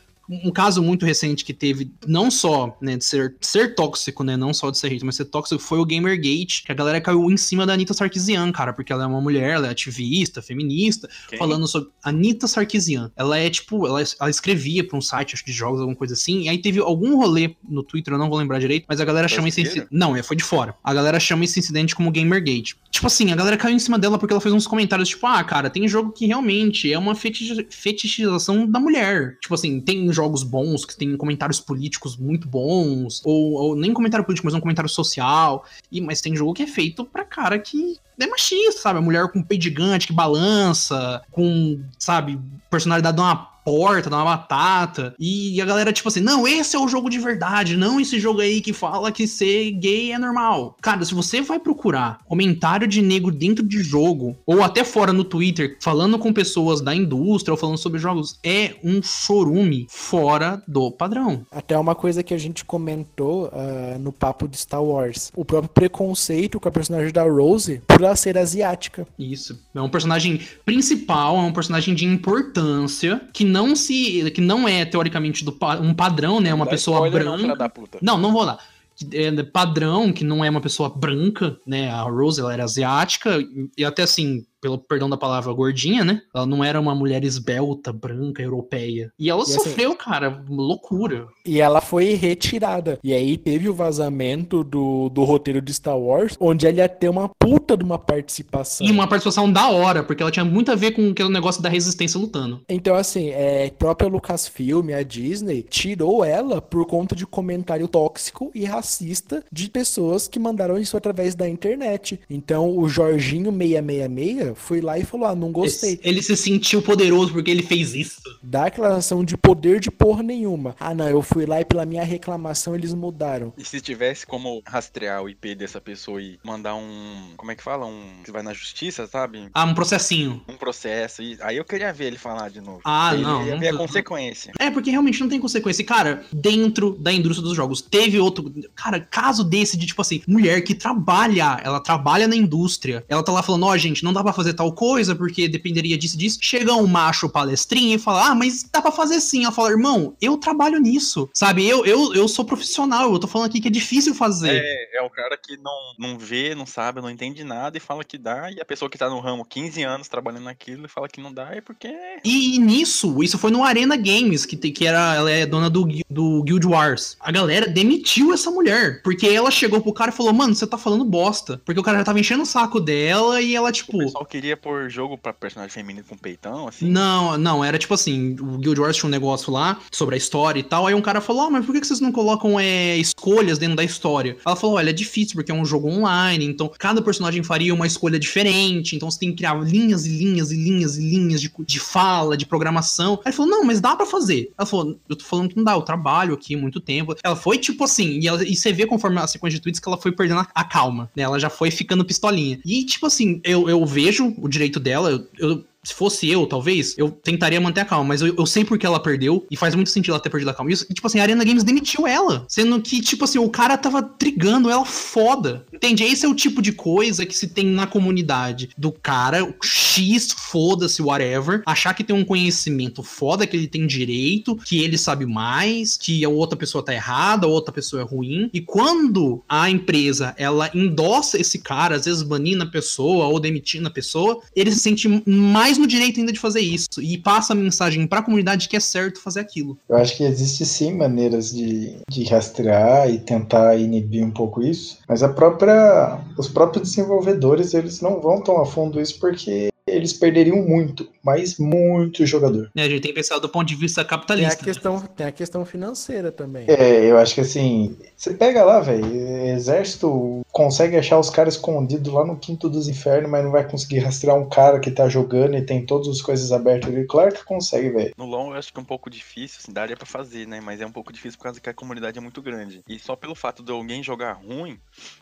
Um 0.44 0.52
caso 0.52 0.82
muito 0.82 1.06
recente 1.06 1.44
que 1.44 1.54
teve, 1.54 1.92
não 2.08 2.32
só 2.32 2.78
né, 2.82 2.96
de 2.98 3.04
ser, 3.04 3.36
ser 3.42 3.76
tóxico, 3.76 4.24
né? 4.24 4.38
Não 4.38 4.54
só 4.54 4.72
de 4.72 4.78
ser 4.78 4.88
hater, 4.90 5.06
mas 5.06 5.16
ser 5.16 5.26
tóxico, 5.26 5.62
foi 5.62 5.80
o 5.80 5.86
Gamergate, 5.86 6.64
que 6.64 6.72
a 6.72 6.76
galera 6.76 7.02
caiu 7.02 7.30
em 7.30 7.38
cima 7.38 7.66
da 7.66 7.74
Anitta 7.74 7.94
Sarkeesian, 7.94 8.52
cara, 8.52 8.72
porque 8.74 8.94
ela 8.94 9.04
é 9.04 9.08
uma 9.08 9.20
mulher, 9.22 9.52
ela 9.52 9.68
é 9.68 9.70
ativista, 9.72 10.42
feminista, 10.42 11.10
Quem? 11.30 11.38
falando 11.38 11.68
sobre 11.68 11.90
Anitta 12.04 12.48
Sarkeesian. 12.48 13.12
Ela 13.16 13.38
é 13.38 13.50
tipo, 13.50 13.86
ela, 13.86 14.02
ela 14.20 14.30
escrevia 14.30 14.88
pra 14.88 14.98
um 14.98 15.02
site, 15.02 15.34
acho 15.34 15.44
que 15.44 15.52
de 15.52 15.58
jogos, 15.58 15.80
alguma 15.82 15.98
coisa 15.98 16.14
assim, 16.14 16.44
e 16.44 16.50
aí 16.50 16.58
teve 16.58 16.80
algum 16.80 17.18
rolê 17.18 17.56
no 17.68 17.84
Twitter, 17.84 18.14
eu 18.14 18.18
não 18.18 18.30
vou 18.30 18.38
lembrar 18.38 18.60
direito, 18.60 18.86
mas 18.88 19.02
a 19.02 19.06
galera 19.06 19.28
chama 19.28 19.50
esse 19.50 19.62
incidente. 19.62 19.88
Não, 19.92 20.16
é, 20.16 20.24
foi 20.24 20.38
de 20.38 20.44
fora. 20.44 20.76
A 20.84 20.94
galera 20.94 21.20
chama 21.20 21.44
esse 21.44 21.60
incidente 21.60 21.96
como 21.96 22.12
Gamergate. 22.12 22.76
Tipo 22.90 23.08
assim, 23.08 23.32
a 23.32 23.36
galera 23.36 23.58
caiu 23.58 23.76
em 23.76 23.80
cima 23.80 23.98
dela 24.00 24.18
porque 24.18 24.34
ela 24.34 24.42
fez 24.42 24.54
uns 24.54 24.68
comentários, 24.68 25.10
tipo, 25.10 25.26
ah, 25.28 25.44
cara, 25.44 25.70
tem 25.70 25.88
jogo 25.88 26.12
que 26.12 26.26
realmente 26.26 26.92
é 26.92 26.98
uma 26.98 27.16
fetichi- 27.16 27.68
fetichização 27.70 28.70
da 28.70 28.80
mulher. 28.80 29.38
Tipo 29.42 29.56
assim, 29.56 29.80
tem 29.82 30.12
jogos 30.12 30.21
bons 30.44 30.86
que 30.86 30.96
tem 30.96 31.16
comentários 31.18 31.60
políticos 31.60 32.18
muito 32.18 32.48
bons, 32.48 33.22
ou, 33.26 33.54
ou 33.54 33.76
nem 33.76 33.94
comentário 33.94 34.26
político, 34.26 34.48
mas 34.48 34.54
um 34.54 34.60
comentário 34.60 34.90
social. 34.90 35.66
E, 35.92 36.02
mas 36.02 36.22
tem 36.22 36.36
jogo 36.36 36.54
que 36.54 36.64
é 36.64 36.68
feito 36.68 37.06
pra 37.06 37.24
cara 37.24 37.58
que 37.60 37.98
é 38.20 38.28
machista, 38.28 38.82
sabe? 38.82 39.00
A 39.00 39.02
mulher 39.02 39.32
com 39.32 39.42
peito 39.42 39.64
gigante 39.64 40.08
que 40.08 40.14
balança, 40.14 41.22
com, 41.32 41.82
sabe, 41.98 42.40
personalidade 42.70 43.16
de 43.16 43.22
uma 43.22 43.52
porta, 43.64 44.10
de 44.10 44.16
uma 44.16 44.26
batata. 44.26 45.14
E 45.20 45.62
a 45.62 45.66
galera, 45.66 45.94
tipo 45.94 46.08
assim, 46.08 46.22
não, 46.22 46.48
esse 46.48 46.76
é 46.76 46.80
o 46.80 46.88
jogo 46.88 47.10
de 47.10 47.20
verdade, 47.20 47.78
não 47.78 48.00
esse 48.00 48.20
jogo 48.20 48.42
aí 48.42 48.62
que 48.62 48.74
fala 48.74 49.12
que 49.12 49.28
ser 49.28 49.72
gay 49.72 50.12
é 50.12 50.18
normal. 50.18 50.76
Cara, 50.82 51.04
se 51.06 51.14
você 51.14 51.42
vai 51.42 51.60
procurar 51.60 52.20
comentário 52.26 52.88
de 52.88 53.02
nego 53.02 53.32
dentro 53.32 53.66
de 53.66 53.82
jogo, 53.82 54.36
ou 54.46 54.64
até 54.64 54.84
fora 54.84 55.14
no 55.14 55.24
Twitter, 55.24 55.78
falando 55.82 56.18
com 56.18 56.34
pessoas 56.34 56.82
da 56.82 56.96
indústria 56.96 57.54
ou 57.54 57.58
falando 57.58 57.78
sobre 57.78 58.00
jogos, 58.00 58.40
é 58.44 58.76
um 58.84 59.02
chorume 59.02 59.88
fora 59.90 60.62
do 60.68 60.92
padrão. 60.92 61.46
Até 61.52 61.78
uma 61.78 61.96
coisa 61.96 62.24
que 62.24 62.34
a 62.34 62.38
gente 62.38 62.66
comentou 62.66 63.52
ah, 63.54 63.98
no 64.00 64.12
papo 64.12 64.48
de 64.48 64.58
Star 64.58 64.84
Wars. 64.84 65.32
O 65.36 65.46
próprio 65.46 65.72
preconceito 65.72 66.60
com 66.60 66.68
a 66.68 66.72
personagem 66.72 67.12
da 67.12 67.24
Rose 67.24 67.82
por 67.88 68.02
ela 68.12 68.16
ser 68.16 68.38
asiática. 68.38 69.08
Isso. 69.18 69.60
É 69.74 69.82
um 69.82 69.90
personagem 69.90 70.42
principal, 70.66 71.38
é 71.38 71.42
um 71.42 71.54
personagem 71.54 71.96
de 71.96 72.06
importância, 72.06 73.22
que 73.34 73.44
não 73.44 73.76
se. 73.76 74.30
que 74.32 74.42
não 74.42 74.68
é, 74.68 74.86
teoricamente, 74.86 75.44
do 75.44 75.58
um 75.82 75.94
padrão, 75.94 76.40
né? 76.40 76.54
Uma 76.54 76.66
Dá 76.66 76.72
pessoa 76.72 77.02
não, 77.02 77.12
branca. 77.12 77.70
puta. 77.70 77.98
Não, 78.02 78.18
não 78.18 78.32
vou. 78.32 78.58
Que 78.96 79.18
É 79.18 79.44
padrão, 79.44 80.12
que 80.12 80.24
não 80.24 80.44
é 80.44 80.50
uma 80.50 80.62
pessoa 80.62 80.90
branca, 80.90 81.58
né? 81.66 81.90
A 81.90 82.02
Rose, 82.02 82.40
ela 82.42 82.54
era 82.54 82.64
asiática, 82.64 83.40
e 83.78 83.86
até 83.86 84.04
assim, 84.04 84.46
pelo 84.62 84.78
perdão 84.78 85.10
da 85.10 85.18
palavra 85.18 85.52
gordinha, 85.52 86.06
né? 86.06 86.22
Ela 86.34 86.46
não 86.46 86.64
era 86.64 86.80
uma 86.80 86.94
mulher 86.96 87.24
esbelta, 87.24 87.92
branca, 87.92 88.42
europeia. 88.42 89.12
E 89.18 89.30
ela 89.30 89.40
E 89.42 89.44
assim- 89.44 89.54
sofreu, 89.54 89.96
cara, 89.96 90.44
loucura. 90.48 91.28
E 91.46 91.60
ela 91.60 91.82
foi 91.82 92.14
retirada. 92.14 93.00
E 93.04 93.14
aí 93.14 93.38
teve 93.38 93.68
o 93.68 93.74
vazamento 93.74 94.64
do, 94.64 95.10
do 95.10 95.24
roteiro 95.24 95.62
de 95.62 95.74
Star 95.74 95.98
Wars, 95.98 96.36
onde 96.40 96.68
ela 96.68 96.78
ia 96.78 96.90
ter 96.90 97.10
uma 97.10 97.30
puta 97.40 97.76
de 97.76 97.84
uma 97.84 97.98
participação. 97.98 98.86
E 98.86 98.92
uma 98.92 99.08
participação 99.08 99.52
da 99.52 99.70
hora, 99.70 100.04
porque 100.04 100.22
ela 100.22 100.32
tinha 100.32 100.46
muito 100.46 100.72
a 100.72 100.76
ver 100.76 100.92
com 100.92 101.10
aquele 101.10 101.30
negócio 101.30 101.62
da 101.62 101.70
resistência 101.70 102.20
lutando. 102.20 102.62
Então, 102.70 102.96
assim, 102.96 103.30
é, 103.30 103.70
própria 103.72 104.08
Lucasfilm, 104.08 104.92
a 104.94 105.02
Disney, 105.04 105.64
tirou 105.64 106.24
ela 106.24 106.62
por 106.62 106.86
conta 106.86 107.16
de 107.16 107.26
comentário 107.26 107.88
tóxico 107.88 108.52
e 108.54 108.64
racista 108.66 109.44
de 109.52 109.70
pessoas 109.70 110.28
que 110.28 110.38
mandaram 110.40 110.78
isso 110.78 110.96
através 110.96 111.34
da 111.36 111.50
internet. 111.50 112.20
Então, 112.30 112.78
o 112.78 112.88
Jorginho 112.88 113.52
666 113.52 114.51
foi 114.56 114.82
lá 114.82 114.98
e 114.98 115.04
falou: 115.04 115.28
Ah, 115.28 115.36
não 115.36 115.52
gostei. 115.52 116.00
Ele 116.04 116.22
se 116.22 116.36
sentiu 116.36 116.82
poderoso 116.82 117.32
porque 117.34 117.50
ele 117.52 117.64
fez 117.64 117.94
isso. 117.94 118.22
Dá 118.42 118.66
declaração 118.66 119.24
de 119.24 119.38
poder 119.38 119.80
de 119.80 119.92
porra 119.92 120.24
nenhuma. 120.24 120.76
Ah, 120.80 120.94
não, 120.94 121.08
eu 121.08 121.22
fui 121.22 121.46
lá 121.46 121.62
e 121.62 121.66
pela 121.66 121.86
minha 121.86 122.04
reclamação 122.04 122.76
eles 122.76 122.94
mudaram. 122.94 123.54
E 123.58 123.64
se 123.66 123.80
tivesse 123.82 124.26
como 124.26 124.62
rastrear 124.66 125.22
o 125.24 125.30
IP 125.30 125.56
dessa 125.56 125.80
pessoa 125.82 126.22
e 126.22 126.40
mandar 126.44 126.76
um. 126.76 127.34
Como 127.38 127.52
é 127.52 127.56
que 127.56 127.64
fala? 127.64 127.86
Um. 127.86 128.22
Que 128.24 128.32
vai 128.32 128.42
na 128.44 128.54
justiça, 128.54 129.08
sabe? 129.08 129.50
Ah, 129.54 129.66
um 129.66 129.74
processinho. 129.74 130.42
Um 130.48 130.56
processo. 130.56 131.22
E 131.22 131.38
aí 131.42 131.58
eu 131.58 131.66
queria 131.66 131.92
ver 131.94 132.06
ele 132.06 132.18
falar 132.18 132.50
de 132.50 132.62
novo. 132.62 132.82
Ah, 132.86 133.12
Ele 133.14 133.24
não, 133.24 133.46
Ia 133.46 133.54
não 133.54 133.60
ver 133.60 133.68
a 133.70 133.72
tô- 133.72 133.78
consequência. 133.80 134.54
É, 134.60 134.70
porque 134.72 134.90
realmente 134.92 135.20
não 135.22 135.30
tem 135.30 135.40
consequência. 135.40 135.82
E, 135.82 135.86
Cara, 135.86 136.24
dentro 136.32 136.98
da 137.00 137.12
indústria 137.12 137.44
dos 137.48 137.56
jogos, 137.56 137.82
teve 137.82 138.20
outro. 138.20 138.52
Cara, 138.76 139.00
caso 139.00 139.44
desse 139.44 139.78
de, 139.78 139.86
tipo 139.86 140.02
assim, 140.02 140.22
mulher 140.28 140.62
que 140.62 140.74
trabalha, 140.74 141.60
ela 141.64 141.80
trabalha 141.80 142.28
na 142.28 142.36
indústria. 142.36 143.04
Ela 143.10 143.24
tá 143.24 143.32
lá 143.32 143.44
falando, 143.44 143.66
ó, 143.66 143.78
gente, 143.78 144.04
não 144.04 144.14
dá 144.14 144.24
pra 144.24 144.34
fazer 144.34 144.41
tal 144.54 144.74
coisa, 144.74 145.16
porque 145.16 145.48
dependeria 145.48 145.98
disso 145.98 146.16
e 146.16 146.20
disso. 146.20 146.40
Chega 146.42 146.74
um 146.74 146.88
macho 146.88 147.30
palestrinho 147.30 147.96
e 147.96 148.00
fala, 148.00 148.28
ah, 148.30 148.36
mas 148.36 148.64
dá 148.72 148.82
pra 148.82 148.92
fazer 148.92 149.20
sim. 149.22 149.44
Ela 149.44 149.52
fala, 149.52 149.70
irmão, 149.72 150.16
eu 150.22 150.38
trabalho 150.38 150.80
nisso. 150.80 151.30
Sabe, 151.34 151.68
eu, 151.68 151.86
eu, 151.86 152.14
eu 152.14 152.28
sou 152.28 152.44
profissional, 152.46 153.12
eu 153.12 153.20
tô 153.20 153.28
falando 153.28 153.48
aqui 153.50 153.62
que 153.62 153.68
é 153.68 153.72
difícil 153.72 154.14
fazer. 154.14 154.62
É, 154.64 154.98
é 155.00 155.02
o 155.02 155.10
cara 155.10 155.38
que 155.38 155.58
não, 155.58 155.94
não 155.98 156.18
vê, 156.18 156.56
não 156.56 156.66
sabe, 156.66 157.02
não 157.02 157.10
entende 157.10 157.44
nada 157.44 157.78
e 157.78 157.80
fala 157.82 158.04
que 158.04 158.18
dá. 158.18 158.52
E 158.52 158.60
a 158.60 158.66
pessoa 158.66 158.90
que 158.90 158.98
tá 158.98 159.10
no 159.10 159.20
ramo 159.20 159.46
15 159.46 159.84
anos 159.84 160.08
trabalhando 160.08 160.44
naquilo 160.44 160.86
e 160.86 160.90
fala 160.90 161.08
que 161.08 161.22
não 161.22 161.34
dá, 161.34 161.50
é 161.54 161.62
porque. 161.62 161.94
E 162.24 162.58
nisso, 162.60 163.22
isso 163.24 163.38
foi 163.38 163.52
no 163.52 163.64
Arena 163.64 163.96
Games, 163.96 164.46
que, 164.46 164.56
tem- 164.58 164.72
que 164.72 164.86
era, 164.86 165.16
ela 165.16 165.32
é 165.32 165.46
dona 165.46 165.70
do, 165.70 165.86
do 166.10 166.44
Guild 166.44 166.66
Wars. 166.68 167.18
A 167.20 167.32
galera 167.32 167.68
demitiu 167.68 168.34
essa 168.34 168.50
mulher, 168.52 169.02
porque 169.04 169.28
ela 169.28 169.52
chegou 169.52 169.82
pro 169.82 169.94
cara 169.94 170.12
e 170.12 170.14
falou, 170.16 170.34
mano, 170.34 170.54
você 170.56 170.66
tá 170.68 170.78
falando 170.78 171.04
bosta. 171.06 171.62
Porque 171.66 171.80
o 171.80 171.84
cara 171.84 172.00
já 172.00 172.04
tava 172.04 172.20
enchendo 172.20 172.44
o 172.44 172.46
saco 172.46 172.80
dela 172.80 173.42
e 173.42 173.56
ela, 173.56 173.72
tipo... 173.72 173.98
Queria 174.32 174.56
pôr 174.56 174.90
jogo 174.90 175.18
pra 175.18 175.34
personagem 175.34 175.74
feminino 175.74 176.06
com 176.08 176.16
peitão, 176.16 176.66
assim. 176.66 176.88
Não, 176.90 177.38
não, 177.38 177.66
era 177.66 177.78
tipo 177.78 177.94
assim, 177.94 178.32
o 178.40 178.58
Guild 178.58 178.80
Wars 178.80 178.96
tinha 178.96 179.08
um 179.10 179.12
negócio 179.12 179.52
lá 179.52 179.78
sobre 179.92 180.16
a 180.16 180.18
história 180.18 180.58
e 180.58 180.64
tal, 180.64 180.88
aí 180.88 180.94
um 180.96 181.02
cara 181.02 181.20
falou, 181.20 181.42
ah, 181.44 181.50
mas 181.50 181.66
por 181.66 181.74
que 181.76 181.84
vocês 181.86 182.00
não 182.00 182.14
colocam 182.14 182.58
é, 182.58 182.96
escolhas 182.96 183.58
dentro 183.58 183.76
da 183.76 183.84
história? 183.84 184.38
Ela 184.46 184.56
falou, 184.56 184.78
olha, 184.78 184.90
é 184.90 184.94
difícil 184.94 185.36
porque 185.36 185.52
é 185.52 185.54
um 185.54 185.66
jogo 185.66 185.90
online, 185.90 186.46
então 186.46 186.72
cada 186.80 187.02
personagem 187.02 187.44
faria 187.44 187.74
uma 187.74 187.86
escolha 187.86 188.18
diferente, 188.18 188.96
então 188.96 189.12
você 189.12 189.20
tem 189.20 189.32
que 189.32 189.36
criar 189.40 189.54
linhas 189.56 190.06
e 190.06 190.10
linhas 190.10 190.50
e 190.50 190.56
linhas 190.56 190.96
e 190.98 191.02
linhas 191.02 191.42
de, 191.42 191.52
de 191.66 191.80
fala, 191.82 192.38
de 192.38 192.46
programação. 192.46 193.16
Aí 193.26 193.32
ele 193.32 193.36
falou, 193.36 193.52
não, 193.52 193.66
mas 193.66 193.82
dá 193.82 193.98
pra 193.98 194.06
fazer. 194.06 194.50
Ela 194.58 194.66
falou, 194.66 194.98
eu 195.10 195.16
tô 195.18 195.26
falando 195.26 195.50
que 195.50 195.58
não 195.58 195.64
dá, 195.66 195.74
eu 195.74 195.82
trabalho 195.82 196.34
aqui 196.34 196.56
muito 196.56 196.80
tempo. 196.80 197.14
Ela 197.22 197.36
foi 197.36 197.58
tipo 197.58 197.84
assim, 197.84 198.20
e, 198.22 198.30
ela- 198.30 198.44
e 198.48 198.56
você 198.56 198.72
vê 198.72 198.86
conforme 198.86 199.20
a 199.20 199.28
sequência 199.28 199.58
de 199.60 199.62
tweets 199.64 199.82
que 199.82 199.90
ela 199.90 199.98
foi 199.98 200.14
perdendo 200.14 200.40
a, 200.40 200.48
a 200.56 200.64
calma, 200.64 201.12
né? 201.14 201.24
Ela 201.24 201.38
já 201.38 201.50
foi 201.50 201.70
ficando 201.70 202.06
pistolinha. 202.06 202.62
E 202.66 202.86
tipo 202.86 203.06
assim, 203.08 203.42
eu, 203.44 203.68
eu 203.68 203.86
vejo 203.86 204.21
o 204.38 204.48
direito 204.48 204.80
dela, 204.80 205.10
eu- 205.12 205.28
eu 205.40 205.66
se 205.84 205.94
fosse 205.94 206.30
eu, 206.30 206.46
talvez, 206.46 206.96
eu 206.98 207.10
tentaria 207.10 207.60
manter 207.60 207.82
a 207.82 207.86
calma, 207.86 208.06
mas 208.06 208.22
eu, 208.22 208.36
eu 208.36 208.46
sei 208.46 208.64
porque 208.64 208.86
ela 208.86 209.00
perdeu, 209.00 209.46
e 209.50 209.58
faz 209.58 209.74
muito 209.74 209.90
sentido 209.90 210.14
ela 210.14 210.20
ter 210.20 210.30
perdido 210.30 210.50
a 210.50 210.54
calma. 210.54 210.72
E, 210.72 210.76
tipo 210.76 211.06
assim, 211.08 211.20
a 211.20 211.24
Arena 211.24 211.44
Games 211.44 211.64
demitiu 211.64 212.06
ela, 212.06 212.46
sendo 212.48 212.80
que, 212.82 213.02
tipo 213.02 213.24
assim, 213.24 213.40
o 213.40 213.50
cara 213.50 213.78
tava 213.78 214.02
trigando 214.02 214.70
ela 214.70 214.86
foda. 214.86 215.66
Entende? 215.74 216.04
Esse 216.04 216.26
é 216.26 216.30
o 216.30 216.36
tipo 216.36 216.62
de 216.62 216.72
coisa 216.72 217.26
que 217.26 217.36
se 217.36 217.48
tem 217.48 217.66
na 217.66 217.88
comunidade 217.88 218.70
do 218.78 218.92
cara, 218.92 219.54
X, 219.64 220.32
foda-se, 220.32 221.02
whatever, 221.02 221.64
achar 221.66 221.94
que 221.94 222.04
tem 222.04 222.16
um 222.16 222.26
conhecimento 222.26 223.02
foda, 223.02 223.48
que 223.48 223.58
ele 223.58 223.68
tem 223.68 223.88
direito, 223.88 224.56
que 224.58 224.82
ele 224.82 224.98
sabe 224.98 225.26
mais, 225.26 225.98
que 225.98 226.24
a 226.24 226.30
outra 226.30 226.58
pessoa 226.58 226.84
tá 226.84 226.94
errada, 226.94 227.48
a 227.48 227.50
outra 227.50 227.74
pessoa 227.74 228.02
é 228.02 228.06
ruim. 228.06 228.50
E 228.54 228.62
quando 228.62 229.44
a 229.50 229.70
empresa, 229.70 230.36
ela 230.38 230.70
endossa 230.74 231.40
esse 231.40 231.60
cara, 231.60 231.96
às 231.96 232.06
vezes 232.06 232.24
banindo 232.24 232.64
a 232.64 232.68
pessoa 232.68 233.26
ou 233.26 233.40
demitindo 233.40 233.88
a 233.88 233.92
pessoa, 233.92 234.42
ele 234.56 234.72
se 234.72 234.80
sente 234.80 235.08
mais 235.26 235.71
no 235.78 235.88
direito 235.88 236.20
ainda 236.20 236.32
de 236.32 236.40
fazer 236.40 236.62
isso. 236.62 237.02
E 237.02 237.18
passa 237.18 237.54
a 237.54 237.56
mensagem 237.56 238.08
pra 238.08 238.22
comunidade 238.22 238.68
que 238.68 238.76
é 238.76 238.80
certo 238.80 239.22
fazer 239.22 239.40
aquilo. 239.40 239.78
Eu 239.90 239.98
acho 239.98 240.16
que 240.16 240.24
existe 240.24 240.66
sim 240.66 240.94
maneiras 240.94 241.54
de, 241.54 241.98
de 242.10 242.24
rastrear 242.26 243.10
e 243.10 243.20
tentar 243.20 243.76
inibir 243.78 244.24
um 244.24 244.32
pouco 244.32 244.62
isso, 244.62 245.00
mas 245.08 245.24
a 245.24 245.30
própria, 245.30 246.20
os 246.38 246.48
próprios 246.48 246.90
desenvolvedores 246.90 247.74
eles 247.74 248.02
não 248.02 248.20
vão 248.20 248.42
tão 248.42 248.60
a 248.62 248.66
fundo 248.66 249.00
isso 249.00 249.20
porque 249.20 249.71
eles 249.96 250.14
perderiam 250.14 250.58
muito, 250.58 251.08
mas 251.24 251.58
muito 251.58 252.26
jogador. 252.26 252.70
É, 252.76 252.84
a 252.84 252.90
gente 252.90 253.02
tem 253.02 253.12
que 253.12 253.16
pensar 253.16 253.40
do 253.40 253.50
ponto 253.50 253.68
de 253.68 253.76
vista 253.76 254.04
Tem 254.04 254.06
a 254.06 254.10
capitalista. 254.10 254.64
questão, 254.64 255.00
tem 255.02 255.28
a 255.28 255.32
questão 255.32 255.66
financeira 255.66 256.32
também. 256.32 256.66
É, 256.68 257.06
eu 257.06 257.18
acho 257.18 257.36
que 257.36 257.42
assim, 257.42 257.98
você 258.16 258.34
pega 258.34 258.64
lá, 258.64 258.80
velho, 258.80 259.06
exército 259.50 260.42
consegue 260.52 260.98
achar 260.98 261.18
os 261.18 261.30
caras 261.30 261.56
escondidos 261.56 262.12
lá 262.12 262.26
no 262.26 262.38
quinto 262.38 262.70
dos 262.70 262.88
infernos, 262.88 263.30
mas 263.30 263.44
não 263.44 263.52
vai 263.52 263.68
conseguir 263.68 264.00
rastrear 264.00 264.38
um 264.38 264.50
cara 264.50 264.80
que 264.80 264.92
tá 264.92 265.08
jogando 265.08 265.56
e 265.56 265.62
tem 265.62 265.86
todas 265.86 266.08
as 266.08 266.22
coisas 266.22 266.52
abertas 266.52 266.90
ali. 266.90 267.06
Claro 267.06 267.34
que 267.34 267.44
consegue, 267.44 267.90
velho. 267.90 268.14
No 268.18 268.26
LoL 268.26 268.52
eu 268.52 268.58
acho 268.58 268.72
que 268.74 268.80
é 268.80 268.82
um 268.82 268.86
pouco 268.86 269.10
difícil, 269.10 269.60
assim, 269.62 269.72
daria 269.72 269.96
pra 269.96 270.06
fazer, 270.06 270.48
né? 270.48 270.60
Mas 270.62 270.82
é 270.82 270.86
um 270.86 270.92
pouco 270.92 271.12
difícil 271.14 271.38
por 271.38 271.44
causa 271.46 271.60
que 271.60 271.70
a 271.70 271.74
comunidade 271.74 272.18
é 272.18 272.22
muito 272.22 272.42
grande. 272.42 272.82
E 272.88 273.00
só 273.00 273.16
pelo 273.16 273.34
fato 273.34 273.64
de 273.64 273.72
alguém 273.72 274.04
jogar 274.04 274.34
ruim, 274.34 274.78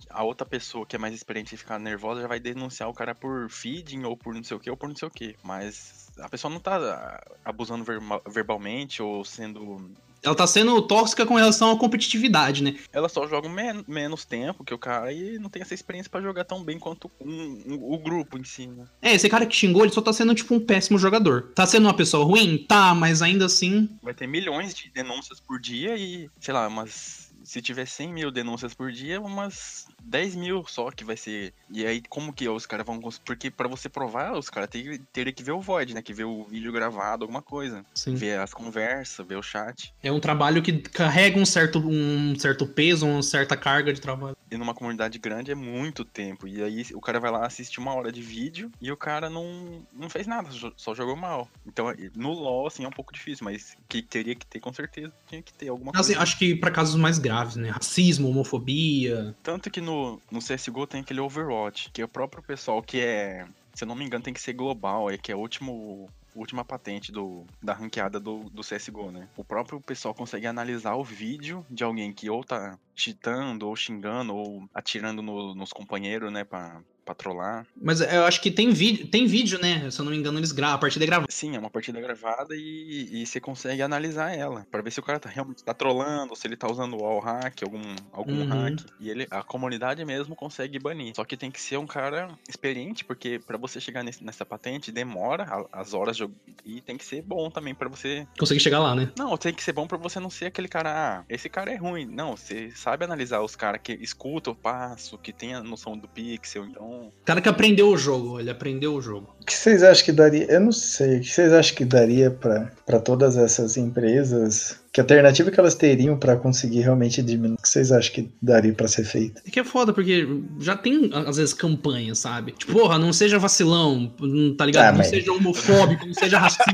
a 0.09 0.23
outra 0.23 0.45
pessoa 0.45 0.85
que 0.85 0.95
é 0.95 0.99
mais 0.99 1.13
experiente 1.13 1.53
e 1.53 1.57
ficar 1.57 1.79
nervosa 1.79 2.21
já 2.21 2.27
vai 2.27 2.39
denunciar 2.39 2.89
o 2.89 2.93
cara 2.93 3.13
por 3.13 3.49
feeding 3.49 4.03
ou 4.03 4.17
por 4.17 4.33
não 4.33 4.43
sei 4.43 4.57
o 4.57 4.58
que 4.59 4.69
ou 4.69 4.77
por 4.77 4.89
não 4.89 4.95
sei 4.95 5.07
o 5.07 5.11
que. 5.11 5.35
Mas 5.43 6.11
a 6.19 6.29
pessoa 6.29 6.51
não 6.51 6.59
tá 6.59 6.77
ah, 6.77 7.31
abusando 7.45 7.83
verba- 7.83 8.21
verbalmente 8.27 9.01
ou 9.01 9.23
sendo. 9.23 9.91
Ela 10.21 10.35
tá 10.35 10.45
sendo 10.45 10.81
tóxica 10.81 11.25
com 11.25 11.35
relação 11.35 11.71
à 11.71 11.79
competitividade, 11.79 12.61
né? 12.61 12.75
Ela 12.91 13.07
só 13.07 13.25
joga 13.25 13.47
men- 13.47 13.85
menos 13.87 14.25
tempo 14.25 14.65
que 14.65 14.73
o 14.73 14.77
cara 14.77 15.13
e 15.13 15.39
não 15.39 15.49
tem 15.49 15.61
essa 15.61 15.73
experiência 15.73 16.11
pra 16.11 16.19
jogar 16.21 16.43
tão 16.43 16.61
bem 16.61 16.77
quanto 16.77 17.09
um- 17.21 17.63
um- 17.65 17.93
o 17.93 17.97
grupo 17.97 18.37
em 18.37 18.43
si, 18.43 18.67
né? 18.67 18.83
É, 19.01 19.13
esse 19.13 19.29
cara 19.29 19.45
que 19.45 19.55
xingou, 19.55 19.83
ele 19.83 19.93
só 19.93 20.01
tá 20.01 20.11
sendo, 20.11 20.35
tipo, 20.35 20.53
um 20.53 20.59
péssimo 20.59 20.99
jogador. 20.99 21.53
Tá 21.55 21.65
sendo 21.65 21.85
uma 21.85 21.93
pessoa 21.95 22.25
ruim? 22.25 22.57
Tá, 22.67 22.93
mas 22.93 23.21
ainda 23.21 23.45
assim. 23.45 23.89
Vai 24.03 24.13
ter 24.13 24.27
milhões 24.27 24.73
de 24.73 24.89
denúncias 24.89 25.39
por 25.39 25.57
dia 25.57 25.95
e, 25.95 26.29
sei 26.41 26.53
lá, 26.53 26.67
umas. 26.67 27.28
Se 27.49 27.63
tiver 27.63 27.87
100 27.87 28.13
mil 28.13 28.29
denúncias 28.29 28.75
por 28.75 28.91
dia, 28.91 29.19
umas 29.19 29.87
10 30.03 30.35
mil 30.35 30.63
só 30.67 30.91
que 30.91 31.03
vai 31.03 31.17
ser. 31.17 31.51
E 31.71 31.83
aí, 31.83 31.99
como 32.07 32.31
que 32.31 32.47
os 32.47 32.67
caras 32.67 32.85
vão. 32.85 32.99
Porque 33.25 33.49
pra 33.49 33.67
você 33.67 33.89
provar, 33.89 34.37
os 34.37 34.51
caras 34.51 34.69
teriam 34.69 34.99
teria 35.11 35.33
que 35.33 35.41
ver 35.41 35.53
o 35.53 35.59
Void, 35.59 35.95
né? 35.95 36.03
Que 36.03 36.13
ver 36.13 36.25
o 36.25 36.43
vídeo 36.43 36.71
gravado, 36.71 37.23
alguma 37.23 37.41
coisa. 37.41 37.83
Sim. 37.95 38.13
Ver 38.13 38.39
as 38.39 38.53
conversas, 38.53 39.25
ver 39.25 39.35
o 39.35 39.41
chat. 39.41 39.91
É 40.03 40.11
um 40.11 40.19
trabalho 40.19 40.61
que 40.61 40.73
carrega 40.73 41.39
um 41.39 41.45
certo, 41.45 41.79
um 41.79 42.37
certo 42.37 42.67
peso, 42.67 43.07
uma 43.07 43.23
certa 43.23 43.57
carga 43.57 43.91
de 43.91 43.99
trabalho. 43.99 44.37
E 44.51 44.57
numa 44.57 44.73
comunidade 44.73 45.19
grande 45.19 45.51
é 45.51 45.55
muito 45.55 46.03
tempo. 46.03 46.47
E 46.47 46.63
aí 46.63 46.85
o 46.93 47.01
cara 47.01 47.19
vai 47.19 47.29
lá 47.31 47.45
assistir 47.45 47.79
uma 47.79 47.93
hora 47.93 48.11
de 48.11 48.21
vídeo 48.21 48.71
e 48.81 48.91
o 48.91 48.97
cara 48.97 49.29
não, 49.29 49.85
não 49.93 50.09
fez 50.09 50.25
nada, 50.27 50.49
só 50.75 50.95
jogou 50.95 51.15
mal. 51.15 51.47
Então 51.67 51.87
no 52.15 52.31
LoL, 52.33 52.67
assim, 52.67 52.83
é 52.83 52.87
um 52.87 52.91
pouco 52.91 53.13
difícil, 53.13 53.45
mas 53.45 53.77
que 53.87 54.01
teria 54.01 54.35
que 54.35 54.45
ter 54.45 54.59
com 54.59 54.73
certeza. 54.73 55.13
Tinha 55.27 55.41
que 55.41 55.53
ter 55.53 55.67
alguma 55.69 55.91
Assim, 55.91 56.13
coisa. 56.13 56.21
acho 56.21 56.37
que 56.39 56.55
pra 56.55 56.71
casos 56.71 56.95
mais 56.95 57.19
graves, 57.19 57.55
né? 57.55 57.69
Racismo, 57.69 58.27
homofobia. 58.29 59.35
Tanto 59.43 59.69
que 59.69 59.81
no, 59.81 60.19
no 60.31 60.39
CSGO 60.39 60.87
tem 60.87 61.01
aquele 61.01 61.19
Overwatch, 61.19 61.91
que 61.91 62.01
é 62.01 62.05
o 62.05 62.09
próprio 62.09 62.41
pessoal 62.43 62.81
que 62.81 62.99
é, 62.99 63.45
se 63.73 63.83
eu 63.83 63.87
não 63.87 63.95
me 63.95 64.05
engano, 64.05 64.23
tem 64.23 64.33
que 64.33 64.41
ser 64.41 64.53
global, 64.53 65.09
é 65.09 65.17
que 65.17 65.31
é 65.31 65.35
o 65.35 65.39
último 65.39 66.09
última 66.35 66.63
patente 66.63 67.11
do, 67.11 67.45
da 67.61 67.73
ranqueada 67.73 68.19
do, 68.19 68.49
do 68.49 68.61
CSGO, 68.63 69.11
né? 69.11 69.27
O 69.37 69.43
próprio 69.43 69.81
pessoal 69.81 70.13
consegue 70.13 70.47
analisar 70.47 70.95
o 70.95 71.03
vídeo 71.03 71.65
de 71.69 71.83
alguém 71.83 72.13
que 72.13 72.29
ou 72.29 72.43
tá 72.43 72.77
cheatando, 72.95 73.67
ou 73.67 73.75
xingando, 73.75 74.35
ou 74.35 74.67
atirando 74.73 75.21
no- 75.21 75.55
nos 75.55 75.71
companheiros, 75.71 76.31
né, 76.31 76.43
pra, 76.43 76.81
pra 77.09 77.15
trollar. 77.15 77.65
Mas 77.75 78.01
eu 78.01 78.23
acho 78.25 78.39
que 78.41 78.51
tem 78.51 78.69
vídeo, 78.71 79.07
tem 79.07 79.25
vídeo, 79.25 79.59
né? 79.59 79.89
Se 79.89 79.99
eu 79.99 80.05
não 80.05 80.11
me 80.11 80.17
engano, 80.17 80.37
eles 80.39 80.51
gravam, 80.51 80.75
a 80.75 80.79
partida 80.79 81.03
é 81.05 81.07
gravada. 81.07 81.31
Sim, 81.31 81.55
é 81.55 81.59
uma 81.59 81.69
partida 81.69 81.99
gravada 81.99 82.55
e, 82.55 83.09
e 83.21 83.25
você 83.25 83.39
consegue 83.39 83.81
analisar 83.81 84.31
ela, 84.35 84.65
pra 84.69 84.81
ver 84.81 84.91
se 84.91 84.99
o 84.99 85.03
cara 85.03 85.19
tá, 85.19 85.27
realmente 85.29 85.63
tá 85.63 85.73
trolando, 85.73 86.35
se 86.35 86.45
ele 86.47 86.55
tá 86.55 86.69
usando 86.69 86.93
o 86.95 87.01
wall 87.01 87.19
hack, 87.19 87.63
algum, 87.63 87.81
algum 88.11 88.39
Uhum. 88.41 88.45
hack. 88.47 88.79
E 88.99 89.09
ele, 89.09 89.27
a 89.31 89.41
comunidade 89.43 90.03
mesmo 90.05 90.35
consegue 90.35 90.77
banir. 90.77 91.13
Só 91.15 91.23
que 91.25 91.35
tem 91.35 91.49
que 91.49 91.59
ser 91.59 91.77
um 91.77 91.87
cara 91.87 92.29
experiente, 92.47 93.03
porque 93.03 93.39
pra 93.39 93.57
você 93.57 93.81
chegar 93.81 94.03
nesse- 94.03 94.23
nessa 94.23 94.45
patente 94.45 94.91
demora 94.91 95.43
a- 95.43 95.81
as 95.81 95.93
horas 95.93 96.15
de. 96.15 96.29
E 96.63 96.81
tem 96.81 96.97
que 96.97 97.05
ser 97.05 97.21
bom 97.23 97.49
também 97.49 97.73
pra 97.73 97.89
você. 97.89 98.27
Conseguir 98.37 98.59
chegar 98.59 98.79
lá, 98.79 98.93
né? 98.93 99.11
Não, 99.17 99.35
tem 99.37 99.53
que 99.53 99.63
ser 99.63 99.73
bom 99.73 99.87
pra 99.87 99.97
você 99.97 100.19
não 100.19 100.29
ser 100.29 100.45
aquele 100.47 100.67
cara, 100.67 100.91
ah, 101.19 101.25
esse 101.27 101.49
cara 101.49 101.71
é 101.71 101.75
ruim. 101.75 102.05
Não, 102.05 102.35
você 102.37 102.69
sabe 102.71 103.03
analisar 103.03 103.41
os 103.41 103.55
caras 103.55 103.81
que 103.83 103.93
escutam 103.93 104.53
o 104.53 104.55
passo, 104.55 105.17
que 105.17 105.33
tem 105.33 105.55
a 105.55 105.63
noção 105.63 105.97
do 105.97 106.07
pixel, 106.07 106.65
então. 106.65 106.98
O 107.07 107.25
cara 107.29 107.41
que 107.41 107.49
aprendeu 107.49 107.89
o 107.89 107.97
jogo, 107.97 108.39
ele 108.39 108.49
aprendeu 108.49 108.95
o 108.95 109.01
jogo. 109.01 109.29
O 109.41 109.45
que 109.45 109.53
vocês 109.53 109.83
acham 109.83 110.03
que 110.05 110.11
daria? 110.11 110.45
Eu 110.51 110.59
não 110.59 110.71
sei. 110.71 111.17
O 111.17 111.21
que 111.21 111.27
vocês 111.31 111.53
acham 111.53 111.75
que 111.75 111.85
daria 111.85 112.31
para 112.31 112.99
todas 112.99 113.37
essas 113.37 113.77
empresas? 113.77 114.77
Que 114.91 114.99
alternativa 114.99 115.51
que 115.51 115.59
elas 115.59 115.75
teriam 115.75 116.17
para 116.17 116.35
conseguir 116.35 116.79
realmente 116.81 117.21
diminuir? 117.21 117.53
O 117.59 117.61
que 117.61 117.69
vocês 117.69 117.91
acham 117.91 118.13
que 118.13 118.29
daria 118.41 118.73
para 118.73 118.87
ser 118.87 119.03
feito? 119.03 119.41
É 119.45 119.51
que 119.51 119.59
é 119.59 119.63
foda, 119.63 119.93
porque 119.93 120.27
já 120.59 120.75
tem, 120.75 121.11
às 121.13 121.37
vezes, 121.37 121.53
campanhas, 121.53 122.17
sabe? 122.17 122.53
Tipo, 122.53 122.73
porra, 122.73 122.97
não 122.97 123.13
seja 123.13 123.37
vacilão, 123.37 124.11
não- 124.19 124.55
tá 124.55 124.65
ligado? 124.65 124.85
Ah, 124.87 124.91
não 124.91 124.97
mas- 124.97 125.07
seja 125.09 125.31
homofóbico, 125.31 126.05
não 126.07 126.13
seja 126.15 126.39
racista. 126.39 126.65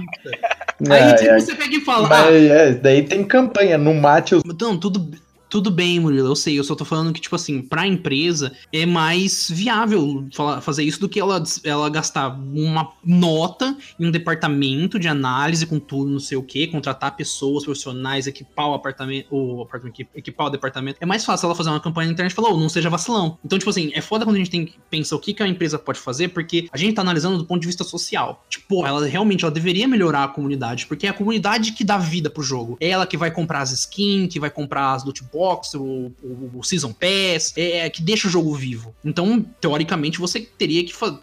Ah, 0.89 0.93
Aí, 0.93 1.15
tipo, 1.15 1.30
é. 1.32 1.39
você 1.39 1.55
pega 1.55 1.76
e 1.76 1.82
fala, 1.82 2.07
Mas, 2.07 2.26
ah, 2.28 2.32
é, 2.32 2.71
daí 2.73 3.03
tem 3.03 3.23
campanha, 3.26 3.78
não 3.78 3.93
mate 3.93 4.36
os. 4.36 4.43
Não, 4.61 4.78
tudo, 4.80 5.11
tudo 5.56 5.72
bem, 5.72 6.01
Murilo, 6.01 6.28
eu 6.28 6.36
sei. 6.36 6.60
Eu 6.60 6.66
só 6.66 6.76
tô 6.76 6.84
falando 6.84 7.14
que, 7.14 7.22
tipo 7.22 7.34
assim, 7.34 7.62
pra 7.62 7.88
empresa 7.88 8.51
é 8.74 8.86
mais 8.86 9.49
viável 9.49 10.28
fazer 10.62 10.84
isso 10.84 10.99
do 10.99 11.08
que 11.08 11.18
ela, 11.18 11.41
ela 11.64 11.89
gastar 11.89 12.28
uma 12.28 12.91
nota 13.06 13.78
em 13.97 14.06
um 14.06 14.12
departamento 14.12 14.99
de 14.99 15.08
análise 15.08 15.66
com 15.66 15.80
tudo, 15.80 16.12
não 16.12 16.20
sei 16.20 16.38
o 16.38 16.43
que, 16.43 16.68
contratar 16.68 17.16
pessoas 17.16 17.64
profissionais, 17.64 18.28
equipar 18.28 18.68
o 18.68 18.74
apartamento, 18.74 19.28
o 19.32 19.62
apartamento, 19.62 20.01
equi- 20.01 20.10
equipar 20.14 20.47
o 20.47 20.49
departamento. 20.49 20.97
É 20.99 21.06
mais 21.06 21.24
fácil 21.24 21.45
ela 21.45 21.56
fazer 21.56 21.70
uma 21.70 21.80
campanha 21.80 22.08
na 22.08 22.12
internet 22.14 22.34
e 22.34 22.36
falar, 22.36 22.49
oh, 22.49 22.58
não 22.60 22.68
seja 22.68 22.89
vacilão. 22.89 23.38
Então, 23.45 23.58
tipo 23.58 23.70
assim, 23.70 23.91
é 23.95 24.01
foda 24.01 24.26
quando 24.26 24.36
a 24.36 24.39
gente 24.39 24.51
tem 24.51 24.66
que 24.66 24.74
pensar 24.89 25.16
o 25.16 25.20
que, 25.20 25.34
que 25.34 25.41
a 25.41 25.47
empresa 25.47 25.80
pode 25.80 25.99
fazer, 26.01 26.28
porque 26.28 26.68
a 26.70 26.76
gente 26.76 26.95
tá 26.95 27.01
analisando 27.01 27.38
do 27.38 27.45
ponto 27.45 27.62
de 27.62 27.68
vista 27.68 27.86
social. 27.86 28.43
Tipo, 28.49 28.86
ela 28.86 29.08
realmente 29.08 29.45
ela 29.45 29.53
deveria 29.53 29.88
melhorar 29.88 30.26
a 30.26 30.28
comunidade, 30.28 30.86
porque 30.86 31.08
é 31.08 31.12
a 31.12 31.14
comunidade 31.14 31.72
que 31.72 31.86
dá 31.86 31.97
vida 31.97 32.30
pro 32.30 32.43
jogo. 32.43 32.76
É 32.82 32.89
ela 32.89 33.08
que 33.08 33.16
vai 33.16 33.32
comprar 33.32 33.62
as 33.62 33.72
skins, 33.72 34.34
que 34.34 34.38
vai 34.38 34.49
comprar 34.49 34.91
as 34.91 35.06
loot 35.06 35.24
box, 35.32 35.45
o, 35.78 36.12
o- 36.24 36.52
o 36.60 36.64
Season 36.64 36.91
Pass, 36.93 37.54
é, 37.58 37.86
é 37.86 37.89
que 37.89 38.02
deixa 38.02 38.28
o 38.28 38.32
jogo 38.32 38.54
vivo. 38.56 38.93
Então, 39.04 39.43
teoricamente, 39.62 40.20
você 40.20 40.41
teria 40.58 40.84
que 40.84 40.93
fa- 40.93 41.20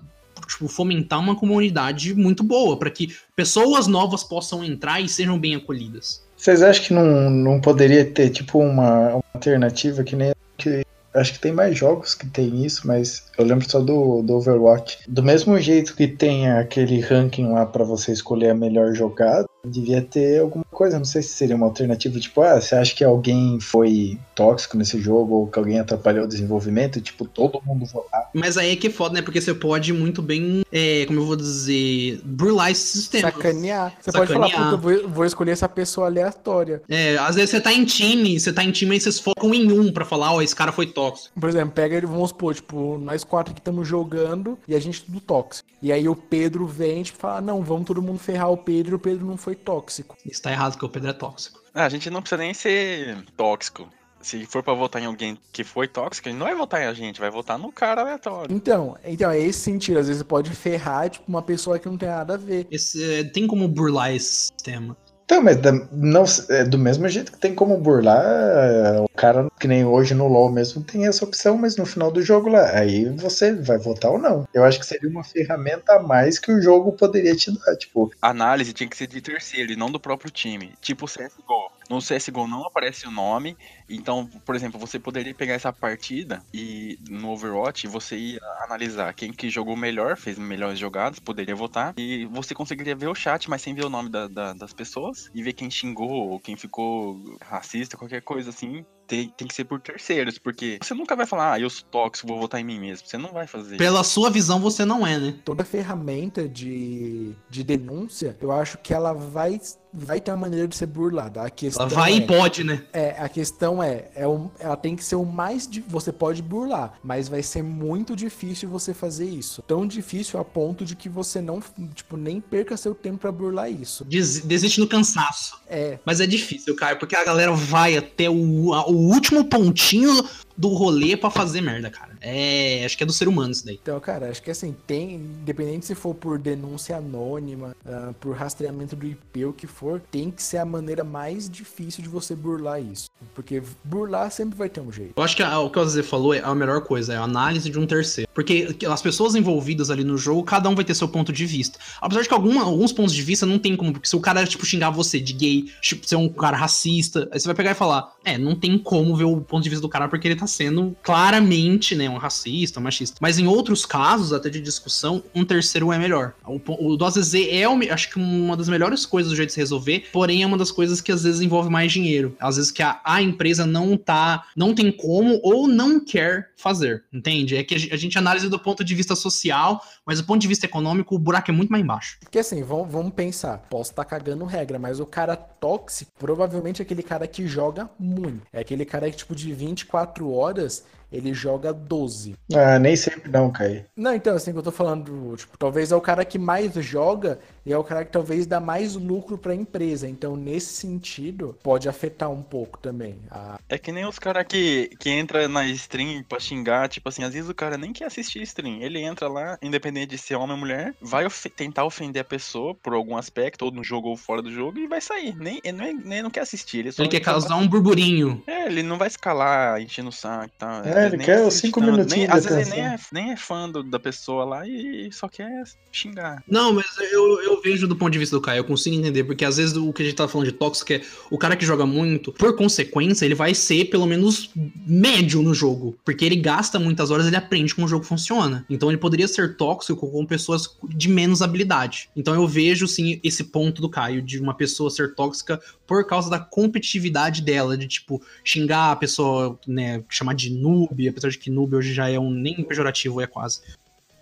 tipo, 0.48 0.68
fomentar 0.68 1.20
uma 1.20 1.36
comunidade 1.36 2.14
muito 2.14 2.42
boa, 2.42 2.76
para 2.76 2.90
que 2.90 3.14
pessoas 3.36 3.86
novas 3.86 4.22
possam 4.24 4.64
entrar 4.64 5.00
e 5.00 5.08
sejam 5.08 5.38
bem 5.38 5.54
acolhidas. 5.54 6.22
Vocês 6.36 6.62
acham 6.62 6.84
que 6.84 6.92
não, 6.94 7.30
não 7.30 7.60
poderia 7.60 8.04
ter, 8.04 8.30
tipo, 8.30 8.58
uma, 8.58 9.14
uma 9.14 9.24
alternativa 9.34 10.02
que 10.02 10.16
nem. 10.16 10.32
Que, 10.58 10.84
acho 11.14 11.34
que 11.34 11.38
tem 11.40 11.52
mais 11.52 11.76
jogos 11.78 12.14
que 12.14 12.26
tem 12.26 12.64
isso, 12.64 12.86
mas 12.86 13.24
eu 13.38 13.44
lembro 13.44 13.68
só 13.70 13.78
do, 13.80 14.22
do 14.22 14.34
Overwatch. 14.34 14.98
Do 15.06 15.22
mesmo 15.22 15.58
jeito 15.60 15.94
que 15.94 16.08
tem 16.08 16.50
aquele 16.50 16.98
ranking 17.00 17.52
lá 17.52 17.64
pra 17.66 17.84
você 17.84 18.12
escolher 18.12 18.50
a 18.50 18.54
melhor 18.54 18.92
jogada, 18.94 19.46
devia 19.64 20.02
ter 20.02 20.40
alguma 20.40 20.64
coisa. 20.70 20.98
Não 20.98 21.04
sei 21.04 21.22
se 21.22 21.30
seria 21.30 21.56
uma 21.56 21.66
alternativa, 21.66 22.18
tipo, 22.18 22.40
ah, 22.42 22.60
você 22.60 22.74
acha 22.74 22.94
que 22.94 23.04
alguém 23.04 23.60
foi 23.60 24.18
tóxico 24.34 24.76
nesse 24.76 25.00
jogo 25.00 25.34
ou 25.34 25.46
que 25.46 25.58
alguém 25.58 25.78
atrapalhou 25.78 26.24
o 26.24 26.28
desenvolvimento? 26.28 27.00
Tipo, 27.00 27.24
todo 27.24 27.62
mundo 27.64 27.86
votar. 27.86 28.30
Mas 28.34 28.56
aí 28.56 28.72
é 28.72 28.76
que 28.76 28.88
é 28.88 28.90
foda, 28.90 29.14
né? 29.14 29.22
Porque 29.22 29.40
você 29.40 29.54
pode 29.54 29.92
muito 29.92 30.20
bem, 30.20 30.64
é, 30.72 31.04
como 31.06 31.20
eu 31.20 31.26
vou 31.26 31.36
dizer, 31.36 32.20
burlar 32.24 32.70
esse 32.70 32.98
sistema. 32.98 33.30
Sacanear. 33.30 33.94
Você 34.00 34.10
Sacanear. 34.10 34.40
pode 34.40 34.52
falar, 34.52 34.64
puta, 34.64 34.74
eu 34.74 35.00
vou, 35.00 35.08
vou 35.08 35.24
escolher 35.24 35.52
essa 35.52 35.68
pessoa 35.68 36.06
aleatória. 36.06 36.82
É, 36.88 37.16
às 37.18 37.36
vezes 37.36 37.50
você 37.50 37.60
tá 37.60 37.72
em 37.72 37.84
time, 37.84 38.38
você 38.38 38.52
tá 38.52 38.64
em 38.64 38.72
time 38.72 38.96
e 38.96 39.00
vocês 39.00 39.18
focam 39.18 39.54
em 39.54 39.70
um 39.70 39.92
pra 39.92 40.04
falar, 40.04 40.32
ó, 40.32 40.42
esse 40.42 40.56
cara 40.56 40.72
foi 40.72 40.86
tóxico. 40.86 41.38
Por 41.38 41.48
exemplo, 41.48 41.72
pega 41.72 41.96
ele, 41.96 42.06
vamos 42.06 42.30
supor, 42.30 42.54
tipo, 42.54 42.98
nós 42.98 43.24
quatro 43.24 43.54
que 43.54 43.60
estamos 43.60 43.86
jogando 43.86 44.58
e 44.66 44.74
a 44.74 44.80
gente 44.80 45.02
tudo 45.02 45.20
tóxico. 45.20 45.68
E 45.82 45.92
aí 45.92 46.08
o 46.08 46.14
Pedro 46.14 46.64
vem, 46.66 47.02
tipo, 47.02 47.18
fala, 47.18 47.40
não, 47.40 47.62
vamos 47.62 47.86
todo 47.86 48.00
mundo 48.00 48.18
ferrar 48.18 48.50
o 48.50 48.56
Pedro 48.56 48.92
e 48.92 48.96
o 48.96 48.98
Pedro 49.00 49.26
não 49.26 49.36
foi 49.36 49.51
tóxico. 49.54 50.16
Isso 50.24 50.42
tá 50.42 50.50
errado, 50.50 50.72
porque 50.72 50.86
o 50.86 50.88
Pedro 50.88 51.10
é 51.10 51.12
tóxico. 51.12 51.60
Ah, 51.74 51.84
a 51.84 51.88
gente 51.88 52.10
não 52.10 52.20
precisa 52.20 52.40
nem 52.40 52.52
ser 52.54 53.24
tóxico. 53.36 53.88
Se 54.20 54.46
for 54.46 54.62
pra 54.62 54.72
votar 54.72 55.02
em 55.02 55.06
alguém 55.06 55.36
que 55.52 55.64
foi 55.64 55.88
tóxico, 55.88 56.28
ele 56.28 56.38
não 56.38 56.46
vai 56.46 56.54
votar 56.54 56.80
em 56.80 56.86
a 56.86 56.94
gente, 56.94 57.18
vai 57.18 57.30
votar 57.30 57.58
no 57.58 57.72
cara 57.72 58.02
aleatório. 58.02 58.54
Então, 58.54 58.96
então 59.04 59.30
é 59.30 59.38
esse 59.38 59.58
sentido. 59.58 59.98
Às 59.98 60.06
vezes 60.06 60.20
você 60.22 60.24
pode 60.24 60.50
ferrar, 60.50 61.10
tipo, 61.10 61.24
uma 61.26 61.42
pessoa 61.42 61.78
que 61.78 61.88
não 61.88 61.98
tem 61.98 62.08
nada 62.08 62.34
a 62.34 62.36
ver. 62.36 62.66
Esse, 62.70 63.24
tem 63.32 63.48
como 63.48 63.66
burlar 63.66 64.14
esse 64.14 64.52
sistema. 64.52 64.96
Então, 65.32 65.42
mas 65.42 65.56
da- 65.56 65.72
não, 65.90 66.24
é 66.50 66.62
do 66.62 66.78
mesmo 66.78 67.08
jeito 67.08 67.32
que 67.32 67.38
tem 67.38 67.54
como 67.54 67.78
burlar, 67.78 68.22
é, 68.22 69.00
o 69.00 69.08
cara, 69.16 69.48
que 69.58 69.66
nem 69.66 69.82
hoje 69.82 70.12
no 70.14 70.28
LoL 70.28 70.52
mesmo, 70.52 70.82
tem 70.84 71.06
essa 71.06 71.24
opção, 71.24 71.56
mas 71.56 71.74
no 71.74 71.86
final 71.86 72.10
do 72.10 72.20
jogo 72.20 72.50
lá, 72.50 72.70
aí 72.78 73.08
você 73.08 73.54
vai 73.54 73.78
votar 73.78 74.10
ou 74.10 74.18
não. 74.18 74.46
Eu 74.52 74.62
acho 74.62 74.78
que 74.78 74.84
seria 74.84 75.08
uma 75.08 75.24
ferramenta 75.24 75.94
a 75.94 76.02
mais 76.02 76.38
que 76.38 76.52
o 76.52 76.60
jogo 76.60 76.92
poderia 76.92 77.34
te 77.34 77.50
dar, 77.50 77.74
tipo, 77.76 78.12
A 78.20 78.28
análise 78.28 78.74
tinha 78.74 78.86
que 78.86 78.94
ser 78.96 79.06
de 79.06 79.22
terceiro 79.22 79.72
e 79.72 79.76
não 79.76 79.90
do 79.90 79.98
próprio 79.98 80.30
time. 80.30 80.74
Tipo 80.82 81.06
CSGO. 81.06 81.72
No 81.88 82.00
CSGO 82.00 82.46
não 82.46 82.66
aparece 82.66 83.06
o 83.06 83.10
nome 83.10 83.56
Então, 83.88 84.26
por 84.44 84.54
exemplo, 84.54 84.78
você 84.78 84.98
poderia 84.98 85.34
pegar 85.34 85.54
essa 85.54 85.72
partida 85.72 86.42
e 86.52 86.98
no 87.08 87.30
Overwatch 87.30 87.86
você 87.86 88.16
ia 88.16 88.40
analisar 88.64 89.12
quem 89.14 89.32
que 89.32 89.50
jogou 89.50 89.76
melhor, 89.76 90.16
fez 90.16 90.38
melhores 90.38 90.78
jogadas, 90.78 91.18
poderia 91.18 91.54
votar, 91.54 91.92
e 91.96 92.24
você 92.26 92.54
conseguiria 92.54 92.94
ver 92.96 93.08
o 93.08 93.14
chat, 93.14 93.48
mas 93.50 93.62
sem 93.62 93.74
ver 93.74 93.84
o 93.84 93.90
nome 93.90 94.08
da- 94.08 94.28
da- 94.28 94.52
das 94.52 94.72
pessoas, 94.72 95.30
e 95.34 95.42
ver 95.42 95.52
quem 95.52 95.70
xingou, 95.70 96.30
ou 96.30 96.40
quem 96.40 96.56
ficou 96.56 97.20
racista, 97.42 97.96
qualquer 97.96 98.22
coisa 98.22 98.50
assim. 98.50 98.84
Tem, 99.04 99.28
tem 99.28 99.46
que 99.46 99.54
ser 99.54 99.64
por 99.64 99.78
terceiros, 99.80 100.38
porque 100.38 100.78
você 100.80 100.94
nunca 100.94 101.14
vai 101.14 101.26
falar, 101.26 101.54
ah, 101.54 101.60
eu 101.60 101.68
sou 101.68 101.84
tóxico, 101.90 102.28
vou 102.28 102.38
votar 102.38 102.60
em 102.60 102.64
mim 102.64 102.78
mesmo. 102.80 103.06
Você 103.06 103.18
não 103.18 103.32
vai 103.32 103.46
fazer. 103.46 103.76
Pela 103.76 104.02
sua 104.04 104.30
visão, 104.30 104.58
você 104.58 104.84
não 104.86 105.06
é, 105.06 105.18
né? 105.18 105.34
Toda 105.44 105.64
ferramenta 105.64 106.48
de, 106.48 107.34
de 107.50 107.62
denúncia, 107.64 108.36
eu 108.40 108.50
acho 108.52 108.78
que 108.78 108.94
ela 108.94 109.12
vai, 109.12 109.60
vai 109.92 110.20
ter 110.20 110.30
uma 110.30 110.38
maneira 110.38 110.66
de 110.66 110.76
ser 110.76 110.86
burlada. 110.86 111.42
A 111.42 111.50
questão 111.50 111.86
Ela 111.86 111.94
vai 111.94 112.12
é, 112.12 112.16
e 112.16 112.26
pode, 112.26 112.64
né? 112.64 112.84
É, 112.92 113.10
a 113.18 113.28
questão 113.28 113.71
é, 113.80 114.10
é 114.16 114.26
um- 114.26 114.50
ela 114.58 114.76
tem 114.76 114.96
que 114.96 115.04
ser 115.04 115.14
o 115.14 115.24
mais. 115.24 115.68
Você 115.86 116.10
pode 116.10 116.42
burlar, 116.42 116.94
mas 117.04 117.28
vai 117.28 117.44
ser 117.44 117.62
muito 117.62 118.16
difícil 118.16 118.68
você 118.68 118.92
fazer 118.92 119.26
isso. 119.28 119.62
Tão 119.62 119.86
difícil 119.86 120.40
a 120.40 120.44
ponto 120.44 120.84
de 120.84 120.96
que 120.96 121.08
você 121.08 121.40
não, 121.40 121.62
tipo, 121.94 122.16
nem 122.16 122.40
perca 122.40 122.76
seu 122.76 122.92
tempo 122.92 123.18
pra 123.18 123.30
burlar 123.30 123.70
isso. 123.70 124.04
Des- 124.04 124.40
desiste 124.40 124.80
no 124.80 124.88
cansaço. 124.88 125.56
É. 125.68 126.00
Mas 126.04 126.20
é 126.20 126.26
difícil, 126.26 126.74
cara, 126.74 126.96
porque 126.96 127.14
a 127.14 127.24
galera 127.24 127.52
vai 127.52 127.96
até 127.96 128.28
o, 128.28 128.72
a- 128.74 128.88
o 128.90 128.94
último 128.96 129.44
pontinho 129.44 130.12
do 130.56 130.68
rolê 130.68 131.16
pra 131.16 131.30
fazer 131.30 131.60
merda, 131.60 131.90
cara. 131.90 132.12
É, 132.20 132.84
acho 132.84 132.96
que 132.96 133.02
é 133.02 133.06
do 133.06 133.12
ser 133.12 133.28
humano 133.28 133.52
isso 133.52 133.64
daí. 133.64 133.78
Então, 133.82 133.98
cara, 134.00 134.30
acho 134.30 134.42
que 134.42 134.50
assim, 134.50 134.74
tem, 134.86 135.14
independente 135.14 135.86
se 135.86 135.94
for 135.94 136.14
por 136.14 136.38
denúncia 136.38 136.96
anônima, 136.96 137.74
ah, 137.86 138.12
por 138.20 138.34
rastreamento 138.36 138.94
do 138.96 139.06
IP, 139.06 139.44
o 139.46 139.52
que 139.52 139.66
for, 139.66 140.00
tem 140.10 140.30
que 140.30 140.42
ser 140.42 140.58
a 140.58 140.64
maneira 140.64 141.04
mais 141.04 141.48
difícil 141.48 142.02
de 142.02 142.08
você 142.08 142.34
burlar 142.34 142.80
isso. 142.80 143.10
Porque 143.34 143.62
burlar 143.84 144.30
sempre 144.30 144.56
vai 144.56 144.68
ter 144.68 144.80
um 144.80 144.92
jeito. 144.92 145.12
Eu 145.16 145.22
acho 145.22 145.36
que 145.36 145.42
a- 145.42 145.58
o 145.60 145.70
que 145.70 145.78
o 145.78 145.84
Zé 145.88 146.02
falou 146.02 146.34
é 146.34 146.40
a 146.40 146.54
melhor 146.54 146.82
coisa, 146.82 147.14
é 147.14 147.16
a 147.16 147.22
análise 147.22 147.68
de 147.70 147.78
um 147.78 147.86
terceiro. 147.86 148.30
Porque 148.34 148.76
as 148.88 149.02
pessoas 149.02 149.34
envolvidas 149.34 149.90
ali 149.90 150.04
no 150.04 150.16
jogo, 150.18 150.42
cada 150.44 150.68
um 150.68 150.74
vai 150.74 150.84
ter 150.84 150.94
seu 150.94 151.08
ponto 151.08 151.32
de 151.32 151.46
vista. 151.46 151.78
Apesar 152.00 152.22
de 152.22 152.28
que 152.28 152.34
alguma- 152.34 152.62
alguns 152.62 152.92
pontos 152.92 153.14
de 153.14 153.22
vista 153.22 153.44
não 153.46 153.58
tem 153.58 153.76
como, 153.76 153.92
porque 153.92 154.08
se 154.08 154.16
o 154.16 154.20
cara, 154.20 154.46
tipo, 154.46 154.64
xingar 154.64 154.90
você 154.90 155.20
de 155.20 155.32
gay, 155.32 155.64
tipo, 155.80 156.06
ser 156.06 156.16
um 156.16 156.28
cara 156.28 156.56
racista, 156.56 157.28
aí 157.32 157.38
você 157.40 157.46
vai 157.46 157.54
pegar 157.54 157.72
e 157.72 157.74
falar, 157.74 158.14
é, 158.24 158.36
não 158.38 158.54
tem 158.54 158.78
como 158.78 159.16
ver 159.16 159.24
o 159.24 159.40
ponto 159.40 159.62
de 159.62 159.68
vista 159.68 159.82
do 159.82 159.88
cara 159.88 160.08
porque 160.08 160.28
ele 160.28 160.36
tá 160.36 160.41
sendo 160.46 160.96
claramente, 161.02 161.94
né, 161.94 162.08
um 162.08 162.16
racista, 162.16 162.80
um 162.80 162.82
machista. 162.82 163.16
Mas 163.20 163.38
em 163.38 163.46
outros 163.46 163.86
casos, 163.86 164.32
até 164.32 164.50
de 164.50 164.60
discussão, 164.60 165.22
um 165.34 165.44
terceiro 165.44 165.92
é 165.92 165.98
melhor. 165.98 166.34
O, 166.46 166.60
o 166.92 166.96
do 166.96 167.06
é, 167.50 167.68
o 167.68 167.92
acho 167.92 168.10
que 168.10 168.18
uma 168.18 168.56
das 168.56 168.68
melhores 168.68 169.06
coisas 169.06 169.30
do 169.30 169.36
jeito 169.36 169.48
de 169.48 169.54
se 169.54 169.60
resolver, 169.60 170.06
porém 170.12 170.42
é 170.42 170.46
uma 170.46 170.58
das 170.58 170.70
coisas 170.70 171.00
que 171.00 171.12
às 171.12 171.22
vezes 171.22 171.40
envolve 171.40 171.70
mais 171.70 171.92
dinheiro. 171.92 172.36
Às 172.40 172.56
vezes 172.56 172.70
que 172.70 172.82
a, 172.82 173.00
a 173.04 173.22
empresa 173.22 173.66
não 173.66 173.96
tá, 173.96 174.44
não 174.56 174.74
tem 174.74 174.90
como 174.90 175.40
ou 175.42 175.68
não 175.68 176.00
quer 176.04 176.50
fazer, 176.56 177.04
entende? 177.12 177.56
É 177.56 177.64
que 177.64 177.74
a 177.74 177.92
a 177.92 177.96
gente 177.96 178.18
analisa 178.18 178.48
do 178.48 178.58
ponto 178.58 178.82
de 178.82 178.94
vista 178.94 179.14
social, 179.14 179.82
mas 180.06 180.20
do 180.20 180.26
ponto 180.26 180.40
de 180.40 180.48
vista 180.48 180.66
econômico, 180.66 181.14
o 181.14 181.18
buraco 181.18 181.50
é 181.50 181.54
muito 181.54 181.70
mais 181.70 181.82
embaixo. 181.82 182.18
Porque 182.20 182.38
assim, 182.38 182.62
vamos, 182.62 182.90
vamos 182.90 183.12
pensar, 183.12 183.58
posso 183.70 183.90
estar 183.90 184.04
cagando 184.04 184.44
regra, 184.44 184.78
mas 184.78 185.00
o 185.00 185.06
cara 185.06 185.36
tóxico, 185.36 186.10
provavelmente 186.18 186.82
é 186.82 186.84
aquele 186.84 187.02
cara 187.02 187.26
que 187.26 187.46
joga 187.46 187.88
muito. 187.98 188.42
É 188.52 188.60
aquele 188.60 188.84
cara 188.84 189.10
que, 189.10 189.16
tipo, 189.16 189.34
de 189.34 189.52
24 189.52 190.30
horas, 190.32 190.84
ele 191.12 191.34
joga 191.34 191.72
12. 191.72 192.34
Ah, 192.54 192.78
nem 192.78 192.96
sempre 192.96 193.30
não, 193.30 193.50
Kai. 193.50 193.84
Não, 193.96 194.14
então, 194.14 194.34
assim 194.36 194.52
que 194.52 194.58
eu 194.58 194.62
tô 194.62 194.72
falando, 194.72 195.34
tipo, 195.36 195.56
talvez 195.58 195.92
é 195.92 195.96
o 195.96 196.00
cara 196.00 196.24
que 196.24 196.38
mais 196.38 196.72
joga 196.74 197.38
e 197.64 197.72
é 197.72 197.78
o 197.78 197.84
cara 197.84 198.04
que 198.04 198.10
talvez 198.10 198.46
dá 198.46 198.58
mais 198.60 198.94
lucro 198.94 199.36
pra 199.38 199.54
empresa. 199.54 200.08
Então, 200.08 200.36
nesse 200.36 200.74
sentido, 200.74 201.56
pode 201.62 201.88
afetar 201.88 202.30
um 202.30 202.42
pouco 202.42 202.78
também. 202.78 203.16
A... 203.30 203.58
É 203.68 203.78
que 203.78 203.92
nem 203.92 204.04
os 204.06 204.18
caras 204.18 204.44
que, 204.48 204.90
que 204.98 205.10
entra 205.10 205.46
na 205.48 205.64
stream 205.66 206.22
pra 206.28 206.40
xingar, 206.40 206.88
tipo 206.88 207.08
assim, 207.08 207.22
às 207.24 207.32
vezes 207.34 207.48
o 207.48 207.54
cara 207.54 207.76
nem 207.76 207.92
quer 207.92 208.06
assistir 208.06 208.42
stream. 208.42 208.80
Ele 208.80 209.00
entra 209.00 209.28
lá, 209.28 209.58
independente 209.62 210.10
de 210.10 210.18
ser 210.18 210.34
homem 210.36 210.52
ou 210.52 210.56
mulher, 210.58 210.94
vai 211.00 211.24
ofe- 211.26 211.48
tentar 211.50 211.84
ofender 211.84 212.22
a 212.22 212.24
pessoa 212.24 212.74
por 212.74 212.94
algum 212.94 213.16
aspecto, 213.16 213.64
ou 213.64 213.70
no 213.70 213.84
jogo 213.84 214.08
ou 214.08 214.16
fora 214.16 214.42
do 214.42 214.50
jogo, 214.52 214.78
e 214.78 214.88
vai 214.88 215.00
sair. 215.00 215.36
Nem, 215.36 215.60
ele 215.62 215.76
não, 215.76 215.84
é- 215.84 215.92
nem 215.92 216.22
não 216.22 216.30
quer 216.30 216.40
assistir. 216.40 216.78
Ele, 216.78 216.92
só 216.92 217.02
Ele 217.02 217.10
quer 217.10 217.20
causar 217.20 217.56
um 217.56 217.68
burburinho. 217.68 218.42
É, 218.46 218.66
ele 218.66 218.82
não 218.82 218.98
vai 218.98 219.08
escalar 219.08 219.80
enchendo 219.80 220.08
o 220.08 220.12
saco 220.12 220.46
e 220.46 220.58
tal. 220.58 220.82
É, 220.84 221.01
ele 221.08 221.16
nem 221.18 221.26
quer 221.26 221.50
cinco 221.50 221.80
tanto. 221.80 221.92
minutinhos 221.92 222.28
Nem- 222.28 222.38
Às 222.38 222.44
vezes 222.44 222.68
ele 222.68 222.70
nem 222.80 222.84
é, 222.86 222.96
nem 223.12 223.32
é 223.32 223.36
fã 223.36 223.68
do- 223.68 223.82
da 223.82 223.98
pessoa 223.98 224.44
lá 224.44 224.66
e 224.66 225.10
só 225.12 225.28
quer 225.28 225.62
xingar. 225.90 226.42
Não, 226.48 226.72
mas 226.72 226.86
eu, 227.12 227.40
eu 227.42 227.60
vejo 227.62 227.86
do 227.86 227.96
ponto 227.96 228.12
de 228.12 228.18
vista 228.18 228.36
do 228.36 228.40
Caio, 228.42 228.60
eu 228.60 228.64
consigo 228.64 228.96
entender, 228.96 229.24
porque 229.24 229.44
às 229.44 229.56
vezes 229.56 229.76
o 229.76 229.92
que 229.92 230.02
a 230.02 230.04
gente 230.04 230.14
tá 230.14 230.26
falando 230.28 230.46
de 230.46 230.52
tóxico 230.52 230.92
é 230.92 231.00
o 231.30 231.38
cara 231.38 231.56
que 231.56 231.64
joga 231.66 231.84
muito, 231.86 232.32
por 232.32 232.56
consequência, 232.56 233.24
ele 233.24 233.34
vai 233.34 233.54
ser 233.54 233.86
pelo 233.86 234.06
menos 234.06 234.50
médio 234.86 235.42
no 235.42 235.54
jogo, 235.54 235.96
porque 236.04 236.24
ele 236.24 236.36
gasta 236.36 236.78
muitas 236.78 237.10
horas, 237.10 237.26
ele 237.26 237.36
aprende 237.36 237.74
como 237.74 237.86
o 237.86 237.90
jogo 237.90 238.04
funciona. 238.04 238.64
Então 238.68 238.88
ele 238.90 238.98
poderia 238.98 239.28
ser 239.28 239.56
tóxico 239.56 240.10
com 240.10 240.24
pessoas 240.26 240.68
de 240.88 241.08
menos 241.08 241.42
habilidade. 241.42 242.08
Então 242.16 242.34
eu 242.34 242.46
vejo 242.46 242.86
sim 242.86 243.20
esse 243.22 243.44
ponto 243.44 243.80
do 243.82 243.88
Caio 243.88 244.22
de 244.22 244.38
uma 244.38 244.54
pessoa 244.54 244.90
ser 244.90 245.14
tóxica 245.14 245.60
por 245.86 246.06
causa 246.06 246.30
da 246.30 246.38
competitividade 246.38 247.42
dela, 247.42 247.76
de 247.76 247.86
tipo 247.86 248.22
xingar 248.44 248.92
a 248.92 248.96
pessoa, 248.96 249.58
né, 249.66 250.02
chamar 250.08 250.34
de 250.34 250.50
noob, 250.92 251.08
apesar 251.08 251.30
de 251.30 251.38
que 251.38 251.50
noob 251.50 251.74
hoje 251.76 251.92
já 251.92 252.08
é 252.08 252.18
um 252.18 252.30
nem 252.30 252.62
pejorativo, 252.62 253.20
é 253.20 253.26
quase. 253.26 253.62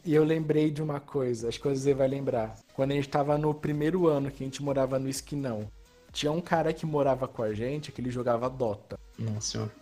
E 0.05 0.14
eu 0.14 0.25
lembrei 0.25 0.71
de 0.71 0.83
uma 0.83 0.99
coisa, 0.99 1.49
acho 1.49 1.61
que 1.61 1.68
você 1.68 1.93
vai 1.93 2.09
lembrar. 2.09 2.57
Quando 2.73 2.93
a 2.93 2.95
gente 2.95 3.09
tava 3.09 3.37
no 3.37 3.53
primeiro 3.53 4.07
ano 4.07 4.31
que 4.31 4.43
a 4.43 4.47
gente 4.47 4.62
morava 4.62 4.99
no 4.99 5.09
Esquinão, 5.09 5.68
tinha 6.12 6.33
um 6.33 6.41
cara 6.41 6.73
que 6.73 6.87
morava 6.87 7.29
com 7.29 7.43
a 7.43 7.53
gente 7.53 7.93
que 7.93 8.01
ele 8.01 8.11
jogava 8.11 8.49
Dota. 8.49 8.99
Nossa 9.18 9.51
senhora. 9.53 9.73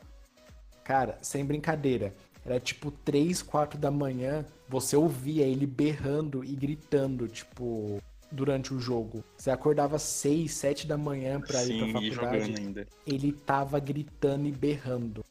Cara, 0.83 1.19
sem 1.23 1.45
brincadeira. 1.45 2.15
Era 2.45 2.59
tipo 2.59 2.91
3, 2.91 3.43
4 3.43 3.79
da 3.79 3.91
manhã, 3.91 4.45
você 4.69 4.97
ouvia 4.97 5.45
ele 5.45 5.67
berrando 5.67 6.43
e 6.43 6.55
gritando, 6.55 7.29
tipo, 7.29 8.01
durante 8.33 8.73
o 8.73 8.81
jogo. 8.81 9.23
Você 9.37 9.51
acordava 9.51 9.99
6, 9.99 10.51
7 10.51 10.87
da 10.87 10.97
manhã 10.97 11.41
pra 11.41 11.63
ir 11.63 11.67
Sim, 11.67 11.79
pra 11.79 11.87
e 11.87 11.93
faculdade. 11.93 12.15
jogando 12.15 12.59
ainda. 12.59 12.87
Ele 13.07 13.33
tava 13.33 13.79
gritando 13.79 14.49
e 14.49 14.53
berrando. 14.53 15.23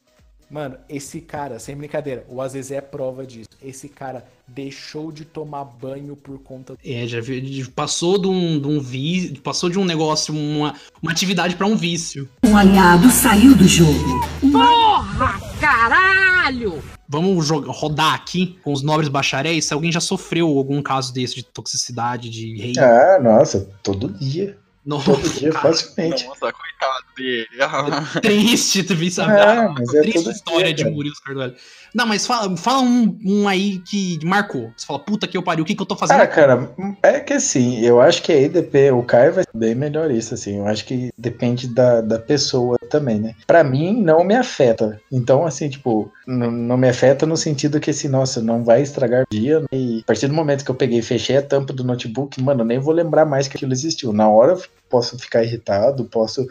Mano, 0.50 0.76
esse 0.88 1.20
cara, 1.20 1.58
sem 1.58 1.76
brincadeira, 1.76 2.24
o 2.28 2.40
Azezé 2.40 2.76
é 2.76 2.80
prova 2.80 3.26
disso. 3.26 3.48
Esse 3.62 3.88
cara 3.88 4.24
deixou 4.46 5.12
de 5.12 5.24
tomar 5.26 5.64
banho 5.64 6.16
por 6.16 6.38
conta 6.38 6.74
É, 6.82 7.06
já 7.06 7.20
vi, 7.20 7.38
de- 7.40 7.70
passou 7.70 8.16
de 8.18 8.28
um, 8.28 8.58
de 8.58 8.66
um 8.66 8.80
vício, 8.80 9.38
passou 9.42 9.68
de 9.68 9.78
um 9.78 9.84
negócio, 9.84 10.32
uma, 10.34 10.74
uma 11.02 11.12
atividade 11.12 11.54
pra 11.54 11.66
um 11.66 11.76
vício. 11.76 12.26
Um 12.42 12.56
aliado 12.56 13.10
saiu 13.10 13.54
do 13.54 13.68
jogo. 13.68 14.26
Porra, 14.50 15.38
caralho! 15.60 16.82
Vamos 17.06 17.46
jogar, 17.46 17.72
rodar 17.72 18.14
aqui 18.14 18.58
com 18.62 18.72
os 18.72 18.82
nobres 18.82 19.08
bacharéis 19.08 19.66
se 19.66 19.74
alguém 19.74 19.92
já 19.92 20.00
sofreu 20.00 20.46
algum 20.56 20.80
caso 20.82 21.12
desse 21.12 21.36
de 21.36 21.42
toxicidade, 21.42 22.30
de 22.30 22.56
rei. 22.56 22.72
Ah, 22.78 23.18
nossa, 23.22 23.68
todo 23.82 24.08
dia. 24.08 24.56
Nossa, 24.84 25.12
todo 25.12 25.28
dia, 25.28 25.50
cara. 25.50 25.68
facilmente. 25.74 26.24
Nossa, 26.26 26.40
coitado 26.52 27.04
dele. 27.18 27.46
Triste 28.22 28.82
tu 28.84 28.94
vi 28.94 29.10
saber. 29.10 29.38
É, 29.40 29.68
mas 29.68 29.94
é 29.94 30.00
triste 30.00 30.30
história 30.30 30.66
dia, 30.66 30.74
de 30.74 30.82
cara. 30.84 30.94
Murilo 30.94 31.14
Carvalho. 31.24 31.54
Não, 31.94 32.06
mas 32.06 32.26
fala, 32.26 32.56
fala 32.56 32.82
um, 32.82 33.18
um 33.24 33.48
aí 33.48 33.78
que 33.78 34.18
marcou. 34.24 34.70
Você 34.76 34.86
fala, 34.86 34.98
puta 34.98 35.26
que 35.26 35.36
eu 35.36 35.42
pariu, 35.42 35.64
o 35.64 35.66
que, 35.66 35.74
que 35.74 35.82
eu 35.82 35.86
tô 35.86 35.96
fazendo? 35.96 36.20
Ah, 36.20 36.26
cara, 36.26 36.70
é 37.02 37.20
que 37.20 37.32
assim, 37.32 37.80
eu 37.80 38.00
acho 38.00 38.22
que 38.22 38.32
a 38.32 38.40
EDP, 38.40 38.90
o 38.92 39.02
Caio 39.02 39.32
vai 39.32 39.44
ser 39.44 39.56
bem 39.56 39.74
melhor 39.74 40.10
isso, 40.10 40.34
assim. 40.34 40.58
Eu 40.58 40.66
acho 40.66 40.84
que 40.84 41.10
depende 41.16 41.66
da, 41.68 42.00
da 42.00 42.18
pessoa 42.18 42.78
também, 42.90 43.18
né? 43.18 43.34
Pra 43.46 43.64
mim, 43.64 44.00
não 44.02 44.22
me 44.22 44.34
afeta. 44.34 45.00
Então, 45.10 45.46
assim, 45.46 45.68
tipo, 45.68 46.12
não, 46.26 46.50
não 46.50 46.76
me 46.76 46.88
afeta 46.88 47.26
no 47.26 47.36
sentido 47.36 47.80
que, 47.80 47.90
assim, 47.90 48.08
nossa, 48.08 48.40
não 48.40 48.62
vai 48.62 48.82
estragar 48.82 49.22
o 49.24 49.34
dia. 49.34 49.60
né? 49.60 49.66
E 49.72 50.00
a 50.00 50.06
partir 50.06 50.26
do 50.26 50.34
momento 50.34 50.64
que 50.64 50.70
eu 50.70 50.74
peguei 50.74 50.98
e 50.98 51.02
fechei 51.02 51.36
a 51.36 51.42
tampa 51.42 51.72
do 51.72 51.84
notebook, 51.84 52.40
mano, 52.42 52.62
eu 52.62 52.66
nem 52.66 52.78
vou 52.78 52.94
lembrar 52.94 53.24
mais 53.24 53.48
que 53.48 53.56
aquilo 53.56 53.72
existiu. 53.72 54.12
Na 54.12 54.28
hora 54.28 54.52
eu 54.52 54.62
posso 54.88 55.18
ficar 55.18 55.42
irritado, 55.42 56.04
posso 56.04 56.46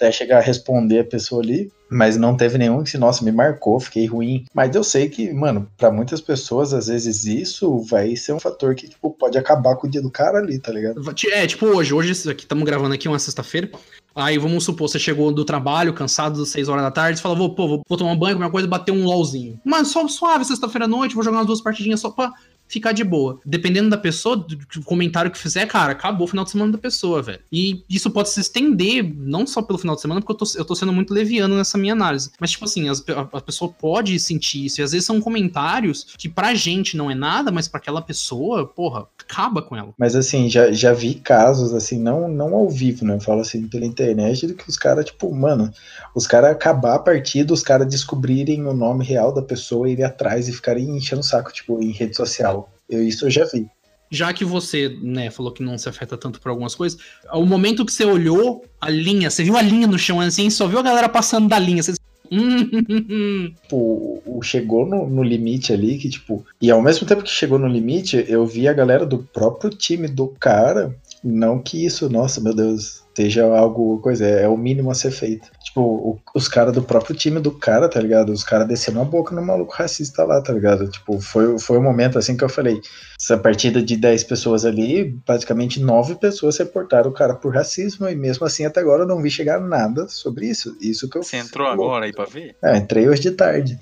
até 0.00 0.10
chegar 0.10 0.38
a 0.38 0.40
responder 0.40 1.00
a 1.00 1.04
pessoa 1.04 1.42
ali, 1.42 1.70
mas 1.90 2.16
não 2.16 2.36
teve 2.36 2.56
nenhum 2.56 2.82
que, 2.82 2.96
nossa, 2.96 3.22
me 3.22 3.30
marcou, 3.30 3.78
fiquei 3.78 4.06
ruim. 4.06 4.46
Mas 4.54 4.74
eu 4.74 4.82
sei 4.82 5.08
que, 5.08 5.30
mano, 5.32 5.68
pra 5.76 5.90
muitas 5.90 6.20
pessoas, 6.20 6.72
às 6.72 6.86
vezes 6.86 7.26
isso 7.26 7.78
vai 7.80 8.16
ser 8.16 8.32
um 8.32 8.40
fator 8.40 8.74
que, 8.74 8.88
tipo, 8.88 9.10
pode 9.10 9.36
acabar 9.36 9.76
com 9.76 9.86
o 9.86 9.90
dia 9.90 10.00
do 10.00 10.10
cara 10.10 10.38
ali, 10.38 10.58
tá 10.58 10.72
ligado? 10.72 11.02
É, 11.30 11.46
tipo 11.46 11.66
hoje, 11.66 11.92
hoje 11.92 12.30
aqui 12.30 12.44
estamos 12.44 12.64
gravando 12.64 12.94
aqui 12.94 13.08
uma 13.08 13.18
sexta-feira. 13.18 13.70
Aí 14.14 14.38
vamos 14.38 14.64
supor, 14.64 14.88
você 14.88 14.98
chegou 14.98 15.32
do 15.32 15.44
trabalho, 15.44 15.92
cansado 15.92 16.40
das 16.40 16.48
6 16.48 16.68
horas 16.68 16.82
da 16.82 16.90
tarde, 16.90 17.18
você 17.18 17.22
fala, 17.22 17.36
vou, 17.36 17.54
pô, 17.54 17.68
vou, 17.68 17.82
vou 17.88 17.98
tomar 17.98 18.12
um 18.12 18.18
banho, 18.18 18.34
comer 18.34 18.46
uma 18.46 18.50
coisa, 18.50 18.66
bater 18.66 18.90
um 18.90 19.04
LOLzinho. 19.04 19.60
Mano, 19.64 19.86
só 19.86 20.06
suave, 20.08 20.44
sexta-feira 20.44 20.86
à 20.86 20.88
noite, 20.88 21.14
vou 21.14 21.22
jogar 21.22 21.38
umas 21.38 21.46
duas 21.46 21.60
partidinhas 21.60 22.00
só 22.00 22.10
pra. 22.10 22.32
Ficar 22.70 22.92
de 22.92 23.02
boa. 23.02 23.40
Dependendo 23.44 23.90
da 23.90 23.98
pessoa, 23.98 24.36
do, 24.36 24.82
comentário 24.84 25.30
que 25.30 25.36
fizer, 25.36 25.66
cara, 25.66 25.92
acabou 25.92 26.26
o 26.26 26.30
final 26.30 26.44
de 26.44 26.52
semana 26.52 26.70
da 26.70 26.78
pessoa, 26.78 27.20
velho. 27.20 27.40
E 27.50 27.82
isso 27.90 28.08
pode 28.10 28.30
se 28.30 28.40
estender, 28.40 29.02
não 29.16 29.44
só 29.44 29.60
pelo 29.60 29.78
final 29.78 29.96
de 29.96 30.02
semana, 30.02 30.20
porque 30.20 30.32
eu 30.32 30.36
tô, 30.36 30.58
eu 30.58 30.64
tô 30.64 30.74
sendo 30.76 30.92
muito 30.92 31.12
leviano 31.12 31.56
nessa 31.56 31.76
minha 31.76 31.92
análise. 31.92 32.30
Mas, 32.38 32.52
tipo 32.52 32.64
assim, 32.64 32.88
as, 32.88 33.04
a, 33.08 33.38
a 33.38 33.40
pessoa 33.40 33.72
pode 33.72 34.18
sentir 34.20 34.64
isso. 34.64 34.80
E 34.80 34.84
às 34.84 34.92
vezes 34.92 35.04
são 35.04 35.20
comentários 35.20 36.06
que 36.16 36.28
pra 36.28 36.54
gente 36.54 36.96
não 36.96 37.10
é 37.10 37.14
nada, 37.14 37.50
mas 37.50 37.66
pra 37.66 37.78
aquela 37.78 38.00
pessoa, 38.00 38.64
porra, 38.64 39.06
acaba 39.30 39.62
com 39.62 39.76
ela. 39.76 39.94
Mas 39.96 40.16
assim, 40.16 40.50
já, 40.50 40.72
já 40.72 40.92
vi 40.92 41.14
casos, 41.14 41.72
assim, 41.72 41.98
não, 41.98 42.28
não 42.28 42.54
ao 42.54 42.68
vivo, 42.68 43.04
né? 43.04 43.14
Eu 43.14 43.20
falo 43.20 43.40
assim 43.40 43.68
pela 43.68 43.86
internet, 43.86 44.46
de 44.46 44.54
que 44.54 44.68
os 44.68 44.76
caras, 44.76 45.04
tipo, 45.04 45.32
mano, 45.32 45.72
os 46.14 46.26
caras 46.26 46.50
acabar 46.50 46.96
a 46.96 46.98
partida, 46.98 47.54
os 47.54 47.62
caras 47.62 47.86
descobrirem 47.86 48.66
o 48.66 48.74
nome 48.74 49.04
real 49.04 49.32
da 49.32 49.42
pessoa, 49.42 49.88
irem 49.88 50.04
atrás 50.04 50.48
e 50.48 50.52
ficarem 50.52 50.96
enchendo 50.96 51.20
o 51.20 51.24
saco, 51.24 51.52
tipo, 51.52 51.80
em 51.80 51.92
rede 51.92 52.16
social. 52.16 52.72
Eu, 52.88 53.02
isso 53.02 53.26
eu 53.26 53.30
já 53.30 53.44
vi. 53.44 53.68
Já 54.12 54.32
que 54.32 54.44
você, 54.44 54.88
né, 55.00 55.30
falou 55.30 55.52
que 55.52 55.62
não 55.62 55.78
se 55.78 55.88
afeta 55.88 56.16
tanto 56.16 56.40
por 56.40 56.48
algumas 56.48 56.74
coisas, 56.74 56.98
ao 57.28 57.46
momento 57.46 57.86
que 57.86 57.92
você 57.92 58.04
olhou 58.04 58.64
a 58.80 58.90
linha, 58.90 59.30
você 59.30 59.44
viu 59.44 59.56
a 59.56 59.62
linha 59.62 59.86
no 59.86 59.96
chão 59.96 60.20
assim, 60.20 60.50
só 60.50 60.66
viu 60.66 60.80
a 60.80 60.82
galera 60.82 61.08
passando 61.08 61.48
da 61.48 61.60
linha, 61.60 61.80
você 61.80 61.94
tipo, 63.62 64.40
chegou 64.42 64.86
no, 64.86 65.08
no, 65.08 65.22
limite 65.22 65.72
ali, 65.72 65.98
que 65.98 66.08
tipo. 66.08 66.44
E 66.60 66.70
ao 66.70 66.80
mesmo 66.80 67.06
tempo 67.06 67.22
que 67.22 67.30
chegou 67.30 67.58
no 67.58 67.66
limite, 67.66 68.24
eu 68.28 68.46
vi 68.46 68.68
a 68.68 68.72
galera 68.72 69.04
do 69.04 69.18
próprio 69.18 69.70
time 69.70 70.06
do 70.08 70.28
cara. 70.28 70.94
Não 71.22 71.58
que 71.58 71.84
isso, 71.84 72.08
nossa, 72.08 72.40
meu 72.40 72.54
Deus, 72.54 72.99
seja 73.14 73.44
algo, 73.44 73.98
coisa, 74.00 74.24
é, 74.24 74.44
é 74.44 74.48
o 74.48 74.56
mínimo 74.56 74.90
a 74.90 74.94
ser 74.94 75.10
feito. 75.10 75.50
Tipo, 75.62 75.80
o, 75.80 76.20
os 76.34 76.48
caras 76.48 76.72
do 76.72 76.82
próprio 76.82 77.14
time 77.14 77.40
do 77.40 77.50
cara, 77.50 77.88
tá 77.88 78.00
ligado? 78.00 78.32
Os 78.32 78.42
caras 78.42 78.66
descendo 78.66 79.00
a 79.00 79.04
boca 79.04 79.34
no 79.34 79.42
maluco 79.42 79.74
racista 79.74 80.24
lá, 80.24 80.40
tá 80.40 80.52
ligado? 80.52 80.88
Tipo, 80.88 81.20
foi, 81.20 81.58
foi 81.58 81.78
um 81.78 81.82
momento 81.82 82.18
assim 82.18 82.36
que 82.36 82.44
eu 82.44 82.48
falei: 82.48 82.80
essa 83.20 83.36
partida 83.36 83.82
de 83.82 83.96
10 83.96 84.24
pessoas 84.24 84.64
ali, 84.64 85.12
praticamente 85.26 85.80
9 85.80 86.16
pessoas 86.16 86.58
reportaram 86.58 87.10
o 87.10 87.14
cara 87.14 87.34
por 87.34 87.54
racismo, 87.54 88.08
e 88.08 88.14
mesmo 88.14 88.46
assim 88.46 88.64
até 88.64 88.80
agora 88.80 89.02
eu 89.02 89.08
não 89.08 89.22
vi 89.22 89.30
chegar 89.30 89.60
nada 89.60 90.08
sobre 90.08 90.46
isso. 90.46 90.76
Isso 90.80 91.08
que 91.08 91.18
eu 91.18 91.22
Você 91.22 91.36
entrou 91.36 91.66
agora 91.66 92.06
aí 92.06 92.12
pra 92.12 92.24
ver? 92.24 92.56
É, 92.62 92.76
entrei 92.76 93.08
hoje 93.08 93.22
de 93.22 93.30
tarde. 93.32 93.78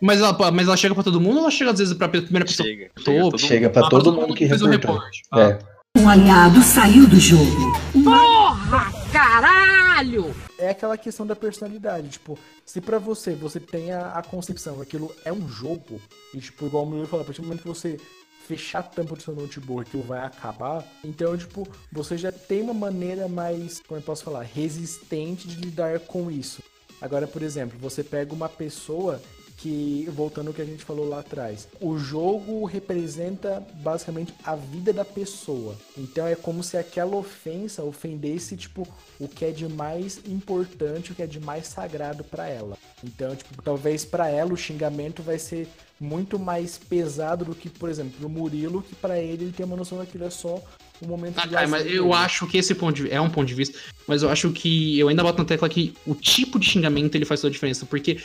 Mas 0.00 0.20
ela, 0.20 0.50
mas 0.50 0.66
ela 0.66 0.76
chega 0.76 0.94
pra 0.94 1.02
todo 1.02 1.20
mundo 1.20 1.36
ou 1.36 1.42
ela 1.42 1.50
chega 1.50 1.70
às 1.70 1.78
vezes 1.78 1.94
pra 1.94 2.08
primeira 2.08 2.44
pessoa? 2.44 2.68
Chega, 2.68 2.90
chega, 2.98 3.38
chega 3.38 3.70
pra 3.70 3.86
ah, 3.86 3.88
todo, 3.88 4.04
todo 4.04 4.14
mundo, 4.14 4.28
mundo 4.28 4.36
que 4.36 4.46
fez 4.46 4.60
o 4.60 4.66
reportou. 4.66 4.96
reporte. 4.96 5.22
É. 5.34 5.75
Um 5.98 6.08
aliado 6.10 6.60
saiu 6.60 7.08
do 7.08 7.18
jogo. 7.18 7.72
Porra, 8.04 8.92
caralho! 9.10 10.36
É 10.58 10.68
aquela 10.68 10.98
questão 10.98 11.26
da 11.26 11.34
personalidade, 11.34 12.10
tipo, 12.10 12.38
se 12.66 12.82
pra 12.82 12.98
você, 12.98 13.32
você 13.32 13.58
tem 13.58 13.92
a, 13.92 14.10
a 14.10 14.22
concepção, 14.22 14.82
aquilo 14.82 15.10
é 15.24 15.32
um 15.32 15.48
jogo, 15.48 15.98
e 16.34 16.38
tipo, 16.38 16.66
igual 16.66 16.84
o 16.84 16.90
meu 16.90 17.06
falou, 17.06 17.22
a 17.22 17.24
partir 17.24 17.40
do 17.40 17.46
momento 17.46 17.62
que 17.62 17.68
você 17.68 17.98
fechar 18.46 18.80
a 18.80 18.82
tampa 18.82 19.16
do 19.16 19.22
seu 19.22 19.34
notebook 19.34 19.88
aquilo 19.88 20.02
vai 20.02 20.20
acabar, 20.20 20.84
então, 21.02 21.36
tipo, 21.36 21.66
você 21.90 22.18
já 22.18 22.30
tem 22.30 22.60
uma 22.60 22.74
maneira 22.74 23.26
mais, 23.26 23.80
como 23.80 23.98
eu 23.98 24.04
posso 24.04 24.22
falar, 24.22 24.42
resistente 24.42 25.48
de 25.48 25.56
lidar 25.56 25.98
com 26.00 26.30
isso. 26.30 26.62
Agora, 27.00 27.26
por 27.26 27.42
exemplo, 27.42 27.78
você 27.78 28.04
pega 28.04 28.34
uma 28.34 28.50
pessoa 28.50 29.20
que, 29.56 30.06
voltando 30.12 30.48
ao 30.48 30.54
que 30.54 30.60
a 30.60 30.66
gente 30.66 30.84
falou 30.84 31.08
lá 31.08 31.20
atrás, 31.20 31.66
o 31.80 31.98
jogo 31.98 32.64
representa 32.64 33.66
basicamente 33.76 34.34
a 34.44 34.54
vida 34.54 34.92
da 34.92 35.04
pessoa. 35.04 35.74
Então 35.96 36.26
é 36.26 36.36
como 36.36 36.62
se 36.62 36.76
aquela 36.76 37.16
ofensa 37.16 37.82
ofendesse, 37.82 38.56
tipo, 38.56 38.86
o 39.18 39.26
que 39.26 39.46
é 39.46 39.50
de 39.50 39.66
mais 39.66 40.20
importante, 40.26 41.12
o 41.12 41.14
que 41.14 41.22
é 41.22 41.26
de 41.26 41.40
mais 41.40 41.66
sagrado 41.68 42.22
para 42.22 42.48
ela. 42.48 42.76
Então, 43.02 43.34
tipo, 43.34 43.62
talvez 43.62 44.04
para 44.04 44.28
ela 44.28 44.52
o 44.52 44.56
xingamento 44.56 45.22
vai 45.22 45.38
ser 45.38 45.66
muito 45.98 46.38
mais 46.38 46.76
pesado 46.76 47.44
do 47.44 47.54
que, 47.54 47.70
por 47.70 47.88
exemplo, 47.88 48.26
o 48.26 48.28
Murilo, 48.28 48.82
que 48.82 48.94
para 48.94 49.18
ele 49.18 49.44
ele 49.44 49.52
tem 49.52 49.64
uma 49.64 49.76
noção 49.76 49.96
daquilo 49.98 50.24
é 50.24 50.30
só 50.30 50.62
um 51.02 51.08
momento 51.08 51.38
ah, 51.38 51.46
cara, 51.46 51.68
mas 51.68 51.86
eu 51.86 52.12
acho 52.12 52.46
que 52.46 52.56
esse 52.56 52.74
ponto 52.74 53.02
de, 53.02 53.10
é 53.10 53.20
um 53.20 53.28
ponto 53.28 53.46
de 53.46 53.54
vista, 53.54 53.78
mas 54.06 54.22
eu 54.22 54.30
acho 54.30 54.50
que 54.50 54.98
eu 54.98 55.08
ainda 55.08 55.22
boto 55.22 55.38
na 55.38 55.44
tecla 55.44 55.68
que 55.68 55.94
o 56.06 56.14
tipo 56.14 56.58
de 56.58 56.66
xingamento 56.66 57.14
ele 57.14 57.24
faz 57.24 57.40
toda 57.40 57.50
a 57.50 57.52
diferença, 57.52 57.84
porque 57.86 58.18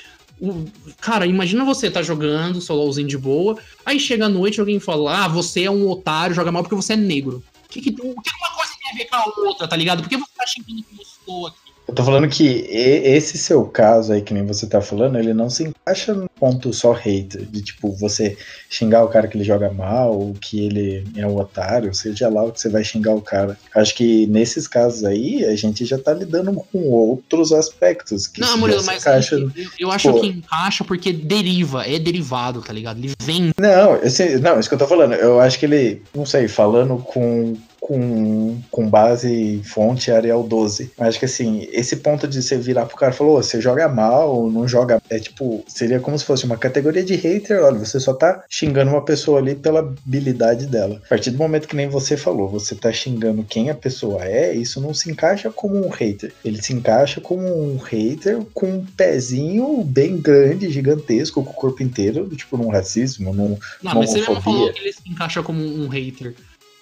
cara, 1.00 1.26
imagina 1.26 1.64
você 1.64 1.90
tá 1.90 2.02
jogando 2.02 2.62
solozinho 2.62 3.08
de 3.08 3.18
boa, 3.18 3.58
aí 3.86 4.00
chega 4.00 4.26
a 4.26 4.30
noite 4.30 4.60
alguém 4.60 4.80
fala: 4.80 5.26
"Ah, 5.26 5.28
você 5.28 5.64
é 5.64 5.72
um 5.72 5.90
otário, 5.90 6.36
joga 6.36 6.52
mal 6.52 6.64
porque 6.64 6.76
você 6.76 6.94
é 6.94 6.98
negro". 6.98 7.44
O 7.66 7.70
que, 7.70 7.82
que, 7.82 7.92
que 7.92 8.02
uma 8.02 8.14
coisa 8.14 8.74
tem 8.80 8.92
a 8.92 8.98
ver 8.98 9.06
com 9.06 9.16
a 9.16 9.48
outra, 9.48 9.68
tá 9.68 9.76
ligado? 9.76 10.02
Por 10.02 10.10
que 10.10 10.18
você 10.18 10.32
tá 10.36 10.46
xingando 10.46 10.84
que 10.84 10.96
eu 10.98 11.02
estou 11.02 11.48
aqui? 11.48 11.71
Eu 11.92 11.96
tô 11.96 12.06
falando 12.06 12.30
que 12.30 12.66
esse 12.70 13.38
seu 13.38 13.66
caso 13.66 14.14
aí, 14.14 14.22
que 14.22 14.34
nem 14.34 14.46
você 14.46 14.66
tá 14.66 14.80
falando, 14.80 15.20
ele 15.20 15.34
não 15.34 15.50
se 15.50 15.66
encaixa 15.66 16.14
no 16.14 16.30
ponto 16.30 16.72
só 16.72 16.94
hater, 16.94 17.46
de 17.46 17.62
tipo, 17.62 17.92
você 17.92 18.38
xingar 18.70 19.04
o 19.04 19.10
cara 19.10 19.28
que 19.28 19.36
ele 19.36 19.44
joga 19.44 19.70
mal, 19.70 20.34
que 20.40 20.66
ele 20.66 21.06
é 21.18 21.28
um 21.28 21.36
otário, 21.36 21.94
seja 21.94 22.30
lá 22.30 22.46
o 22.46 22.52
que 22.54 22.62
você 22.62 22.70
vai 22.70 22.82
xingar 22.82 23.14
o 23.14 23.22
cara. 23.22 23.58
Acho 23.76 23.94
que 23.94 24.26
nesses 24.28 24.70
casos 24.70 25.04
aí, 25.04 25.44
a 25.44 25.54
gente 25.58 25.84
já 25.84 25.98
tá 25.98 26.14
lidando 26.14 26.54
com 26.72 26.90
outros 26.90 27.52
aspectos. 27.52 28.26
Que 28.26 28.40
não, 28.40 28.58
Murilo, 28.58 28.86
mas 28.86 29.02
encaixa, 29.02 29.36
eu, 29.36 29.52
eu 29.78 29.92
acho 29.92 30.14
pô, 30.14 30.22
que 30.22 30.28
encaixa 30.28 30.86
porque 30.86 31.12
deriva, 31.12 31.86
é 31.86 32.00
derivado, 32.00 32.62
tá 32.62 32.72
ligado? 32.72 33.00
Ele 33.00 33.12
vem. 33.22 33.52
Não, 33.60 33.98
esse, 33.98 34.40
não, 34.40 34.58
isso 34.58 34.70
que 34.70 34.76
eu 34.76 34.80
tô 34.80 34.88
falando, 34.88 35.14
eu 35.16 35.42
acho 35.42 35.60
que 35.60 35.66
ele, 35.66 36.02
não 36.16 36.26
sei, 36.26 36.48
falando 36.48 37.00
com 37.00 37.58
com, 37.82 38.62
com 38.70 38.88
base 38.88 39.60
fonte 39.66 40.12
Arial 40.12 40.44
12. 40.44 40.92
Acho 41.00 41.20
que 41.20 41.26
assim, 41.26 41.68
esse 41.72 41.98
ponto 41.98 42.28
de 42.28 42.42
você 42.42 42.56
virar 42.56 42.86
pro 42.86 42.96
cara 42.96 43.12
e 43.12 43.16
falar, 43.18 43.32
você 43.32 43.60
joga 43.60 43.90
mal, 43.90 44.50
não 44.50 44.68
joga. 44.68 45.02
É 45.10 45.18
tipo, 45.18 45.66
seria 45.68 46.00
como 46.00 46.18
se 46.18 46.24
fosse 46.24 46.46
uma 46.46 46.58
categoria 46.58 47.04
de 47.04 47.16
hater. 47.16 47.60
Olha, 47.64 47.80
você 47.80 48.00
só 48.00 48.14
tá 48.14 48.44
xingando 48.48 48.92
uma 48.92 49.04
pessoa 49.04 49.40
ali 49.40 49.56
pela 49.56 49.80
habilidade 49.80 50.68
dela. 50.68 51.02
A 51.04 51.10
partir 51.10 51.32
do 51.32 51.40
momento 51.40 51.68
que 51.68 51.76
nem 51.76 51.90
você 51.90 52.16
falou, 52.16 52.48
você 52.48 52.76
tá 52.76 52.94
xingando 52.94 53.44
quem 53.44 53.72
a 53.72 53.76
pessoa 53.76 54.24
é, 54.24 54.54
isso 54.54 54.80
não 54.80 54.94
se 54.94 55.10
encaixa 55.10 55.50
como 55.50 55.84
um 55.84 55.90
hater. 55.90 56.32
Ele 56.46 56.62
se 56.62 56.74
encaixa 56.74 57.20
como 57.20 57.42
um 57.42 57.78
hater 57.78 58.42
com 58.54 58.68
um 58.68 58.86
pezinho 58.86 59.84
bem 59.84 60.18
grande, 60.18 60.70
gigantesco, 60.70 61.44
com 61.44 61.50
o 61.50 61.54
corpo 61.54 61.82
inteiro, 61.82 62.30
tipo 62.36 62.58
num 62.58 62.70
racismo, 62.70 63.34
num. 63.34 63.58
Não, 63.82 63.96
mas 63.96 64.12
você 64.12 64.20
mesmo 64.20 64.40
falou 64.40 64.72
que 64.72 64.82
ele 64.82 64.94
se 64.94 65.10
encaixa 65.10 65.42
como 65.42 65.64
um 65.64 65.88
hater. 65.88 66.36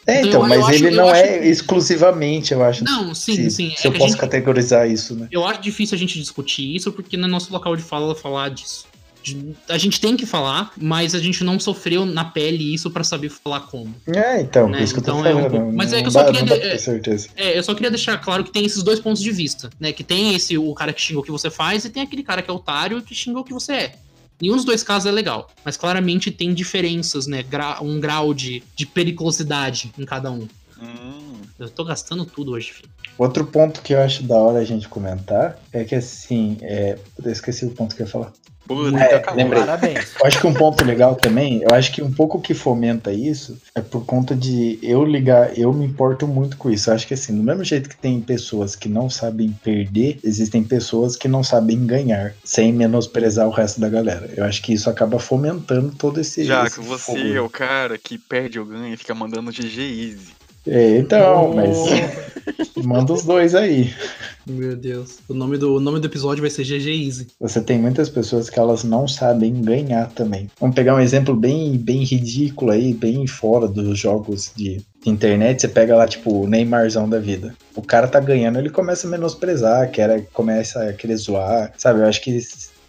É, 0.10 0.20
então, 0.22 0.30
então 0.30 0.48
mas 0.48 0.70
ele 0.70 0.88
acho, 0.88 0.98
não 0.98 1.14
é 1.14 1.48
exclusivamente, 1.48 2.54
eu 2.54 2.64
acho. 2.64 2.84
Não, 2.84 3.14
sim, 3.14 3.36
se, 3.36 3.52
sim. 3.52 3.74
Se 3.76 3.88
é 3.88 3.90
eu 3.90 3.94
posso 3.94 4.10
gente, 4.10 4.20
categorizar 4.20 4.90
isso, 4.90 5.16
né? 5.16 5.28
Eu 5.32 5.46
acho 5.46 5.62
difícil 5.62 5.96
a 5.96 6.00
gente 6.00 6.20
discutir 6.20 6.76
isso, 6.76 6.92
porque 6.92 7.16
no 7.18 7.28
nosso 7.28 7.52
local 7.52 7.76
de 7.76 7.84
fala 7.84 8.16
falar 8.16 8.50
disso. 8.50 8.88
A 9.68 9.78
gente 9.78 10.00
tem 10.00 10.16
que 10.16 10.26
falar, 10.26 10.72
mas 10.78 11.14
a 11.14 11.20
gente 11.20 11.44
não 11.44 11.60
sofreu 11.60 12.06
na 12.06 12.24
pele 12.24 12.74
isso 12.74 12.90
para 12.90 13.04
saber 13.04 13.30
falar 13.30 13.62
como. 13.62 13.94
É, 14.08 14.40
então, 14.42 14.70
né? 14.70 14.82
isso 14.82 14.94
que 14.94 15.02
eu 15.02 15.04
tô 15.04 15.20
então, 15.20 15.24
falando. 15.24 15.56
É 15.56 15.60
um 15.60 15.72
mas 15.74 15.92
é 15.92 16.02
que 16.02 16.08
eu 16.08 16.12
só 16.12 16.24
queria. 16.24 16.44
De... 16.44 17.30
É, 17.36 17.58
eu 17.58 17.62
só 17.62 17.76
queria 17.76 17.92
deixar 17.92 18.18
claro 18.18 18.44
que 18.44 18.52
tem 18.52 18.66
esses 18.66 18.82
dois 18.82 19.00
pontos 19.00 19.22
de 19.22 19.32
vista, 19.32 19.70
né? 19.80 19.92
Que 19.92 20.04
tem 20.04 20.36
esse 20.36 20.58
o 20.58 20.74
cara 20.74 20.94
que 20.94 21.02
xingou 21.02 21.22
o 21.22 21.26
que 21.26 21.32
você 21.32 21.50
faz 21.50 21.84
e 21.84 21.90
tem 21.90 22.02
aquele 22.02 22.24
cara 22.24 22.42
que 22.42 22.50
é 22.50 22.54
otário 22.54 23.02
que 23.02 23.14
xingou 23.14 23.42
o 23.42 23.46
que 23.46 23.54
você 23.54 23.74
é. 23.74 23.96
Nenhum 24.42 24.56
dos 24.56 24.66
dois 24.66 24.84
casos 24.84 25.06
é 25.06 25.12
legal, 25.12 25.50
mas 25.66 25.76
claramente 25.76 26.32
tem 26.32 26.54
diferenças, 26.54 27.28
né? 27.28 27.44
Gra 27.44 27.82
um 27.82 28.00
grau 28.00 28.34
de, 28.34 28.64
de 28.76 28.86
periculosidade 28.86 29.92
em 29.98 30.06
cada 30.06 30.32
um. 30.32 30.48
Hum. 30.82 31.42
Eu 31.58 31.70
tô 31.70 31.84
gastando 31.84 32.26
tudo 32.26 32.54
hoje, 32.54 32.72
filho. 32.72 32.90
Outro 33.18 33.46
ponto 33.46 33.82
que 33.82 33.94
eu 33.94 34.00
acho 34.00 34.24
da 34.24 34.36
hora 34.36 34.60
a 34.60 34.64
gente 34.64 34.88
comentar 34.88 35.60
é 35.74 35.84
que 35.84 35.94
assim, 35.94 36.58
é... 36.62 36.98
eu 37.22 37.32
esqueci 37.32 37.66
o 37.66 37.72
ponto 37.72 37.94
que 37.94 38.02
eu 38.02 38.06
ia 38.06 38.12
falar. 38.12 38.32
É, 38.70 39.34
lembrei. 39.34 39.62
Parabéns. 39.62 40.14
Eu 40.20 40.28
acho 40.28 40.40
que 40.40 40.48
um 40.48 40.54
ponto 40.54 40.84
legal 40.84 41.16
também, 41.16 41.62
eu 41.62 41.76
acho 41.76 41.92
que 41.92 42.02
um 42.02 42.12
pouco 42.12 42.40
que 42.40 42.54
fomenta 42.54 43.12
isso 43.12 43.58
é 43.74 43.82
por 43.82 44.06
conta 44.06 44.36
de 44.36 44.80
eu 44.82 45.04
ligar, 45.04 45.58
eu 45.58 45.74
me 45.74 45.86
importo 45.86 46.28
muito 46.28 46.58
com 46.58 46.70
isso. 46.70 46.90
Eu 46.90 46.94
acho 46.94 47.08
que 47.08 47.14
assim, 47.14 47.36
do 47.36 47.44
mesmo 47.44 47.64
jeito 47.64 47.90
que 47.90 47.98
tem 47.98 48.22
pessoas 48.22 48.76
que 48.76 48.88
não 48.88 49.10
sabem 49.10 49.52
perder, 49.64 50.20
existem 50.24 50.64
pessoas 50.64 51.16
que 51.16 51.28
não 51.28 51.44
sabem 51.44 51.86
ganhar, 51.86 52.34
sem 52.44 52.72
menosprezar 52.72 53.48
o 53.48 53.52
resto 53.52 53.80
da 53.82 53.90
galera. 53.90 54.30
Eu 54.36 54.46
acho 54.46 54.62
que 54.62 54.74
isso 54.74 54.90
acaba 54.90 55.20
fomentando 55.20 55.92
todo 55.96 56.20
esse. 56.20 56.44
Já 56.44 56.66
esse 56.66 56.80
que 56.80 56.86
você 56.86 57.18
fogo. 57.18 57.34
é 57.34 57.42
o 57.42 57.50
cara 57.50 57.98
que 57.98 58.18
perde 58.18 58.60
ou 58.60 58.66
ganha 58.66 58.94
e 58.94 58.98
fica 58.98 59.16
mandando 59.16 59.52
GG 59.52 59.80
Easy. 59.80 60.39
É, 60.68 60.98
então, 60.98 61.52
oh. 61.52 61.56
mas 61.56 61.78
manda 62.84 63.14
os 63.14 63.24
dois 63.24 63.56
aí. 63.56 63.94
Meu 64.50 64.76
Deus. 64.76 65.20
O 65.28 65.34
nome, 65.34 65.58
do, 65.58 65.76
o 65.76 65.80
nome 65.80 66.00
do 66.00 66.08
episódio 66.08 66.42
vai 66.42 66.50
ser 66.50 66.64
GG 66.64 67.06
Easy. 67.06 67.28
Você 67.40 67.62
tem 67.62 67.78
muitas 67.78 68.10
pessoas 68.10 68.50
que 68.50 68.60
elas 68.60 68.84
não 68.84 69.08
sabem 69.08 69.62
ganhar 69.62 70.10
também. 70.10 70.50
Vamos 70.60 70.76
pegar 70.76 70.96
um 70.96 71.00
exemplo 71.00 71.36
bem, 71.36 71.78
bem 71.78 72.04
ridículo 72.04 72.72
aí, 72.72 72.94
bem 72.94 73.28
fora 73.28 73.68
dos 73.68 74.00
jogos 74.00 74.52
de 74.56 74.82
internet. 75.06 75.62
Você 75.62 75.68
pega 75.68 75.96
lá, 75.96 76.08
tipo, 76.08 76.44
o 76.44 76.48
Neymarzão 76.48 77.08
da 77.08 77.20
vida. 77.20 77.54
O 77.76 77.82
cara 77.82 78.08
tá 78.08 78.20
ganhando, 78.20 78.58
ele 78.58 78.70
começa 78.70 79.06
a 79.06 79.10
menosprezar, 79.10 79.92
quer, 79.92 80.26
começa 80.34 80.84
a 80.84 80.94
querer 80.94 81.16
zoar. 81.18 81.72
Sabe, 81.78 82.00
eu 82.00 82.06
acho 82.06 82.22
que 82.22 82.40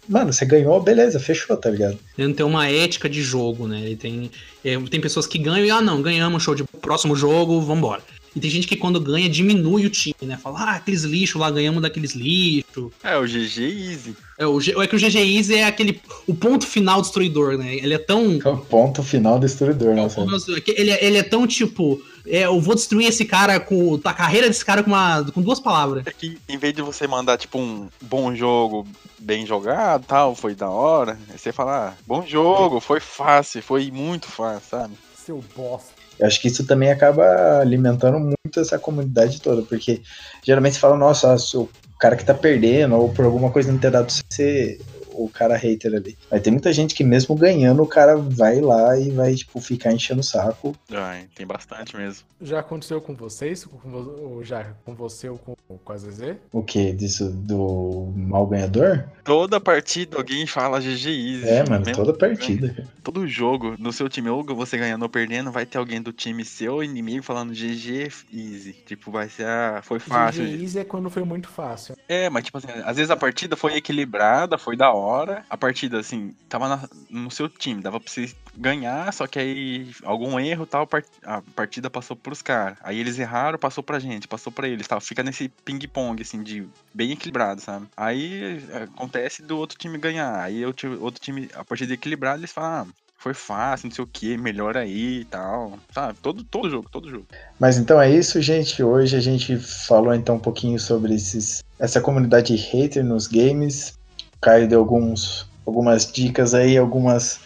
mano, 0.07 0.31
você 0.33 0.45
ganhou, 0.45 0.81
beleza, 0.81 1.19
fechou, 1.19 1.55
tá 1.57 1.69
ligado? 1.69 1.97
Ele 2.17 2.27
não 2.27 2.33
tem 2.35 2.45
uma 2.45 2.67
ética 2.67 3.09
de 3.09 3.21
jogo, 3.21 3.67
né? 3.67 3.81
Ele 3.85 3.95
tem, 3.95 4.31
é, 4.63 4.77
tem 4.89 4.99
pessoas 5.01 5.27
que 5.27 5.37
ganham 5.37 5.65
e, 5.65 5.71
ah, 5.71 5.81
não, 5.81 6.01
ganhamos, 6.01 6.43
show 6.43 6.55
de 6.55 6.63
próximo 6.81 7.15
jogo, 7.15 7.61
vambora. 7.61 8.01
E 8.33 8.39
tem 8.39 8.49
gente 8.49 8.65
que 8.65 8.77
quando 8.77 8.97
ganha 8.97 9.27
diminui 9.27 9.85
o 9.85 9.89
time, 9.89 10.15
né? 10.21 10.37
Fala, 10.41 10.59
ah, 10.61 10.71
aqueles 10.77 11.03
lixos 11.03 11.39
lá, 11.41 11.51
ganhamos 11.51 11.81
daqueles 11.81 12.13
lixos. 12.15 12.89
É, 13.03 13.17
o 13.17 13.23
GG 13.23 13.59
Easy. 13.59 14.15
É, 14.39 14.45
o, 14.47 14.57
G- 14.61 14.73
é 14.77 14.87
que 14.87 14.95
o 14.95 14.99
GG 14.99 15.17
Easy 15.17 15.55
é 15.55 15.65
aquele. 15.65 15.99
O 16.25 16.33
ponto 16.33 16.65
final 16.65 17.01
destruidor, 17.01 17.57
né? 17.57 17.75
Ele 17.75 17.93
é 17.93 17.97
tão. 17.97 18.39
É 18.43 18.47
o 18.47 18.55
ponto 18.57 19.03
final 19.03 19.37
destruidor, 19.37 19.93
nossa. 19.95 20.21
Ele, 20.65 20.91
é- 20.91 21.05
ele 21.05 21.17
é 21.17 21.23
tão 21.23 21.45
tipo. 21.45 22.01
É, 22.25 22.45
eu 22.45 22.59
vou 22.59 22.75
destruir 22.75 23.07
esse 23.07 23.25
cara 23.25 23.59
com. 23.59 23.99
A 24.03 24.13
carreira 24.13 24.47
desse 24.47 24.63
cara 24.63 24.83
com, 24.83 24.91
uma, 24.91 25.23
com 25.31 25.41
duas 25.41 25.59
palavras. 25.59 26.05
É 26.05 26.11
que 26.11 26.37
em 26.47 26.57
vez 26.57 26.73
de 26.73 26.81
você 26.81 27.07
mandar, 27.07 27.37
tipo, 27.37 27.57
um 27.57 27.87
bom 28.01 28.35
jogo, 28.35 28.87
bem 29.19 29.45
jogado 29.45 30.05
tal, 30.05 30.35
foi 30.35 30.55
da 30.55 30.69
hora, 30.69 31.17
aí 31.29 31.37
você 31.37 31.51
fala, 31.51 31.89
ah, 31.89 31.93
bom 32.05 32.25
jogo, 32.25 32.79
foi 32.79 32.99
fácil, 32.99 33.61
foi 33.61 33.91
muito 33.91 34.27
fácil, 34.27 34.69
sabe? 34.69 34.93
Seu 35.15 35.43
bosta. 35.55 35.91
Eu 36.19 36.27
acho 36.27 36.41
que 36.41 36.47
isso 36.47 36.65
também 36.65 36.91
acaba 36.91 37.59
alimentando 37.59 38.19
muito 38.19 38.59
essa 38.59 38.77
comunidade 38.77 39.41
toda, 39.41 39.61
porque 39.63 40.01
geralmente 40.43 40.73
você 40.73 40.79
fala, 40.79 40.97
nossa, 40.97 41.35
o 41.55 41.69
cara 41.99 42.15
que 42.15 42.25
tá 42.25 42.33
perdendo, 42.33 42.95
ou 42.95 43.09
por 43.09 43.25
alguma 43.25 43.51
coisa 43.51 43.71
não 43.71 43.79
ter 43.79 43.91
dado 43.91 44.11
ser 44.29 44.79
o 45.13 45.29
cara 45.29 45.55
hater 45.57 45.93
ali. 45.93 46.17
Mas 46.29 46.41
tem 46.41 46.51
muita 46.53 46.71
gente 46.73 46.93
que 46.95 47.03
mesmo 47.03 47.35
ganhando, 47.35 47.81
o 47.83 47.87
cara 47.87 48.15
vai 48.17 48.59
lá 48.61 48.97
e 48.97 49.09
vai, 49.11 49.35
tipo, 49.35 49.59
ficar 49.59 49.91
enchendo 49.93 50.21
o 50.21 50.23
saco. 50.23 50.75
Ai, 50.91 51.27
tem 51.35 51.45
bastante 51.45 51.95
mesmo. 51.95 52.25
Já 52.41 52.59
aconteceu 52.59 52.99
com 53.01 53.15
vocês? 53.15 53.63
Com, 53.65 53.77
vo- 53.89 54.15
ou 54.35 54.43
já 54.43 54.65
com 54.85 54.95
você 54.95 55.29
ou 55.29 55.37
com, 55.37 55.55
com 55.83 55.93
a 55.93 55.97
Zezé? 55.97 56.37
O 56.51 56.63
que? 56.63 56.91
Disso 56.91 57.29
do 57.29 58.11
mal 58.15 58.47
ganhador? 58.47 59.05
Toda 59.23 59.59
partida 59.59 60.17
alguém 60.17 60.45
fala 60.47 60.79
GG 60.79 61.07
Easy. 61.09 61.47
É, 61.47 61.63
mano, 61.69 61.85
Mesmo 61.85 62.03
toda 62.03 62.17
partida. 62.17 62.69
cara. 62.73 62.87
Todo 63.03 63.27
jogo, 63.27 63.75
no 63.79 63.91
seu 63.93 64.07
time, 64.09 64.29
ou 64.29 64.43
você 64.43 64.77
ganhando 64.77 65.03
ou 65.03 65.09
perdendo, 65.09 65.51
vai 65.51 65.65
ter 65.65 65.77
alguém 65.77 66.01
do 66.01 66.11
time 66.11 66.43
seu 66.45 66.83
inimigo 66.83 67.23
falando 67.23 67.53
GG 67.53 68.09
Easy. 68.33 68.73
Tipo, 68.85 69.11
vai 69.11 69.29
ser, 69.29 69.45
ah, 69.45 69.81
foi 69.83 69.99
fácil. 69.99 70.43
GG 70.43 70.61
Easy 70.63 70.79
é 70.79 70.83
quando 70.83 71.09
foi 71.09 71.23
muito 71.23 71.47
fácil. 71.47 71.95
É, 72.07 72.29
mas 72.29 72.43
tipo 72.43 72.57
assim, 72.57 72.67
às 72.83 72.97
vezes 72.97 73.11
a 73.11 73.15
partida 73.17 73.55
foi 73.55 73.75
equilibrada, 73.75 74.57
foi 74.57 74.75
da 74.75 74.91
hora. 74.91 75.00
A 75.49 75.57
partida, 75.57 75.99
assim, 75.99 76.33
tava 76.47 76.67
na- 76.67 76.89
no 77.09 77.29
seu 77.31 77.49
time, 77.49 77.81
dava 77.81 77.99
pra 77.99 78.11
você 78.11 78.31
ganhar, 78.55 79.11
só 79.13 79.25
que 79.27 79.39
aí 79.39 79.89
algum 80.03 80.39
erro 80.39 80.65
tal, 80.65 80.87
a 81.23 81.41
partida 81.55 81.89
passou 81.89 82.15
pros 82.15 82.41
caras. 82.41 82.77
Aí 82.83 82.99
eles 82.99 83.17
erraram, 83.17 83.57
passou 83.57 83.83
pra 83.83 83.99
gente, 83.99 84.27
passou 84.27 84.51
pra 84.51 84.67
eles, 84.67 84.87
tal. 84.87 84.99
Fica 85.01 85.23
nesse 85.23 85.49
ping-pong, 85.49 86.21
assim, 86.21 86.43
de 86.43 86.67
bem 86.93 87.11
equilibrado, 87.11 87.61
sabe? 87.61 87.87
Aí 87.95 88.61
é, 88.69 88.83
acontece 88.83 89.41
do 89.41 89.57
outro 89.57 89.77
time 89.77 89.97
ganhar. 89.97 90.39
Aí 90.39 90.65
o 90.65 90.73
outro 91.01 91.21
time, 91.21 91.49
a 91.53 91.63
partida 91.63 91.93
equilibrada, 91.93 92.39
eles 92.39 92.51
falam, 92.51 92.87
ah, 92.89 92.93
foi 93.17 93.33
fácil, 93.35 93.87
não 93.87 93.95
sei 93.95 94.03
o 94.03 94.07
que, 94.07 94.35
melhor 94.35 94.75
aí 94.75 95.19
e 95.21 95.25
tal. 95.25 95.77
Sabe? 95.93 96.17
Todo, 96.21 96.43
todo 96.43 96.69
jogo, 96.69 96.89
todo 96.89 97.09
jogo. 97.09 97.27
Mas 97.59 97.77
então 97.77 98.01
é 98.01 98.09
isso, 98.09 98.41
gente. 98.41 98.81
Hoje 98.81 99.15
a 99.15 99.19
gente 99.19 99.57
falou 99.57 100.13
então 100.13 100.35
um 100.35 100.39
pouquinho 100.39 100.79
sobre 100.79 101.13
esses, 101.13 101.63
essa 101.79 102.01
comunidade 102.01 102.55
hater 102.55 103.03
nos 103.03 103.27
games. 103.27 103.93
Caio 104.41 104.67
deu 104.67 104.79
alguns, 104.79 105.47
algumas 105.65 106.11
dicas 106.11 106.53
aí, 106.53 106.77
algumas 106.77 107.39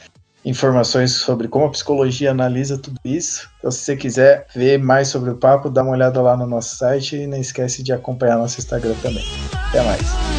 informações 0.45 1.11
sobre 1.11 1.47
como 1.47 1.65
a 1.65 1.71
psicologia 1.71 2.31
analisa 2.31 2.77
tudo 2.77 2.99
isso. 3.03 3.49
Então, 3.57 3.71
se 3.71 3.79
você 3.79 3.97
quiser 3.97 4.45
ver 4.55 4.77
mais 4.77 5.07
sobre 5.07 5.31
o 5.31 5.35
papo, 5.35 5.69
dá 5.69 5.81
uma 5.83 5.91
olhada 5.91 6.21
lá 6.21 6.37
no 6.37 6.45
nosso 6.45 6.77
site 6.77 7.15
e 7.15 7.27
não 7.27 7.37
esquece 7.37 7.83
de 7.83 7.91
acompanhar 7.91 8.37
nosso 8.37 8.59
Instagram 8.59 8.95
também. 8.95 9.25
Até 9.69 9.83
mais. 9.83 10.34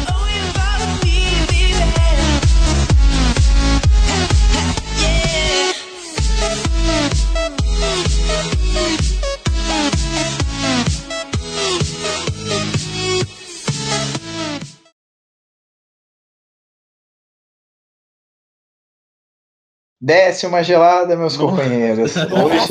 Desce 19.99 20.45
uma 20.45 20.61
gelada, 20.63 21.15
meus 21.15 21.35
companheiros. 21.35 22.15
Hoje, 22.15 22.67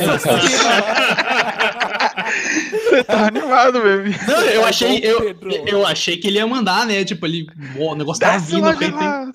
Você 2.84 3.04
tá 3.04 3.26
animado, 3.26 3.82
bebê. 3.82 4.14
Não, 4.28 4.40
eu 4.42 4.64
achei, 4.64 5.00
eu, 5.02 5.34
eu 5.66 5.84
achei 5.86 6.16
que 6.16 6.28
ele 6.28 6.38
ia 6.38 6.46
mandar, 6.46 6.86
né? 6.86 7.04
Tipo, 7.04 7.26
ele. 7.26 7.46
o 7.76 7.94
negócio 7.96 8.20
Desce 8.20 8.52
vindo. 8.52 8.60
uma. 8.60 9.32